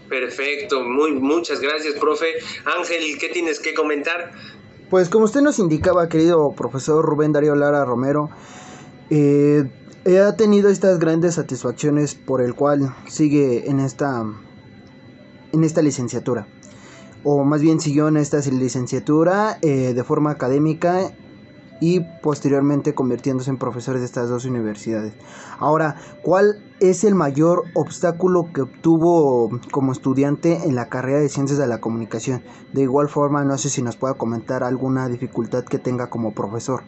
Perfecto, 0.09 0.83
muy, 0.83 1.11
muchas 1.11 1.59
gracias, 1.59 1.93
profe. 1.95 2.25
Ángel, 2.65 3.17
¿qué 3.19 3.29
tienes 3.29 3.59
que 3.59 3.75
comentar? 3.75 4.31
Pues 4.89 5.07
como 5.07 5.25
usted 5.25 5.41
nos 5.41 5.59
indicaba, 5.59 6.09
querido 6.09 6.49
profesor 6.55 7.05
Rubén 7.05 7.31
Darío 7.31 7.53
Lara 7.53 7.85
Romero, 7.85 8.29
eh, 9.11 9.65
ha 10.17 10.35
tenido 10.35 10.69
estas 10.69 10.97
grandes 10.97 11.35
satisfacciones 11.35 12.15
por 12.15 12.41
el 12.41 12.55
cual 12.55 12.95
sigue 13.07 13.69
en 13.69 13.79
esta, 13.79 14.23
en 15.53 15.63
esta 15.63 15.81
licenciatura. 15.81 16.47
O 17.23 17.43
más 17.43 17.61
bien 17.61 17.79
siguió 17.79 18.07
en 18.07 18.17
esta 18.17 18.39
licenciatura 18.39 19.57
eh, 19.61 19.93
de 19.93 20.03
forma 20.03 20.31
académica 20.31 21.11
y 21.79 21.99
posteriormente 22.21 22.93
convirtiéndose 22.93 23.49
en 23.49 23.57
profesor 23.57 23.99
de 23.99 24.05
estas 24.05 24.29
dos 24.29 24.45
universidades. 24.45 25.13
Ahora, 25.59 25.95
¿cuál 26.21 26.61
es 26.79 27.03
el 27.03 27.15
mayor 27.15 27.65
obstáculo 27.73 28.49
que 28.53 28.61
obtuvo 28.61 29.59
como 29.71 29.91
estudiante 29.91 30.61
en 30.63 30.75
la 30.75 30.89
carrera 30.89 31.19
de 31.19 31.29
Ciencias 31.29 31.59
de 31.59 31.67
la 31.67 31.79
Comunicación? 31.79 32.43
De 32.73 32.81
igual 32.81 33.09
forma, 33.09 33.43
no 33.43 33.57
sé 33.57 33.69
si 33.69 33.81
nos 33.81 33.95
pueda 33.95 34.15
comentar 34.15 34.63
alguna 34.63 35.07
dificultad 35.07 35.63
que 35.65 35.79
tenga 35.79 36.09
como 36.09 36.33
profesor. 36.33 36.83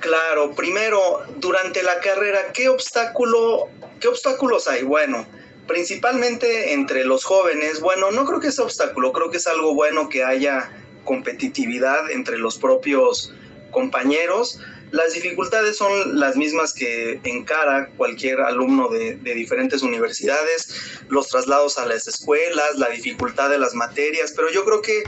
Claro, 0.00 0.54
primero, 0.54 1.00
durante 1.38 1.82
la 1.82 1.98
carrera, 2.00 2.38
¿qué 2.54 2.68
obstáculo, 2.68 3.68
qué 4.00 4.08
obstáculos 4.08 4.68
hay? 4.68 4.84
Bueno, 4.84 5.26
principalmente 5.68 6.72
entre 6.72 7.04
los 7.04 7.22
jóvenes, 7.22 7.80
bueno, 7.80 8.10
no 8.10 8.24
creo 8.24 8.40
que 8.40 8.50
sea 8.50 8.64
obstáculo, 8.64 9.12
creo 9.12 9.30
que 9.30 9.36
es 9.36 9.46
algo 9.46 9.74
bueno 9.74 10.08
que 10.08 10.24
haya 10.24 10.72
competitividad 11.04 12.10
entre 12.10 12.38
los 12.38 12.58
propios 12.58 13.32
compañeros. 13.70 14.58
Las 14.90 15.12
dificultades 15.12 15.76
son 15.76 16.18
las 16.18 16.36
mismas 16.36 16.72
que 16.72 17.20
encara 17.22 17.90
cualquier 17.98 18.40
alumno 18.40 18.88
de, 18.88 19.16
diferentes 19.34 19.82
universidades, 19.82 20.74
los 21.08 21.28
traslados 21.28 21.78
a 21.78 21.84
las 21.84 22.08
escuelas, 22.08 22.76
la 22.76 22.88
dificultad 22.88 23.50
de 23.50 23.58
las 23.58 23.74
materias, 23.74 24.32
pero 24.34 24.50
yo 24.50 24.64
creo 24.64 24.80
que 24.80 25.04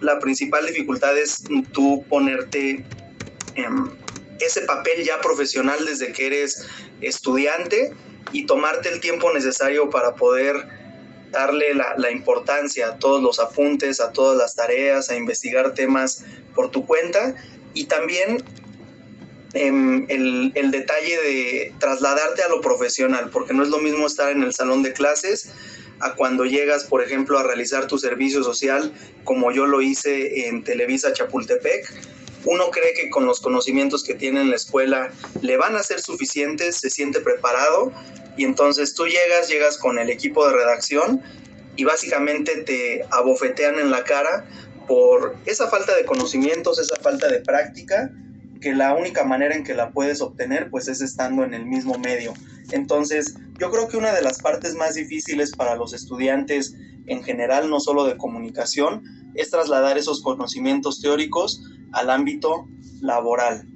la 0.00 0.20
principal 0.20 0.64
dificultad 0.64 1.18
es 1.18 1.42
tú 1.72 2.04
ponerte 2.08 2.84
en 3.56 3.90
ese 4.38 4.60
papel 4.62 5.02
ya 5.02 5.20
profesional 5.20 5.84
desde 5.84 6.12
que 6.12 6.26
eres 6.26 6.66
estudiante 7.00 7.92
y 8.32 8.46
tomarte 8.46 8.88
el 8.88 9.00
tiempo 9.00 9.32
necesario 9.32 9.90
para 9.90 10.14
poder 10.14 10.66
darle 11.30 11.74
la, 11.74 12.10
importancia 12.10 12.88
a 12.88 12.98
todos 12.98 13.20
los 13.20 13.40
apuntes, 13.40 14.00
a 14.00 14.12
todas 14.12 14.38
las 14.38 14.54
tareas, 14.54 15.10
a 15.10 15.16
investigar 15.16 15.74
temas 15.74 16.24
por 16.54 16.70
tu 16.70 16.86
cuenta 16.86 17.34
y 17.74 17.86
también 17.86 18.44
eh, 19.52 20.06
el, 20.08 20.70
detalle 20.70 21.20
de 21.20 21.74
trasladarte 21.80 22.42
a 22.42 22.48
lo 22.48 22.60
profesional, 22.60 23.30
porque 23.30 23.52
no 23.52 23.64
es 23.64 23.68
lo 23.68 23.78
mismo 23.78 24.06
estar 24.06 24.30
en 24.30 24.44
el 24.44 24.54
salón 24.54 24.82
de 24.82 24.92
clases 24.92 25.50
a 26.00 26.14
cuando 26.14 26.44
llegas, 26.44 26.84
por 26.84 27.02
ejemplo, 27.02 27.38
a 27.38 27.42
realizar 27.42 27.86
tu 27.86 27.98
servicio 27.98 28.44
social, 28.44 28.92
como 29.24 29.50
yo 29.52 29.66
lo 29.66 29.82
hice 29.82 30.48
en 30.48 30.62
Televisa 30.62 31.12
Chapultepec. 31.12 32.13
Uno 32.44 32.70
cree 32.70 32.92
que 32.94 33.10
con 33.10 33.26
los 33.26 33.40
conocimientos 33.40 34.04
que 34.04 34.14
tiene 34.14 34.40
en 34.40 34.50
la 34.50 34.56
escuela 34.56 35.10
le 35.40 35.56
van 35.56 35.76
a 35.76 35.82
ser 35.82 36.00
suficientes, 36.00 36.76
se 36.76 36.90
siente 36.90 37.20
preparado, 37.20 37.92
y 38.36 38.44
entonces 38.44 38.94
tú 38.94 39.06
llegas, 39.06 39.48
llegas 39.48 39.78
con 39.78 39.98
el 39.98 40.10
equipo 40.10 40.46
de 40.46 40.54
redacción 40.54 41.22
y 41.76 41.84
básicamente 41.84 42.62
te 42.62 43.04
abofetean 43.10 43.78
en 43.78 43.90
la 43.90 44.04
cara 44.04 44.46
por 44.86 45.36
esa 45.46 45.68
falta 45.68 45.94
de 45.96 46.04
conocimientos, 46.04 46.78
esa 46.78 46.96
falta 46.96 47.28
de 47.28 47.40
práctica 47.40 48.10
que 48.64 48.74
la 48.74 48.94
única 48.94 49.24
manera 49.24 49.54
en 49.54 49.62
que 49.62 49.74
la 49.74 49.90
puedes 49.90 50.22
obtener 50.22 50.70
pues 50.70 50.88
es 50.88 51.02
estando 51.02 51.44
en 51.44 51.52
el 51.52 51.66
mismo 51.66 51.98
medio. 51.98 52.32
Entonces, 52.70 53.34
yo 53.60 53.70
creo 53.70 53.88
que 53.88 53.98
una 53.98 54.14
de 54.14 54.22
las 54.22 54.40
partes 54.40 54.74
más 54.74 54.94
difíciles 54.94 55.54
para 55.54 55.76
los 55.76 55.92
estudiantes 55.92 56.74
en 57.04 57.22
general, 57.22 57.68
no 57.68 57.78
solo 57.78 58.06
de 58.06 58.16
comunicación, 58.16 59.04
es 59.34 59.50
trasladar 59.50 59.98
esos 59.98 60.22
conocimientos 60.22 61.02
teóricos 61.02 61.62
al 61.92 62.08
ámbito 62.08 62.66
laboral. 63.02 63.68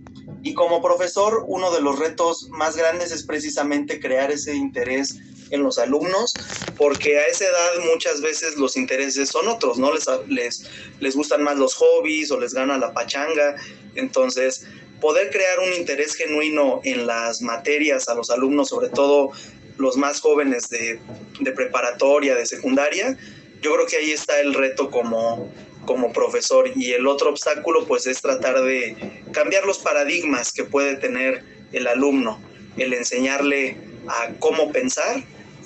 Y 0.43 0.55
como 0.55 0.81
profesor, 0.81 1.45
uno 1.47 1.71
de 1.71 1.83
los 1.83 1.99
retos 1.99 2.49
más 2.51 2.75
grandes 2.75 3.13
es 3.13 3.25
precisamente 3.25 4.01
crear 4.01 4.31
ese 4.31 4.57
interés 4.57 5.21
en 5.51 5.63
los 5.63 5.79
alumnos, 5.79 6.37
porque 6.77 7.19
a 7.19 7.27
esa 7.27 7.45
edad 7.45 7.85
muchas 7.93 8.21
veces 8.21 8.57
los 8.57 8.77
intereses 8.77 9.29
son 9.29 9.49
otros, 9.49 9.79
¿no? 9.79 9.93
Les, 9.95 10.07
les, 10.29 10.65
les 11.01 11.17
gustan 11.17 11.43
más 11.43 11.57
los 11.57 11.75
hobbies 11.75 12.31
o 12.31 12.39
les 12.39 12.55
gana 12.55 12.79
la 12.79 12.93
pachanga. 12.93 13.57
Entonces, 13.95 14.67
poder 15.01 15.31
crear 15.31 15.59
un 15.61 15.73
interés 15.75 16.15
genuino 16.15 16.81
en 16.85 17.07
las 17.07 17.43
materias 17.43 18.09
a 18.09 18.15
los 18.15 18.31
alumnos, 18.31 18.69
sobre 18.69 18.89
todo 18.89 19.31
los 19.79 19.97
más 19.97 20.21
jóvenes 20.21 20.69
de, 20.71 21.01
de 21.41 21.53
preparatoria, 21.53 22.35
de 22.35 22.47
secundaria, 22.47 23.17
yo 23.61 23.75
creo 23.75 23.87
que 23.87 23.97
ahí 23.97 24.11
está 24.11 24.41
el 24.41 24.55
reto 24.55 24.91
como, 24.91 25.53
como 25.85 26.13
profesor. 26.13 26.71
Y 26.75 26.93
el 26.93 27.07
otro 27.07 27.31
obstáculo, 27.31 27.87
pues, 27.87 28.07
es 28.07 28.21
tratar 28.21 28.63
de 28.63 29.23
cambiar 29.33 29.65
los 29.67 29.79
paradigmas 29.79 30.53
que 30.53 30.65
puede 30.65 30.97
tener 30.97 31.45
el 31.73 31.87
alumno, 31.87 32.41
el 32.77 32.93
enseñarle 32.95 33.77
a 34.09 34.33
cómo 34.39 34.73
pensar 34.73 35.23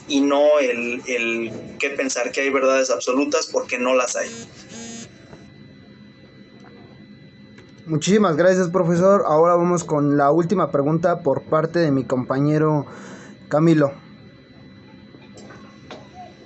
y 0.09 0.21
no 0.21 0.59
el, 0.59 1.03
el 1.07 1.53
qué 1.79 1.91
pensar 1.91 2.33
que 2.33 2.43
hay 2.43 2.51
verdades 2.51 2.91
absolutas 2.91 3.47
porque 3.47 3.79
no 3.79 3.95
las 3.95 4.17
hay. 4.17 4.31
Muchísimas 7.87 8.37
gracias, 8.37 8.69
profesor. 8.69 9.25
Ahora 9.27 9.57
vamos 9.57 9.85
con 9.85 10.17
la 10.17 10.31
última 10.31 10.71
pregunta 10.71 11.21
por 11.23 11.43
parte 11.43 11.81
de 11.81 11.91
mi 11.91 12.05
compañero 12.05 12.87
Camilo. 13.49 13.93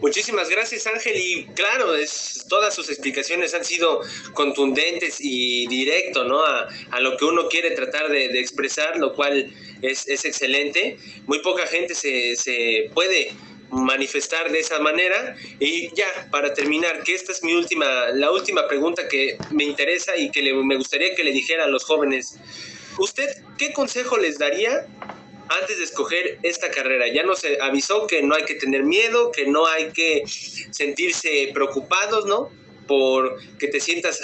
Muchísimas 0.00 0.48
gracias 0.50 0.86
Ángel 0.86 1.16
y 1.16 1.46
claro, 1.54 1.94
es, 1.94 2.44
todas 2.48 2.74
sus 2.74 2.90
explicaciones 2.90 3.54
han 3.54 3.64
sido 3.64 4.02
contundentes 4.34 5.16
y 5.20 5.66
directo, 5.66 6.24
¿no? 6.24 6.44
A, 6.44 6.68
a 6.90 7.00
lo 7.00 7.16
que 7.16 7.24
uno 7.24 7.48
quiere 7.48 7.72
tratar 7.72 8.08
de, 8.10 8.28
de 8.28 8.40
expresar, 8.40 8.98
lo 8.98 9.14
cual 9.14 9.52
es, 9.82 10.08
es, 10.08 10.24
excelente. 10.24 10.96
Muy 11.26 11.40
poca 11.40 11.66
gente 11.66 11.94
se, 11.94 12.36
se 12.36 12.90
puede 12.94 13.32
manifestar 13.70 14.50
de 14.50 14.60
esa 14.60 14.78
manera 14.78 15.36
y 15.58 15.88
ya 15.94 16.28
para 16.30 16.54
terminar 16.54 17.02
que 17.02 17.14
esta 17.14 17.32
es 17.32 17.42
mi 17.42 17.52
última 17.52 18.10
la 18.14 18.30
última 18.30 18.68
pregunta 18.68 19.08
que 19.08 19.36
me 19.50 19.64
interesa 19.64 20.16
y 20.16 20.30
que 20.30 20.40
le, 20.40 20.54
me 20.54 20.76
gustaría 20.76 21.16
que 21.16 21.24
le 21.24 21.32
dijera 21.32 21.64
a 21.64 21.66
los 21.66 21.82
jóvenes 21.84 22.38
usted 22.98 23.28
qué 23.58 23.72
consejo 23.72 24.18
les 24.18 24.38
daría 24.38 24.86
antes 25.60 25.78
de 25.78 25.84
escoger 25.84 26.38
esta 26.42 26.70
carrera. 26.70 27.06
Ya 27.08 27.22
nos 27.22 27.42
avisó 27.60 28.06
que 28.06 28.22
no 28.22 28.34
hay 28.34 28.44
que 28.44 28.54
tener 28.54 28.82
miedo, 28.82 29.30
que 29.30 29.46
no 29.46 29.66
hay 29.66 29.92
que 29.92 30.24
sentirse 30.70 31.50
preocupados, 31.54 32.26
¿no? 32.26 32.50
Por 32.86 33.40
que 33.58 33.68
te 33.68 33.80
sientas 33.80 34.20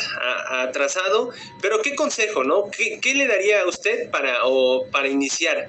atrasado. 0.49 1.31
Pero 1.61 1.83
¿qué 1.83 1.95
consejo, 1.95 2.45
no? 2.45 2.71
¿Qué, 2.71 3.01
qué 3.01 3.15
le 3.15 3.27
daría 3.27 3.63
a 3.63 3.69
usted 3.69 4.11
para, 4.11 4.45
o, 4.45 4.87
para 4.91 5.09
iniciar 5.09 5.69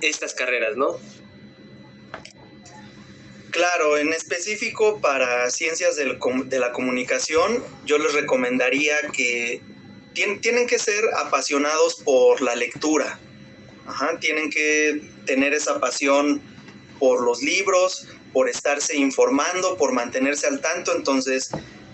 estas 0.00 0.34
carreras, 0.34 0.76
no? 0.76 0.98
Claro, 3.50 3.98
en 3.98 4.14
específico 4.14 5.00
para 5.00 5.50
ciencias 5.50 5.96
del, 5.96 6.18
de 6.46 6.58
la 6.58 6.72
comunicación, 6.72 7.62
yo 7.84 7.98
les 7.98 8.14
recomendaría 8.14 8.96
que 9.12 9.60
tienen, 10.14 10.40
tienen 10.40 10.66
que 10.66 10.78
ser 10.78 11.04
apasionados 11.18 11.96
por 11.96 12.40
la 12.40 12.54
lectura, 12.54 13.18
tienen 14.20 14.50
que 14.50 15.02
tener 15.26 15.52
esa 15.54 15.80
pasión 15.80 16.40
por 16.98 17.22
los 17.22 17.42
libros, 17.42 18.08
por 18.32 18.48
estarse 18.48 18.96
informando, 18.96 19.76
por 19.76 19.92
mantenerse 19.92 20.46
al 20.46 20.60
tanto. 20.60 20.94
Entonces, 20.96 21.50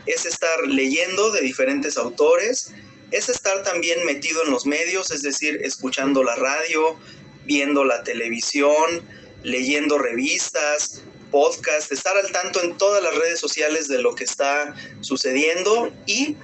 es 0.08 0.24
estar 0.24 0.66
leyendo 0.66 1.30
de 1.30 1.42
diferentes 1.42 1.96
autores, 1.98 2.72
es 3.10 3.28
estar 3.28 3.62
también 3.62 4.04
metido 4.04 4.42
en 4.44 4.50
los 4.50 4.66
medios, 4.66 5.10
es 5.10 5.22
decir, 5.22 5.60
escuchando 5.62 6.24
la 6.24 6.34
radio, 6.34 6.98
viendo 7.44 7.84
la 7.84 8.02
televisión, 8.02 9.02
leyendo 9.42 9.98
revistas, 9.98 11.02
podcast, 11.30 11.92
estar 11.92 12.16
al 12.16 12.32
tanto 12.32 12.62
en 12.62 12.76
todas 12.78 13.02
las 13.02 13.14
redes 13.14 13.38
sociales 13.38 13.86
de 13.88 13.98
lo 14.00 14.14
que 14.14 14.24
está 14.24 14.74
sucediendo 15.00 15.92
y 16.06 16.36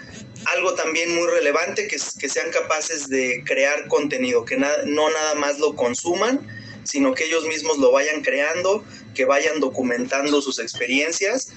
algo 0.57 0.75
también 0.75 1.15
muy 1.15 1.27
relevante, 1.27 1.89
que, 1.89 1.97
que 2.19 2.29
sean 2.29 2.51
capaces 2.51 3.09
de 3.09 3.43
crear 3.47 3.89
contenido, 3.89 4.45
que 4.45 4.59
no 4.59 5.11
nada 5.11 5.35
más 5.37 5.59
lo 5.59 5.75
consuman, 5.75 6.47
sino 6.85 7.15
que 7.15 7.25
ellos 7.25 7.47
mismos 7.47 7.79
lo 7.79 7.93
vayan 7.93 8.21
creando, 8.23 8.85
que 9.15 9.25
vayan 9.25 9.59
documentando 9.59 10.43
sus 10.43 10.59
experiencias 10.59 11.49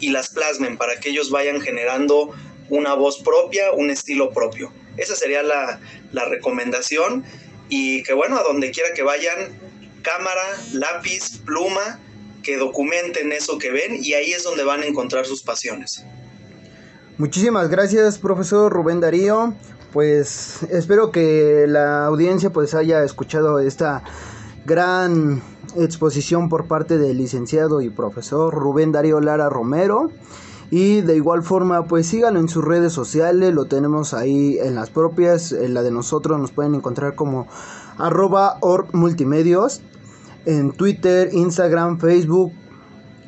y 0.00 0.10
las 0.10 0.28
plasmen 0.30 0.76
para 0.76 0.98
que 1.00 1.10
ellos 1.10 1.30
vayan 1.30 1.60
generando 1.60 2.34
una 2.68 2.94
voz 2.94 3.22
propia, 3.22 3.72
un 3.72 3.90
estilo 3.90 4.30
propio. 4.30 4.72
Esa 4.96 5.14
sería 5.14 5.42
la, 5.42 5.80
la 6.12 6.24
recomendación 6.24 7.24
y 7.68 8.02
que 8.02 8.12
bueno, 8.12 8.38
a 8.38 8.42
donde 8.42 8.70
quiera 8.70 8.90
que 8.94 9.02
vayan, 9.02 9.58
cámara, 10.02 10.42
lápiz, 10.72 11.38
pluma, 11.44 12.00
que 12.42 12.56
documenten 12.56 13.32
eso 13.32 13.58
que 13.58 13.70
ven 13.70 13.98
y 14.00 14.14
ahí 14.14 14.32
es 14.32 14.44
donde 14.44 14.64
van 14.64 14.82
a 14.82 14.86
encontrar 14.86 15.26
sus 15.26 15.42
pasiones. 15.42 16.04
Muchísimas 17.18 17.68
gracias, 17.68 18.18
profesor 18.18 18.72
Rubén 18.72 19.00
Darío. 19.00 19.54
Pues 19.92 20.62
espero 20.70 21.10
que 21.10 21.64
la 21.66 22.04
audiencia 22.04 22.50
pues 22.50 22.74
haya 22.74 23.02
escuchado 23.02 23.58
esta 23.58 24.04
gran 24.66 25.42
exposición 25.76 26.48
por 26.48 26.66
parte 26.66 26.98
del 26.98 27.18
licenciado 27.18 27.80
y 27.80 27.90
profesor 27.90 28.54
Rubén 28.54 28.92
Darío 28.92 29.20
Lara 29.20 29.48
Romero. 29.48 30.10
Y 30.70 31.00
de 31.02 31.14
igual 31.14 31.42
forma, 31.42 31.86
pues 31.86 32.08
síganlo 32.08 32.40
en 32.40 32.48
sus 32.48 32.64
redes 32.64 32.92
sociales, 32.92 33.54
lo 33.54 33.66
tenemos 33.66 34.14
ahí 34.14 34.58
en 34.58 34.74
las 34.74 34.90
propias, 34.90 35.52
en 35.52 35.74
la 35.74 35.82
de 35.82 35.92
nosotros 35.92 36.40
nos 36.40 36.50
pueden 36.50 36.74
encontrar 36.74 37.14
como 37.14 37.46
arroba 37.98 38.58
multimedios, 38.92 39.82
en 40.44 40.72
Twitter, 40.72 41.30
Instagram, 41.32 41.98
Facebook, 41.98 42.52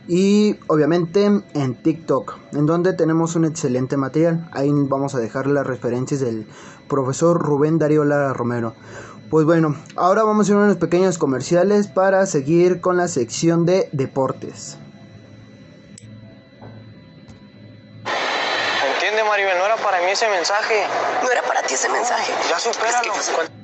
y 0.09 0.59
obviamente 0.68 1.26
en 1.26 1.74
TikTok, 1.82 2.38
en 2.52 2.64
donde 2.64 2.94
tenemos 2.94 3.36
un 3.36 3.44
excelente 3.44 3.98
material. 3.98 4.48
Ahí 4.52 4.70
vamos 4.72 5.14
a 5.14 5.18
dejar 5.18 5.46
las 5.46 5.66
referencias 5.66 6.20
del 6.20 6.46
profesor 6.88 7.38
Rubén 7.38 7.78
Darío 7.78 8.04
Lara 8.04 8.32
Romero. 8.32 8.74
Pues 9.30 9.44
bueno, 9.44 9.76
ahora 9.96 10.22
vamos 10.22 10.46
a 10.46 10.52
hacer 10.52 10.56
unos 10.56 10.78
pequeños 10.78 11.18
comerciales 11.18 11.86
para 11.86 12.24
seguir 12.24 12.80
con 12.80 12.96
la 12.96 13.09
sección 13.09 13.66
de 13.66 13.90
deportes. 13.92 14.78
Entiende, 18.94 19.22
Maribel, 19.24 19.59
no 19.59 19.66
era 19.66 19.76
para 19.76 19.98
mí 19.98 20.11
ese 20.11 20.28
mensaje. 20.30 20.84
No 21.22 21.30
era 21.30 21.42
para 21.42 21.62
ti 21.62 21.74
ese 21.74 21.90
mensaje. 21.90 22.32
Ya 22.48 22.59
supéralo. 22.59 23.12
Es 23.12 23.28
que 23.28 23.57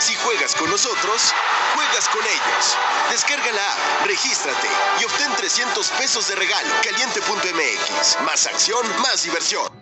Si 0.00 0.14
juegas 0.14 0.54
con 0.54 0.70
nosotros, 0.70 1.34
juegas 1.74 2.08
con 2.08 2.22
ellos. 2.22 2.78
Descarga 3.10 3.50
la 3.52 3.72
app, 3.72 4.06
regístrate 4.06 4.68
y 5.00 5.04
obtén 5.04 5.34
300 5.36 5.90
pesos 5.90 6.28
de 6.28 6.36
regalo. 6.36 6.68
Caliente.mx. 6.82 8.20
Más 8.22 8.46
acción, 8.46 8.86
más 9.02 9.24
diversión. 9.24 9.77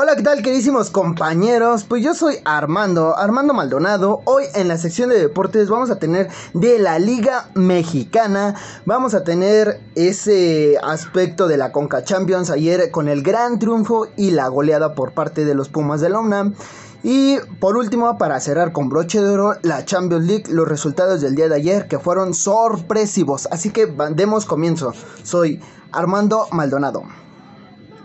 Hola, 0.00 0.14
¿qué 0.14 0.22
tal 0.22 0.42
queridísimos 0.42 0.90
compañeros? 0.90 1.82
Pues 1.82 2.04
yo 2.04 2.14
soy 2.14 2.36
Armando, 2.44 3.18
Armando 3.18 3.52
Maldonado. 3.52 4.20
Hoy 4.26 4.44
en 4.54 4.68
la 4.68 4.78
sección 4.78 5.10
de 5.10 5.18
deportes 5.18 5.68
vamos 5.68 5.90
a 5.90 5.98
tener 5.98 6.28
de 6.54 6.78
la 6.78 7.00
Liga 7.00 7.50
Mexicana. 7.54 8.54
Vamos 8.86 9.14
a 9.14 9.24
tener 9.24 9.80
ese 9.96 10.78
aspecto 10.84 11.48
de 11.48 11.56
la 11.56 11.72
Conca 11.72 12.04
Champions 12.04 12.50
ayer 12.50 12.92
con 12.92 13.08
el 13.08 13.24
gran 13.24 13.58
triunfo 13.58 14.06
y 14.16 14.30
la 14.30 14.46
goleada 14.46 14.94
por 14.94 15.14
parte 15.14 15.44
de 15.44 15.56
los 15.56 15.68
Pumas 15.68 16.00
de 16.00 16.10
la 16.10 16.20
UNAM. 16.20 16.54
Y 17.02 17.38
por 17.58 17.76
último, 17.76 18.18
para 18.18 18.38
cerrar 18.38 18.70
con 18.70 18.88
broche 18.88 19.20
de 19.20 19.30
oro, 19.30 19.56
la 19.62 19.84
Champions 19.84 20.26
League, 20.26 20.44
los 20.48 20.68
resultados 20.68 21.20
del 21.20 21.34
día 21.34 21.48
de 21.48 21.56
ayer 21.56 21.88
que 21.88 21.98
fueron 21.98 22.34
sorpresivos. 22.34 23.48
Así 23.50 23.70
que 23.70 23.92
demos 24.12 24.44
comienzo. 24.44 24.92
Soy 25.24 25.60
Armando 25.90 26.46
Maldonado. 26.52 27.02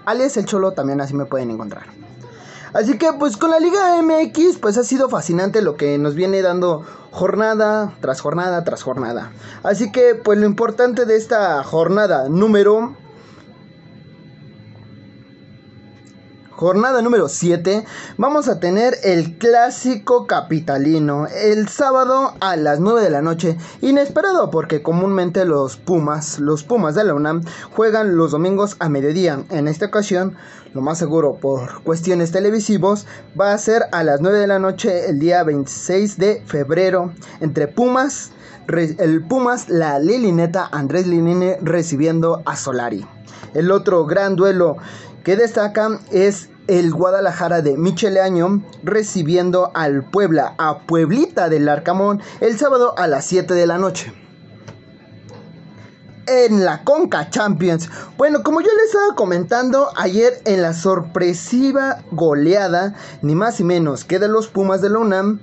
Alias 0.05 0.37
el 0.37 0.45
Cholo 0.45 0.73
también 0.73 1.01
así 1.01 1.13
me 1.13 1.25
pueden 1.25 1.51
encontrar. 1.51 1.83
Así 2.73 2.97
que 2.97 3.13
pues 3.13 3.37
con 3.37 3.51
la 3.51 3.59
Liga 3.59 4.01
MX 4.01 4.57
pues 4.59 4.77
ha 4.77 4.83
sido 4.83 5.07
fascinante 5.07 5.61
lo 5.61 5.75
que 5.77 5.97
nos 5.99 6.15
viene 6.15 6.41
dando 6.41 6.83
jornada 7.11 7.93
tras 8.01 8.19
jornada 8.19 8.63
tras 8.63 8.81
jornada. 8.81 9.31
Así 9.61 9.91
que 9.91 10.15
pues 10.15 10.39
lo 10.39 10.45
importante 10.45 11.05
de 11.05 11.15
esta 11.15 11.63
jornada 11.63 12.29
número 12.29 12.95
jornada 16.63 17.01
número 17.01 17.27
7, 17.27 17.83
vamos 18.15 18.47
a 18.47 18.61
tener 18.61 18.95
el 19.03 19.37
clásico 19.37 20.27
capitalino 20.27 21.27
el 21.27 21.67
sábado 21.67 22.35
a 22.39 22.55
las 22.55 22.79
9 22.79 23.01
de 23.01 23.09
la 23.09 23.21
noche. 23.21 23.57
Inesperado 23.81 24.49
porque 24.49 24.81
comúnmente 24.81 25.43
los 25.43 25.75
Pumas, 25.75 26.39
los 26.39 26.63
Pumas 26.63 26.95
de 26.95 27.03
la 27.03 27.15
UNAM, 27.15 27.43
juegan 27.73 28.15
los 28.15 28.31
domingos 28.31 28.77
a 28.79 28.87
mediodía. 28.87 29.43
En 29.49 29.67
esta 29.67 29.87
ocasión, 29.87 30.37
lo 30.73 30.79
más 30.79 30.99
seguro 30.99 31.35
por 31.35 31.83
cuestiones 31.83 32.31
televisivos, 32.31 33.07
va 33.37 33.51
a 33.51 33.57
ser 33.57 33.83
a 33.91 34.05
las 34.05 34.21
9 34.21 34.39
de 34.39 34.47
la 34.47 34.59
noche 34.59 35.09
el 35.09 35.19
día 35.19 35.43
26 35.43 36.17
de 36.17 36.43
febrero 36.45 37.11
entre 37.41 37.67
Pumas 37.67 38.31
el 38.69 39.21
Pumas, 39.21 39.67
la 39.67 39.99
Lilineta 39.99 40.69
Andrés 40.71 41.05
Linine 41.05 41.57
recibiendo 41.61 42.41
a 42.45 42.55
Solari. 42.55 43.05
El 43.53 43.69
otro 43.69 44.05
gran 44.05 44.37
duelo 44.37 44.77
que 45.25 45.35
destaca 45.35 45.99
es 46.11 46.49
el 46.67 46.91
Guadalajara 46.91 47.61
de 47.61 47.77
Michele 47.77 48.21
Año 48.21 48.63
recibiendo 48.83 49.71
al 49.73 50.03
Puebla, 50.03 50.55
a 50.57 50.79
Pueblita 50.79 51.49
del 51.49 51.67
Arcamón, 51.67 52.21
el 52.39 52.57
sábado 52.57 52.97
a 52.97 53.07
las 53.07 53.25
7 53.25 53.53
de 53.53 53.67
la 53.67 53.77
noche. 53.77 54.13
En 56.25 56.63
la 56.63 56.85
Conca 56.85 57.29
Champions. 57.29 57.89
Bueno, 58.17 58.43
como 58.43 58.61
yo 58.61 58.69
les 58.77 58.85
estaba 58.85 59.13
comentando 59.15 59.89
ayer 59.97 60.41
en 60.45 60.61
la 60.61 60.73
sorpresiva 60.73 62.01
goleada, 62.11 62.95
ni 63.21 63.35
más 63.35 63.59
ni 63.59 63.65
menos 63.65 64.05
que 64.05 64.19
de 64.19 64.29
los 64.29 64.47
Pumas 64.47 64.81
de 64.81 64.89
la 64.89 64.99
UNAM, 64.99 65.41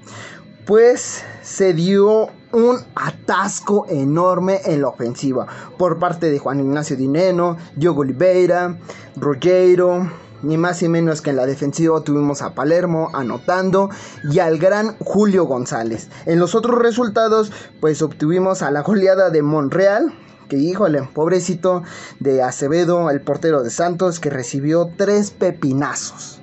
pues 0.65 1.23
se 1.43 1.75
dio 1.75 2.31
un 2.53 2.79
atasco 2.95 3.87
enorme 3.89 4.61
en 4.65 4.83
la 4.83 4.89
ofensiva 4.89 5.47
por 5.77 5.99
parte 5.99 6.31
de 6.31 6.39
Juan 6.39 6.61
Ignacio 6.61 6.97
Dineno, 6.97 7.57
Diogo 7.77 8.01
Oliveira, 8.01 8.79
Rogero, 9.17 10.11
ni 10.43 10.57
más 10.57 10.83
ni 10.83 10.89
menos 10.89 11.23
que 11.23 11.31
en 11.31 11.37
la 11.37 11.47
defensiva 11.47 12.01
tuvimos 12.03 12.43
a 12.43 12.55
Palermo 12.55 13.11
anotando 13.13 13.91
y 14.31 14.39
al 14.39 14.59
gran 14.59 14.97
Julio 14.99 15.45
González. 15.45 16.09
En 16.27 16.39
los 16.39 16.55
otros 16.55 16.79
resultados, 16.79 17.53
pues 17.81 18.03
obtuvimos 18.03 18.63
a 18.63 18.71
la 18.71 18.83
goleada 18.83 19.31
de 19.31 19.43
Monreal, 19.43 20.13
que 20.49 20.57
híjole, 20.57 21.09
pobrecito 21.15 21.83
de 22.19 22.43
Acevedo, 22.43 23.11
el 23.11 23.21
portero 23.21 23.63
de 23.63 23.71
Santos, 23.71 24.21
que 24.21 24.31
recibió 24.31 24.91
tres 24.97 25.31
pepinazos. 25.31 26.41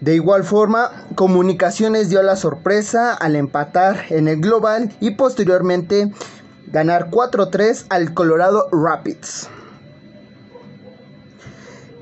De 0.00 0.14
igual 0.14 0.44
forma, 0.44 1.06
Comunicaciones 1.14 2.10
dio 2.10 2.22
la 2.22 2.36
sorpresa 2.36 3.14
al 3.14 3.34
empatar 3.34 4.04
en 4.10 4.28
el 4.28 4.40
global 4.40 4.94
y 5.00 5.12
posteriormente 5.12 6.12
ganar 6.66 7.10
4-3 7.10 7.86
al 7.88 8.12
Colorado 8.12 8.68
Rapids. 8.72 9.48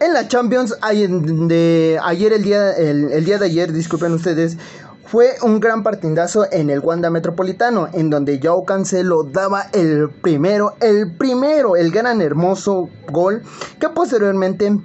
En 0.05 0.12
la 0.12 0.28
Champions, 0.28 0.76
ayer 0.82 1.09
el 1.09 2.42
día, 2.42 2.72
el, 2.72 3.24
día 3.24 3.38
de 3.38 3.46
ayer, 3.46 3.72
disculpen 3.72 4.12
ustedes, 4.12 4.59
fue 5.07 5.36
un 5.40 5.61
gran 5.61 5.82
partidazo 5.82 6.44
en 6.52 6.68
el 6.68 6.80
Wanda 6.80 7.09
Metropolitano, 7.09 7.88
en 7.90 8.11
donde 8.11 8.38
Joao 8.42 8.66
Cancelo 8.66 9.22
daba 9.22 9.62
el 9.72 10.11
primero, 10.11 10.74
el 10.82 11.16
primero, 11.16 11.74
el 11.74 11.90
gran 11.90 12.20
hermoso 12.20 12.90
gol, 13.11 13.44
que 13.80 13.88
posteriormente 13.88 14.78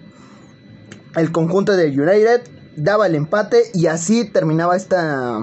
el 1.18 1.32
conjunto 1.34 1.76
de 1.76 1.88
United 1.88 2.44
daba 2.78 3.08
el 3.08 3.16
empate 3.16 3.64
y 3.74 3.88
así 3.88 4.24
terminaba 4.24 4.78
esta 4.78 5.42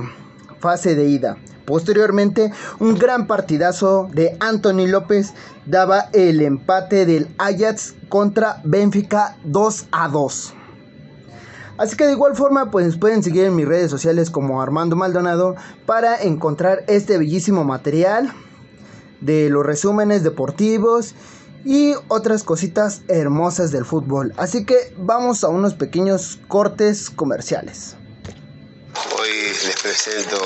fase 0.59 0.95
de 0.95 1.05
ida. 1.05 1.37
Posteriormente, 1.67 2.53
un 2.79 2.97
gran 2.97 3.27
partidazo 3.27 4.09
de 4.13 4.37
Anthony 4.41 4.87
López 4.87 5.35
daba 5.67 6.09
el 6.13 6.41
empate 6.41 7.05
del 7.05 7.29
Ajax 7.39 7.95
contra 8.09 8.61
Benfica 8.65 9.37
2 9.45 9.87
a 9.91 10.09
2. 10.09 10.55
Así 11.79 11.97
que 11.97 12.07
de 12.07 12.13
igual 12.13 12.37
forma, 12.37 12.71
pues 12.71 12.97
pueden 12.97 13.23
seguir 13.23 13.45
en 13.45 13.57
mis 13.57 13.67
redes 13.67 13.91
sociales 13.91 14.31
como 14.31 14.63
Armando 14.63 14.97
Maldonado 14.97 15.57
para 15.85 16.17
encontrar 16.23 16.85
este 16.87 17.19
bellísimo 17.19 17.65
material 17.65 18.33
de 19.21 19.51
los 19.51 19.67
resúmenes 19.67 20.23
deportivos 20.23 21.15
y 21.65 21.95
otras 22.09 22.45
cositas 22.45 23.03
hermosas 23.09 23.73
del 23.73 23.85
fútbol. 23.85 24.33
Así 24.37 24.65
que 24.65 24.95
vamos 24.97 25.43
a 25.43 25.49
unos 25.49 25.75
pequeños 25.75 26.39
cortes 26.49 27.11
comerciales. 27.11 27.97
Hoy 29.27 29.59
les 29.65 29.75
presento 29.83 30.39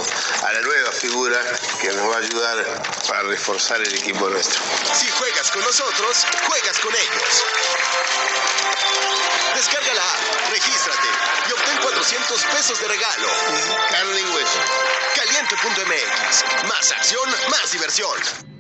a 0.43 0.53
la 0.55 0.61
nueva 0.63 0.91
figura 0.91 1.39
que 1.83 1.89
nos 1.93 2.11
va 2.11 2.15
a 2.15 2.19
ayudar 2.21 2.83
para 3.07 3.23
reforzar 3.25 3.79
el 3.79 3.95
equipo 3.95 4.27
nuestro. 4.31 4.59
Si 4.95 5.07
juegas 5.11 5.51
con 5.51 5.61
nosotros, 5.61 6.27
juegas 6.49 6.79
con 6.79 6.95
ellos. 6.95 7.45
Descarga 9.55 9.93
la 9.93 10.03
app, 10.03 10.51
regístrate 10.51 11.09
y 11.47 11.53
obtén 11.53 11.77
400 11.83 12.43
pesos 12.45 12.81
de 12.81 12.89
regalo. 12.89 13.29
Carne 13.91 14.19
y 14.19 14.25
hueso. 14.25 14.61
Caliente.mx. 15.15 16.65
Más 16.67 16.93
acción, 16.93 17.31
más 17.51 17.73
diversión. 17.73 18.60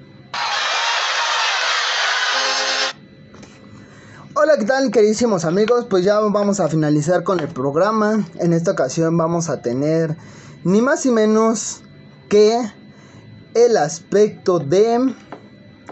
Hola, 4.43 4.57
¿qué 4.57 4.64
tal 4.64 4.91
queridísimos 4.91 5.45
amigos? 5.45 5.84
Pues 5.91 6.03
ya 6.03 6.18
vamos 6.18 6.61
a 6.61 6.68
finalizar 6.70 7.24
con 7.24 7.41
el 7.41 7.49
programa. 7.49 8.24
En 8.36 8.55
esta 8.55 8.70
ocasión 8.70 9.18
vamos 9.18 9.51
a 9.51 9.61
tener 9.61 10.16
ni 10.64 10.80
más 10.80 11.05
ni 11.05 11.12
menos 11.12 11.82
que 12.30 12.59
el 13.53 13.76
aspecto 13.76 14.59
de 14.59 15.14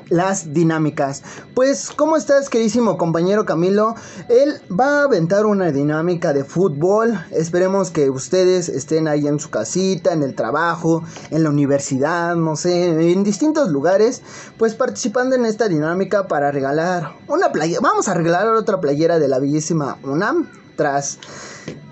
las 0.08 0.52
dinámicas. 0.52 1.22
Pues, 1.54 1.90
¿cómo 1.90 2.16
estás, 2.16 2.48
queridísimo 2.48 2.96
compañero 2.96 3.44
Camilo? 3.44 3.94
Él 4.28 4.60
va 4.70 5.00
a 5.00 5.04
aventar 5.04 5.46
una 5.46 5.70
dinámica 5.72 6.32
de 6.32 6.44
fútbol. 6.44 7.18
Esperemos 7.30 7.90
que 7.90 8.10
ustedes 8.10 8.68
estén 8.68 9.08
ahí 9.08 9.26
en 9.26 9.38
su 9.38 9.50
casita, 9.50 10.12
en 10.12 10.22
el 10.22 10.34
trabajo, 10.34 11.02
en 11.30 11.42
la 11.42 11.50
universidad, 11.50 12.36
no 12.36 12.56
sé, 12.56 13.12
en 13.12 13.24
distintos 13.24 13.68
lugares, 13.70 14.22
pues 14.56 14.74
participando 14.74 15.36
en 15.36 15.44
esta 15.44 15.68
dinámica 15.68 16.28
para 16.28 16.50
regalar 16.50 17.16
una 17.26 17.52
playera. 17.52 17.80
Vamos 17.82 18.08
a 18.08 18.14
regalar 18.14 18.48
otra 18.48 18.80
playera 18.80 19.18
de 19.18 19.28
la 19.28 19.38
bellísima 19.38 19.98
UNAM. 20.02 20.48
Tras, 20.76 21.18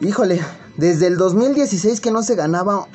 híjole, 0.01 0.41
desde 0.77 1.09
el 1.09 1.17
2016 1.17 2.01
que 2.01 2.13
no 2.13 2.23
se 2.23 2.37
ganaba 2.37 2.87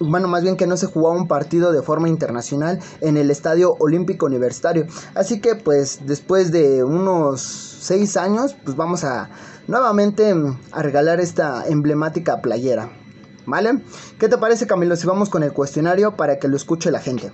bueno, 0.00 0.28
más 0.28 0.42
bien 0.42 0.56
que 0.56 0.66
no 0.66 0.76
se 0.76 0.86
jugaba 0.86 1.16
un 1.16 1.28
partido 1.28 1.72
de 1.72 1.82
forma 1.82 2.08
internacional 2.08 2.80
en 3.00 3.16
el 3.16 3.30
Estadio 3.30 3.74
Olímpico 3.78 4.26
Universitario. 4.26 4.86
Así 5.14 5.40
que 5.40 5.54
pues 5.54 6.00
después 6.06 6.52
de 6.52 6.84
unos 6.84 7.40
seis 7.42 8.16
años, 8.16 8.56
pues 8.64 8.76
vamos 8.76 9.04
a 9.04 9.30
nuevamente 9.66 10.34
mm, 10.34 10.58
a 10.72 10.82
regalar 10.82 11.20
esta 11.20 11.66
emblemática 11.66 12.40
playera. 12.40 12.90
¿Vale? 13.46 13.82
¿Qué 14.18 14.28
te 14.28 14.38
parece 14.38 14.66
Camilo 14.66 14.96
si 14.96 15.06
vamos 15.06 15.28
con 15.28 15.42
el 15.42 15.52
cuestionario 15.52 16.16
para 16.16 16.38
que 16.38 16.48
lo 16.48 16.56
escuche 16.56 16.90
la 16.90 16.98
gente? 16.98 17.30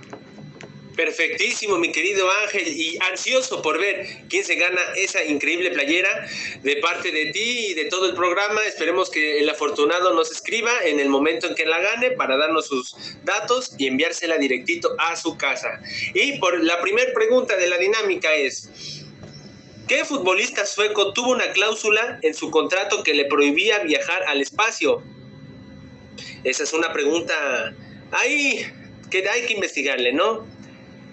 Perfectísimo, 0.95 1.77
mi 1.77 1.91
querido 1.91 2.29
Ángel, 2.43 2.67
y 2.67 2.97
ansioso 3.09 3.61
por 3.61 3.79
ver 3.79 4.05
quién 4.29 4.43
se 4.43 4.55
gana 4.55 4.81
esa 4.95 5.23
increíble 5.23 5.71
playera 5.71 6.27
de 6.63 6.77
parte 6.77 7.11
de 7.11 7.27
ti 7.27 7.67
y 7.69 7.73
de 7.73 7.85
todo 7.85 8.07
el 8.09 8.15
programa. 8.15 8.61
Esperemos 8.65 9.09
que 9.09 9.39
el 9.39 9.49
afortunado 9.49 10.13
nos 10.13 10.31
escriba 10.31 10.71
en 10.83 10.99
el 10.99 11.07
momento 11.07 11.47
en 11.47 11.55
que 11.55 11.65
la 11.65 11.79
gane 11.79 12.11
para 12.11 12.35
darnos 12.35 12.67
sus 12.67 12.95
datos 13.23 13.73
y 13.77 13.87
enviársela 13.87 14.37
directito 14.37 14.93
a 14.97 15.15
su 15.15 15.37
casa. 15.37 15.81
Y 16.13 16.39
por 16.39 16.61
la 16.61 16.81
primera 16.81 17.13
pregunta 17.13 17.55
de 17.55 17.69
la 17.69 17.77
dinámica 17.77 18.33
es, 18.33 18.69
¿qué 19.87 20.03
futbolista 20.03 20.65
sueco 20.65 21.13
tuvo 21.13 21.31
una 21.31 21.51
cláusula 21.53 22.19
en 22.21 22.33
su 22.33 22.51
contrato 22.51 23.03
que 23.03 23.13
le 23.13 23.25
prohibía 23.25 23.79
viajar 23.79 24.23
al 24.23 24.41
espacio? 24.41 25.01
Esa 26.43 26.63
es 26.63 26.73
una 26.73 26.91
pregunta 26.91 27.73
ahí 28.11 28.65
que 29.09 29.27
hay 29.29 29.45
que 29.45 29.53
investigarle, 29.53 30.11
¿no? 30.11 30.45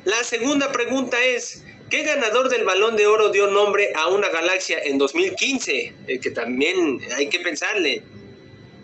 La 0.09 0.25
segunda 0.25 0.73
pregunta 0.73 1.23
es, 1.23 1.63
¿qué 1.91 2.03
ganador 2.03 2.49
del 2.49 2.65
balón 2.65 2.97
de 2.97 3.07
oro 3.07 3.29
dio 3.29 3.49
nombre 3.49 3.93
a 3.95 4.09
una 4.09 4.31
galaxia 4.31 4.79
en 4.83 4.97
2015? 4.97 5.95
Eh, 6.07 6.19
que 6.19 6.31
también 6.31 6.99
hay 7.15 7.29
que 7.29 7.41
pensarle. 7.41 8.03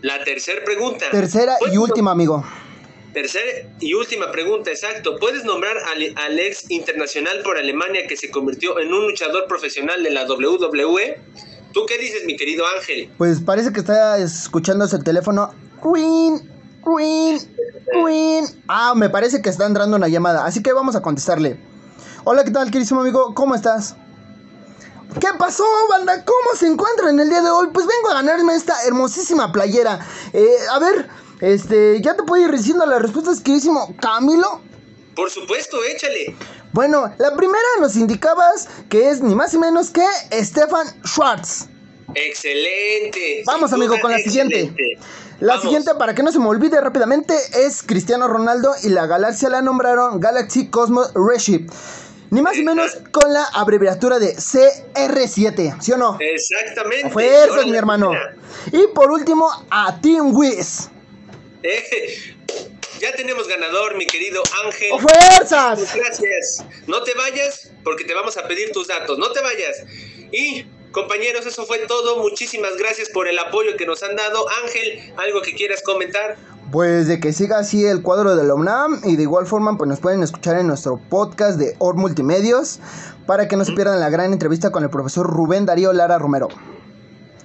La 0.02 0.22
tercera 0.22 0.62
pregunta. 0.62 1.06
Tercera 1.10 1.56
y 1.72 1.78
última, 1.78 2.10
amigo. 2.10 2.44
Tercera 3.14 3.70
y 3.80 3.94
última 3.94 4.30
pregunta, 4.32 4.70
exacto. 4.70 5.18
¿Puedes 5.18 5.44
nombrar 5.44 5.78
al, 5.78 6.38
ex 6.38 6.70
internacional 6.70 7.40
por 7.42 7.56
Alemania 7.56 8.06
que 8.06 8.18
se 8.18 8.30
convirtió 8.30 8.78
en 8.78 8.92
un 8.92 9.06
luchador 9.06 9.46
profesional 9.46 10.02
de 10.02 10.10
la 10.10 10.26
WWE? 10.26 11.20
¿Tú 11.72 11.86
qué 11.86 11.96
dices, 11.96 12.26
mi 12.26 12.36
querido 12.36 12.66
Ángel? 12.76 13.10
Pues 13.16 13.40
parece 13.40 13.72
que 13.72 13.80
está 13.80 14.18
escuchándose 14.18 14.96
el 14.96 15.04
teléfono. 15.04 15.54
Queen, 16.84 17.38
Queen. 17.92 18.44
Ah, 18.68 18.94
me 18.94 19.08
parece 19.08 19.40
que 19.42 19.48
está 19.48 19.66
entrando 19.66 19.96
una 19.96 20.08
llamada, 20.08 20.44
así 20.44 20.62
que 20.62 20.72
vamos 20.72 20.96
a 20.96 21.02
contestarle. 21.02 21.58
Hola, 22.24 22.44
¿qué 22.44 22.50
tal, 22.50 22.70
queridísimo 22.70 23.00
amigo? 23.00 23.34
¿Cómo 23.34 23.54
estás? 23.54 23.96
¿Qué 25.20 25.28
pasó, 25.38 25.64
banda? 25.90 26.24
¿Cómo 26.24 26.58
se 26.58 26.66
encuentran 26.66 27.18
el 27.20 27.28
día 27.28 27.40
de 27.40 27.50
hoy? 27.50 27.68
Pues 27.72 27.86
vengo 27.86 28.10
a 28.10 28.14
ganarme 28.14 28.54
esta 28.54 28.82
hermosísima 28.84 29.52
playera. 29.52 30.00
Eh, 30.32 30.56
a 30.72 30.78
ver, 30.78 31.08
este, 31.40 32.00
ya 32.00 32.14
te 32.14 32.22
puedo 32.22 32.44
ir 32.44 32.50
diciendo 32.50 32.84
las 32.86 33.00
respuestas, 33.00 33.40
queridísimo 33.40 33.94
Camilo. 34.00 34.60
Por 35.14 35.30
supuesto, 35.30 35.82
échale. 35.84 36.36
Bueno, 36.72 37.12
la 37.18 37.36
primera 37.36 37.64
nos 37.80 37.94
indicabas 37.94 38.68
que 38.88 39.10
es 39.10 39.20
ni 39.20 39.34
más 39.34 39.52
ni 39.52 39.60
menos 39.60 39.90
que 39.90 40.04
Stefan 40.32 40.88
Schwartz. 41.06 41.68
Excelente. 42.14 43.42
Vamos, 43.46 43.72
amigo, 43.72 43.98
con 44.00 44.10
la 44.10 44.18
siguiente. 44.18 44.72
La 45.40 45.54
Vamos. 45.54 45.62
siguiente, 45.62 45.90
para 45.98 46.14
que 46.14 46.22
no 46.22 46.30
se 46.30 46.38
me 46.38 46.46
olvide 46.46 46.80
rápidamente, 46.80 47.34
es 47.54 47.82
Cristiano 47.82 48.28
Ronaldo 48.28 48.72
y 48.82 48.88
la 48.90 49.06
galaxia 49.06 49.48
la 49.50 49.62
nombraron 49.62 50.20
Galaxy 50.20 50.68
Cosmos 50.68 51.12
Redship. 51.14 51.68
Ni 52.30 52.40
más 52.40 52.56
ni 52.56 52.62
menos 52.64 52.96
con 53.12 53.32
la 53.32 53.44
abreviatura 53.52 54.18
de 54.18 54.34
CR7, 54.36 55.80
¿sí 55.80 55.92
o 55.92 55.96
no? 55.96 56.16
Exactamente. 56.20 57.10
Fuerzas, 57.10 57.66
mi 57.66 57.76
hermano. 57.76 58.10
mira. 58.10 58.34
Y 58.72 58.86
por 58.94 59.10
último, 59.10 59.48
a 59.70 60.00
Team 60.00 60.34
Wiz. 60.34 60.88
Eh, 61.62 62.34
ya 63.00 63.12
tenemos 63.14 63.46
ganador, 63.48 63.96
mi 63.96 64.06
querido 64.06 64.42
Ángel. 64.64 64.90
¡Oh, 64.92 64.98
fuerzas! 64.98 65.94
Gracias. 65.94 66.64
No 66.86 67.02
te 67.02 67.14
vayas 67.14 67.70
porque 67.84 68.04
te 68.04 68.14
vamos 68.14 68.36
a 68.36 68.46
pedir 68.48 68.72
tus 68.72 68.88
datos. 68.88 69.18
No 69.18 69.30
te 69.30 69.40
vayas. 69.40 69.82
Y 70.32 70.64
compañeros, 70.94 71.44
eso 71.44 71.66
fue 71.66 71.80
todo. 71.80 72.22
Muchísimas 72.22 72.78
gracias 72.78 73.10
por 73.10 73.28
el 73.28 73.38
apoyo 73.38 73.76
que 73.76 73.84
nos 73.84 74.02
han 74.02 74.16
dado. 74.16 74.46
Ángel, 74.62 75.12
¿algo 75.18 75.42
que 75.42 75.52
quieras 75.52 75.82
comentar? 75.82 76.38
Pues 76.72 77.06
de 77.06 77.20
que 77.20 77.34
siga 77.34 77.58
así 77.58 77.84
el 77.84 78.00
cuadro 78.00 78.34
de 78.34 78.44
la 78.44 78.54
UNAM 78.54 79.02
y 79.04 79.16
de 79.16 79.22
igual 79.22 79.46
forma 79.46 79.76
pues 79.76 79.88
nos 79.88 80.00
pueden 80.00 80.22
escuchar 80.22 80.58
en 80.58 80.66
nuestro 80.66 80.98
podcast 81.10 81.58
de 81.58 81.74
OR 81.78 81.96
Multimedios 81.96 82.78
para 83.26 83.46
que 83.46 83.56
no 83.56 83.64
se 83.64 83.72
pierdan 83.72 84.00
la 84.00 84.08
gran 84.08 84.32
entrevista 84.32 84.72
con 84.72 84.82
el 84.82 84.90
profesor 84.90 85.26
Rubén 85.26 85.66
Darío 85.66 85.92
Lara 85.92 86.18
Romero. 86.18 86.48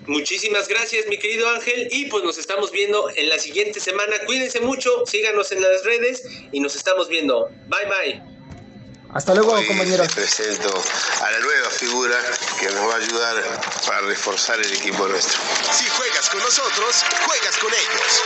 Muchísimas 0.08 0.68
gracias, 0.68 1.06
mi 1.08 1.18
querido 1.18 1.48
Ángel. 1.50 1.90
Y 1.92 2.06
pues 2.06 2.24
nos 2.24 2.38
estamos 2.38 2.72
viendo 2.72 3.10
en 3.16 3.30
la 3.30 3.38
siguiente 3.38 3.80
semana. 3.80 4.16
Cuídense 4.26 4.62
mucho, 4.62 4.90
síganos 5.06 5.52
en 5.52 5.62
las 5.62 5.84
redes 5.84 6.24
y 6.52 6.62
nos 6.62 6.76
estamos 6.76 7.10
viendo. 7.10 7.50
Bye 7.68 7.86
bye. 7.86 8.39
Hasta 9.14 9.34
luego, 9.34 9.54
Hoy 9.54 9.66
compañeros. 9.66 10.08
Presento 10.14 10.70
a 10.70 11.32
la 11.32 11.40
nueva 11.40 11.70
figura 11.72 12.16
que 12.60 12.70
nos 12.70 12.88
va 12.88 12.94
a 12.94 12.98
ayudar 12.98 13.62
para 13.88 14.02
reforzar 14.02 14.60
el 14.60 14.72
equipo 14.72 15.08
nuestro. 15.08 15.42
Si 15.72 15.88
juegas 15.90 16.30
con 16.30 16.40
nosotros, 16.40 17.04
juegas 17.26 17.58
con 17.58 17.74
ellos. 17.74 18.24